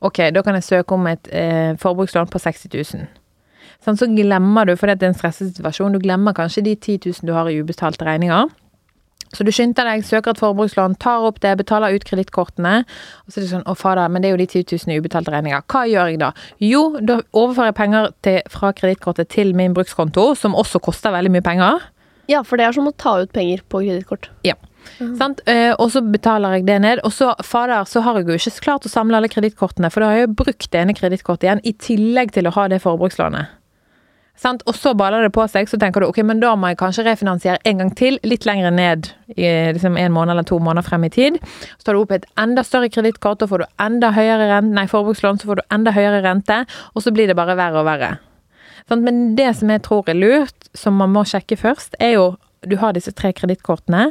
Ok, 0.00 0.22
da 0.32 0.42
kan 0.46 0.56
jeg 0.56 0.64
søke 0.64 0.96
om 0.96 1.10
et 1.10 1.28
eh, 1.34 1.74
forbrukslån 1.82 2.30
på 2.32 2.40
60 2.40 2.70
000. 2.72 3.08
Sånn, 3.84 3.98
så 4.00 4.08
glemmer 4.10 4.66
du, 4.66 4.74
for 4.78 4.88
det 4.88 5.04
er 5.04 5.12
en 5.12 5.18
stresset 5.18 5.52
situasjon, 5.52 5.92
du 5.92 6.00
glemmer 6.02 6.36
kanskje 6.36 6.64
de 6.70 6.74
10 6.78 7.12
000 7.20 7.28
du 7.28 7.34
har 7.36 7.50
i 7.50 7.58
ubetalte 7.60 8.08
regninger. 8.08 8.48
Så 9.34 9.44
du 9.44 9.50
skynder 9.52 9.84
deg, 9.88 10.06
søker 10.06 10.32
et 10.32 10.40
forbrukslån, 10.40 10.96
tar 11.02 11.26
opp 11.28 11.42
det, 11.44 11.56
betaler 11.60 11.94
ut 11.94 12.06
kredittkortene. 12.08 12.84
Og 13.26 13.32
så 13.32 13.40
er 13.40 13.44
det 13.44 13.50
sånn 13.50 13.66
Å, 13.68 13.74
fader, 13.76 14.08
men 14.08 14.24
det 14.24 14.30
er 14.30 14.36
jo 14.36 14.40
de 14.40 14.48
10 14.48 14.78
000 14.88 15.02
ubetalte 15.02 15.34
regninger. 15.34 15.66
Hva 15.68 15.84
gjør 15.90 16.12
jeg 16.12 16.22
da? 16.22 16.32
Jo, 16.64 16.82
da 17.00 17.20
overfører 17.36 17.72
jeg 17.72 17.78
penger 17.82 18.10
til, 18.24 18.40
fra 18.54 18.72
kredittkortet 18.76 19.30
til 19.34 19.52
min 19.58 19.76
brukskonto, 19.76 20.30
som 20.38 20.56
også 20.56 20.80
koster 20.84 21.14
veldig 21.14 21.34
mye 21.36 21.44
penger. 21.44 21.84
Ja, 22.28 22.42
for 22.44 22.60
det 22.60 22.66
er 22.68 22.74
som 22.76 22.88
å 22.88 22.96
ta 22.96 23.18
ut 23.22 23.30
penger 23.36 23.62
på 23.68 23.82
kredittkort. 23.84 24.30
Ja. 24.44 24.56
Mm. 24.98 25.14
Sant? 25.20 25.40
Og 25.80 25.90
så 25.92 26.00
betaler 26.04 26.58
jeg 26.58 26.66
det 26.68 26.78
ned. 26.84 27.04
Og 27.04 27.12
så, 27.12 27.34
fader, 27.44 27.84
så 27.88 28.00
har 28.04 28.20
jeg 28.20 28.28
jo 28.28 28.36
ikke 28.40 28.64
klart 28.64 28.88
å 28.88 28.92
samle 28.92 29.20
alle 29.20 29.30
kredittkortene, 29.32 29.90
for 29.92 30.04
da 30.04 30.10
har 30.10 30.20
jeg 30.22 30.28
jo 30.28 30.34
brukt 30.44 30.68
det 30.72 30.82
ene 30.82 30.96
kredittkortet 30.96 31.48
igjen, 31.48 31.64
i 31.68 31.74
tillegg 31.76 32.32
til 32.36 32.48
å 32.48 32.54
ha 32.56 32.68
det 32.72 32.80
forbrukslånet. 32.84 33.57
Sant? 34.38 34.62
Og 34.70 34.76
så 34.78 34.92
baller 34.94 35.24
det 35.26 35.32
på 35.34 35.42
seg, 35.50 35.66
så 35.66 35.80
tenker 35.82 36.04
du 36.04 36.08
ok, 36.08 36.20
men 36.26 36.38
da 36.42 36.52
må 36.54 36.70
jeg 36.70 36.78
kanskje 36.78 37.04
refinansiere 37.08 37.58
en 37.66 37.82
gang 37.82 37.90
til, 37.98 38.20
litt 38.22 38.46
lenger 38.46 38.70
ned, 38.74 39.10
i 39.34 39.50
liksom 39.74 39.98
en 39.98 40.14
måned 40.14 40.36
eller 40.36 40.46
to 40.46 40.60
måneder 40.62 40.86
frem 40.86 41.08
i 41.08 41.12
tid. 41.12 41.40
Så 41.74 41.88
tar 41.88 41.98
du 41.98 42.04
opp 42.04 42.14
et 42.14 42.26
enda 42.38 42.62
større 42.66 42.90
kredittkort, 42.94 43.42
og 43.42 43.50
får 43.50 43.64
du 43.64 43.68
enda 43.82 44.12
høyere 44.14 44.46
rente, 44.52 44.74
nei, 44.78 44.86
forbrukslån, 44.90 45.42
så 45.42 45.50
får 45.50 45.60
du 45.60 45.66
enda 45.74 45.94
høyere 45.96 46.22
rente, 46.22 46.62
og 46.94 47.02
så 47.02 47.14
blir 47.14 47.30
det 47.30 47.38
bare 47.38 47.58
verre 47.58 47.82
og 47.82 47.88
verre. 47.90 48.12
Sant? 48.88 49.02
Men 49.02 49.34
det 49.38 49.50
som 49.58 49.74
jeg 49.74 49.82
tror 49.84 50.06
er 50.08 50.18
lurt, 50.18 50.70
som 50.76 50.94
man 51.02 51.10
må 51.12 51.26
sjekke 51.26 51.58
først, 51.58 51.98
er 51.98 52.14
jo 52.14 52.28
du 52.66 52.74
har 52.80 52.90
disse 52.94 53.12
tre 53.14 53.30
kredittkortene. 53.34 54.08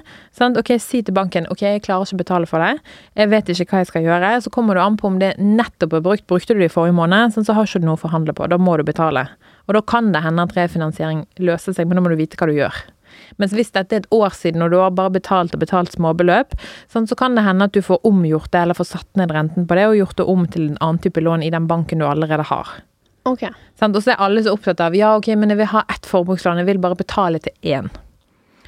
Ok, 0.55 0.69
si 0.79 1.01
til 1.03 1.15
banken 1.15 1.49
ok, 1.51 1.65
jeg 1.65 1.81
klarer 1.83 2.07
ikke 2.07 2.15
å 2.15 2.21
betale 2.21 2.47
for 2.47 2.63
det. 2.63 2.77
Jeg 3.19 3.27
vet 3.33 3.49
ikke 3.51 3.65
hva 3.73 3.81
jeg 3.81 3.89
skal 3.89 4.05
gjøre. 4.05 4.29
Så 4.45 4.51
kommer 4.55 4.77
du 4.77 4.79
an 4.79 4.95
på 4.99 5.09
om 5.09 5.17
det 5.19 5.33
nettopp 5.35 5.97
er 5.97 6.05
brukt. 6.05 6.23
Brukte 6.31 6.55
du 6.55 6.61
det 6.63 6.69
i 6.69 6.71
forrige 6.71 6.95
måned, 6.95 7.35
sånn, 7.35 7.43
så 7.43 7.57
har 7.57 7.67
ikke 7.67 7.81
du 7.83 7.89
noe 7.89 7.99
å 7.99 8.03
forhandle 8.05 8.35
på. 8.37 8.47
Da 8.47 8.55
må 8.55 8.77
du 8.79 8.85
betale. 8.87 9.25
Og 9.67 9.75
da 9.75 9.83
kan 9.83 10.13
det 10.13 10.23
hende 10.23 10.45
at 10.47 10.55
refinansiering 10.57 11.25
løser 11.43 11.75
seg, 11.75 11.87
men 11.87 11.99
da 11.99 12.03
må 12.05 12.13
du 12.13 12.19
vite 12.19 12.39
hva 12.39 12.47
du 12.49 12.55
gjør. 12.55 12.77
Mens 13.41 13.53
hvis 13.55 13.73
dette 13.75 13.95
er 13.95 14.03
et 14.03 14.11
år 14.13 14.33
siden 14.35 14.63
og 14.63 14.71
du 14.71 14.77
har 14.79 14.93
bare 14.95 15.13
betalt 15.17 15.55
og 15.55 15.61
betalt 15.61 15.93
småbeløp, 15.95 16.55
sånn, 16.91 17.07
så 17.09 17.17
kan 17.19 17.35
det 17.37 17.45
hende 17.45 17.67
at 17.67 17.75
du 17.75 17.83
får 17.83 18.03
omgjort 18.07 18.51
det, 18.53 18.63
eller 18.63 18.77
får 18.77 18.91
satt 18.93 19.09
ned 19.19 19.33
renten 19.35 19.67
på 19.67 19.77
det, 19.77 19.87
og 19.89 19.99
gjort 19.99 20.19
det 20.19 20.27
om 20.33 20.45
til 20.53 20.69
en 20.69 20.79
annen 20.79 21.01
type 21.03 21.23
lån 21.23 21.45
i 21.45 21.53
den 21.53 21.67
banken 21.69 22.03
du 22.03 22.07
allerede 22.07 22.47
har. 22.49 22.77
Okay. 23.27 23.51
Sånn, 23.79 23.95
og 23.95 24.03
så 24.03 24.13
er 24.13 24.23
alle 24.23 24.43
så 24.45 24.55
opptatt 24.55 24.81
av 24.83 24.95
ja, 24.95 25.11
ok, 25.19 25.33
men 25.35 25.51
jeg 25.51 25.59
vil 25.61 25.73
ha 25.73 25.83
ett 25.91 26.07
forbrukslån, 26.07 26.61
jeg 26.61 26.69
vil 26.69 26.83
bare 26.83 26.99
betale 26.99 27.41
til 27.43 27.75
én. 27.75 27.91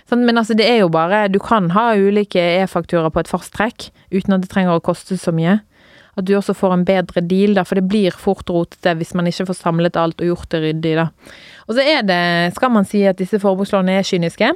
Sånn, 0.10 0.26
men 0.26 0.42
altså, 0.42 0.56
det 0.58 0.66
er 0.66 0.80
jo 0.82 0.88
bare 0.90 1.28
Du 1.30 1.38
kan 1.38 1.68
ha 1.76 1.92
ulike 1.94 2.42
e-fakturaer 2.42 3.14
på 3.14 3.22
et 3.22 3.30
fasttrekk 3.30 3.92
uten 4.10 4.34
at 4.34 4.42
det 4.42 4.50
trenger 4.50 4.80
å 4.80 4.84
koste 4.84 5.20
så 5.22 5.34
mye. 5.36 5.60
At 6.20 6.28
du 6.28 6.36
også 6.38 6.56
får 6.58 6.76
en 6.76 6.86
bedre 6.88 7.24
deal, 7.24 7.56
da, 7.58 7.64
for 7.68 7.80
det 7.80 7.88
blir 7.90 8.16
fort 8.16 8.50
rotete 8.52 8.96
hvis 9.00 9.16
man 9.18 9.30
ikke 9.30 9.48
får 9.50 9.60
samlet 9.62 10.00
alt 10.00 10.20
og 10.22 10.34
gjort 10.34 10.52
det 10.54 10.64
ryddig, 10.66 10.94
da. 11.00 11.10
Og 11.70 11.78
så 11.78 11.86
er 11.86 12.06
det, 12.06 12.22
skal 12.58 12.74
man 12.76 12.88
si 12.88 13.06
at 13.08 13.20
disse 13.20 13.40
forbrukslånene 13.42 14.00
er 14.00 14.08
kyniske. 14.08 14.54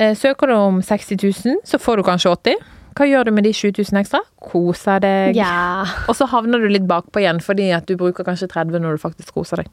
Eh, 0.00 0.14
søker 0.18 0.50
du 0.50 0.56
om 0.56 0.80
60 0.82 1.18
000, 1.20 1.58
så 1.68 1.80
får 1.80 2.00
du 2.00 2.08
kanskje 2.08 2.36
80 2.36 2.62
hva 2.92 3.06
gjør 3.08 3.28
du 3.28 3.32
med 3.32 3.46
de 3.46 3.52
7000 3.56 3.98
ekstra? 4.02 4.20
Koser 4.42 5.00
deg. 5.00 5.36
Ja. 5.38 5.84
Og 6.10 6.16
så 6.18 6.26
havner 6.28 6.60
du 6.60 6.68
litt 6.68 6.84
bakpå 6.88 7.22
igjen, 7.22 7.40
fordi 7.44 7.70
at 7.72 7.86
du 7.88 7.96
bruker 8.00 8.26
kanskje 8.26 8.50
30 8.52 8.82
når 8.84 8.98
du 8.98 9.02
faktisk 9.02 9.32
koser 9.38 9.62
deg. 9.62 9.70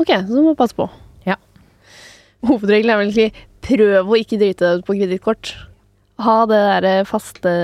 Ok, 0.00 0.12
så 0.14 0.30
du 0.30 0.44
må 0.44 0.54
passe 0.58 0.76
på. 0.78 0.86
Ja. 1.26 1.36
Hovedregelen 2.46 2.94
er 2.94 3.00
vel 3.00 3.10
egentlig 3.10 3.48
prøv 3.66 4.12
å 4.12 4.20
ikke 4.20 4.38
drite 4.40 4.68
deg 4.68 4.80
ut 4.80 4.86
på 4.86 4.96
kredittkort. 5.00 5.52
Ha 6.22 6.36
det 6.48 6.60
derre 6.60 6.94
faste 7.08 7.54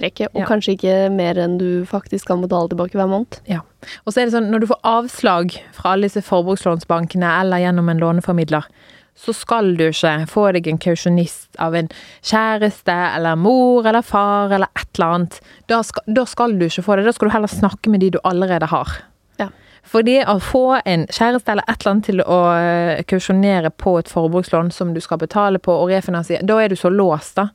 trekket, 0.00 0.32
og 0.32 0.42
ja. 0.42 0.48
kanskje 0.48 0.76
ikke 0.76 0.96
mer 1.12 1.38
enn 1.40 1.58
du 1.60 1.84
faktisk 1.88 2.30
kan 2.30 2.42
betale 2.44 2.72
tilbake 2.72 2.98
hver 2.98 3.10
måned. 3.10 3.38
Ja. 3.50 3.60
Og 4.06 4.12
så 4.14 4.22
er 4.22 4.28
det 4.28 4.36
sånn, 4.36 4.50
når 4.52 4.64
du 4.64 4.70
får 4.72 4.80
avslag 4.88 5.54
fra 5.76 5.94
alle 5.94 6.08
disse 6.08 6.24
forbrukslånsbankene 6.26 7.36
eller 7.42 7.62
gjennom 7.64 7.90
en 7.92 8.02
låneformidler, 8.02 8.68
så 9.14 9.34
skal 9.36 9.74
du 9.76 9.84
ikke 9.90 10.14
få 10.30 10.46
deg 10.56 10.68
en 10.70 10.80
kausjonist 10.80 11.58
av 11.60 11.76
en 11.76 11.90
kjæreste 12.24 12.94
eller 13.18 13.36
mor 13.36 13.86
eller 13.86 14.04
far 14.06 14.52
eller 14.54 14.70
et 14.78 14.88
eller 14.96 15.16
annet. 15.18 15.40
Da 15.70 15.82
skal, 15.84 16.06
da 16.06 16.24
skal 16.28 16.56
du 16.58 16.66
ikke 16.66 16.84
få 16.86 16.96
det. 16.96 17.04
Da 17.06 17.12
skal 17.16 17.28
du 17.28 17.34
heller 17.34 17.52
snakke 17.52 17.92
med 17.92 18.00
de 18.00 18.14
du 18.16 18.18
allerede 18.24 18.70
har. 18.72 18.96
Ja. 19.40 19.50
Fordi 19.84 20.16
å 20.24 20.38
få 20.40 20.64
en 20.88 21.04
kjæreste 21.10 21.52
eller 21.52 21.68
et 21.68 21.76
eller 21.82 21.92
annet 21.92 22.08
til 22.08 22.24
å 22.24 22.40
eh, 22.56 23.04
kausjonere 23.04 23.72
på 23.76 23.98
et 24.00 24.10
forbrukslån 24.10 24.72
som 24.72 24.94
du 24.96 25.00
skal 25.04 25.20
betale 25.20 25.60
på 25.60 25.76
og 25.76 25.92
refinansiere, 25.92 26.46
da 26.48 26.58
er 26.62 26.72
du 26.72 26.78
så 26.80 26.90
låst, 26.92 27.36
da. 27.36 27.50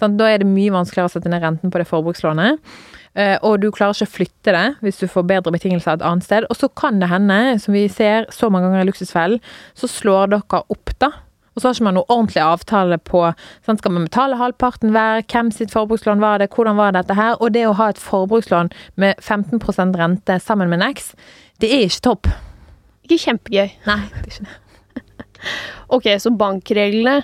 Sant? 0.00 0.18
Da 0.20 0.30
er 0.30 0.42
det 0.42 0.48
mye 0.50 0.72
vanskeligere 0.74 1.10
å 1.10 1.14
sette 1.14 1.32
ned 1.32 1.44
renten 1.44 1.72
på 1.72 1.80
det 1.80 1.88
forbrukslånet. 1.90 2.60
Uh, 3.12 3.36
og 3.44 3.58
du 3.60 3.66
klarer 3.68 3.92
ikke 3.92 4.08
å 4.08 4.14
flytte 4.14 4.54
det 4.56 4.68
hvis 4.80 5.02
du 5.02 5.04
får 5.10 5.26
bedre 5.28 5.52
betingelser 5.52 5.98
et 5.98 6.06
annet 6.06 6.24
sted. 6.24 6.46
Og 6.48 6.56
så 6.56 6.70
kan 6.72 7.02
det 7.02 7.10
hende, 7.12 7.58
som 7.60 7.76
vi 7.76 7.84
ser 7.92 8.24
så 8.32 8.48
mange 8.52 8.70
ganger 8.70 8.86
i 8.86 8.88
Luksusfellen, 8.88 9.42
så 9.76 9.90
slår 9.90 10.32
dere 10.32 10.62
opp, 10.72 10.94
da. 11.02 11.12
Og 11.52 11.60
så 11.60 11.68
har 11.68 11.76
ikke 11.76 11.84
man 11.84 11.98
noe 11.98 12.08
ordentlig 12.08 12.40
avtale 12.40 12.96
på 13.04 13.26
sånn, 13.66 13.76
Skal 13.80 13.92
man 13.92 14.06
betale 14.08 14.38
halvparten 14.40 14.94
hver? 14.94 15.20
Hvem 15.28 15.50
sitt 15.52 15.74
forbrukslån 15.74 16.22
var 16.22 16.40
det? 16.40 16.48
Hvordan 16.54 16.78
var 16.80 16.96
dette 16.96 17.16
her? 17.18 17.36
Og 17.40 17.52
det 17.52 17.66
å 17.68 17.76
ha 17.76 17.90
et 17.92 18.00
forbrukslån 18.00 18.72
med 18.96 19.20
15% 19.20 19.98
rente 20.00 20.38
sammen 20.40 20.72
med 20.72 20.80
en 20.80 20.88
eks, 20.88 21.12
det 21.60 21.68
er 21.68 21.84
ikke 21.84 22.06
topp. 22.08 22.32
Ikke 23.04 23.20
kjempegøy. 23.26 23.76
Nei, 23.84 24.00
det 24.08 24.22
er 24.22 24.32
ikke 24.32 24.48
det. 24.48 24.58
ok, 25.96 26.08
så 26.22 26.32
bankreglene 26.32 27.20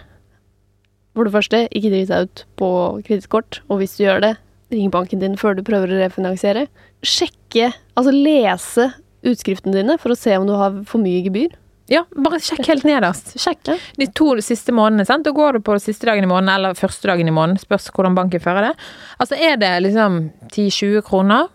for 1.19 1.29
det 1.29 1.35
første, 1.35 1.65
ikke 1.69 1.93
drit 1.93 2.11
deg 2.11 2.29
ut 2.29 2.45
på 2.61 2.71
kredittkort. 3.07 3.61
Og 3.69 3.83
hvis 3.83 3.99
du 3.99 4.05
gjør 4.07 4.23
det, 4.25 4.35
ring 4.75 4.91
banken 4.93 5.23
din 5.23 5.37
før 5.41 5.57
du 5.59 5.65
prøver 5.67 5.93
å 5.93 6.01
refinansiere. 6.03 6.67
Sjekke, 7.07 7.73
altså 7.99 8.15
lese 8.15 8.91
utskriftene 9.27 9.81
dine 9.81 9.99
for 10.01 10.15
å 10.15 10.19
se 10.19 10.37
om 10.39 10.47
du 10.49 10.55
har 10.59 10.83
for 10.89 11.03
mye 11.03 11.23
gebyr. 11.27 11.57
Ja, 11.89 12.03
bare 12.13 12.41
sjekk 12.45 12.67
helt 12.69 12.85
nederst. 12.85 13.33
Sjekk 13.43 13.71
ja. 13.71 13.77
de 13.97 14.09
to 14.13 14.35
siste 14.45 14.75
månedene. 14.77 15.07
sant? 15.09 15.25
Da 15.25 15.33
går 15.33 15.57
du 15.57 15.65
på 15.65 15.79
siste 15.81 16.09
dagen 16.11 16.27
i 16.27 16.29
måneden 16.29 16.53
eller 16.53 16.77
første 16.77 17.09
dagen 17.09 17.31
i 17.31 17.33
måneden. 17.33 17.61
Spørs 17.63 17.89
hvordan 17.95 18.19
banken 18.19 18.43
fører 18.45 18.69
det. 18.69 18.75
Altså 19.17 19.39
er 19.41 19.57
det 19.61 19.71
liksom 19.87 20.19
10-20 20.51 21.07
kroner, 21.09 21.49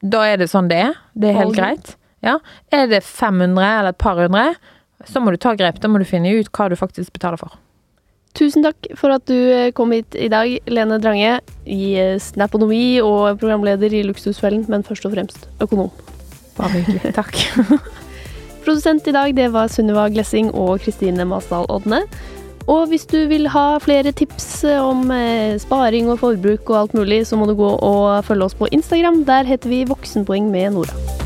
da 0.00 0.22
er 0.28 0.40
det 0.40 0.48
sånn 0.52 0.70
det 0.72 0.80
er. 0.86 0.96
Det 1.12 1.30
er 1.30 1.38
helt 1.42 1.58
greit. 1.58 1.92
Ja. 2.24 2.38
Er 2.72 2.88
det 2.88 3.02
500 3.04 3.60
eller 3.60 3.92
et 3.92 4.00
par 4.00 4.20
hundre, 4.20 4.54
så 5.04 5.20
må 5.20 5.34
du 5.34 5.40
ta 5.40 5.52
grep. 5.58 5.82
Da 5.82 5.90
må 5.92 6.00
du 6.00 6.08
finne 6.08 6.32
ut 6.32 6.48
hva 6.56 6.70
du 6.72 6.78
faktisk 6.80 7.12
betaler 7.12 7.40
for. 7.40 7.52
Tusen 8.34 8.64
takk 8.66 8.88
for 8.98 9.14
at 9.14 9.22
du 9.30 9.36
eh, 9.36 9.70
kom 9.74 9.92
hit 9.94 10.16
i 10.18 10.26
dag, 10.32 10.56
Lene 10.66 10.98
Drange, 10.98 11.36
i 11.70 11.92
eh, 11.94 12.16
Snaponomi 12.18 12.98
og 12.98 13.38
programleder 13.38 13.94
i 13.94 14.02
Luksusfellen, 14.08 14.64
men 14.70 14.82
først 14.82 15.06
og 15.06 15.14
fremst 15.14 15.46
økonom. 15.62 15.92
Bare 16.58 16.80
hyggelig. 16.80 17.12
Takk. 17.20 17.38
Produsent 18.64 19.06
i 19.06 19.14
dag 19.14 19.36
det 19.36 19.52
var 19.54 19.70
Sunniva 19.70 20.08
Glessing 20.10 20.50
og 20.50 20.82
Kristine 20.82 21.26
Masdal 21.30 21.68
Odne. 21.70 22.02
Og 22.66 22.88
hvis 22.90 23.04
du 23.06 23.20
vil 23.30 23.46
ha 23.54 23.76
flere 23.78 24.10
tips 24.10 24.48
eh, 24.66 24.82
om 24.82 25.06
sparing 25.62 26.10
og 26.10 26.24
forbruk 26.24 26.72
og 26.72 26.80
alt 26.80 26.98
mulig, 26.98 27.22
så 27.28 27.38
må 27.38 27.46
du 27.46 27.54
gå 27.60 27.70
og 27.76 28.24
følge 28.26 28.50
oss 28.50 28.58
på 28.58 28.72
Instagram. 28.74 29.22
Der 29.28 29.46
heter 29.46 29.70
vi 29.70 29.84
Voksenpoeng 29.86 30.50
med 30.50 30.74
Nora. 30.74 31.23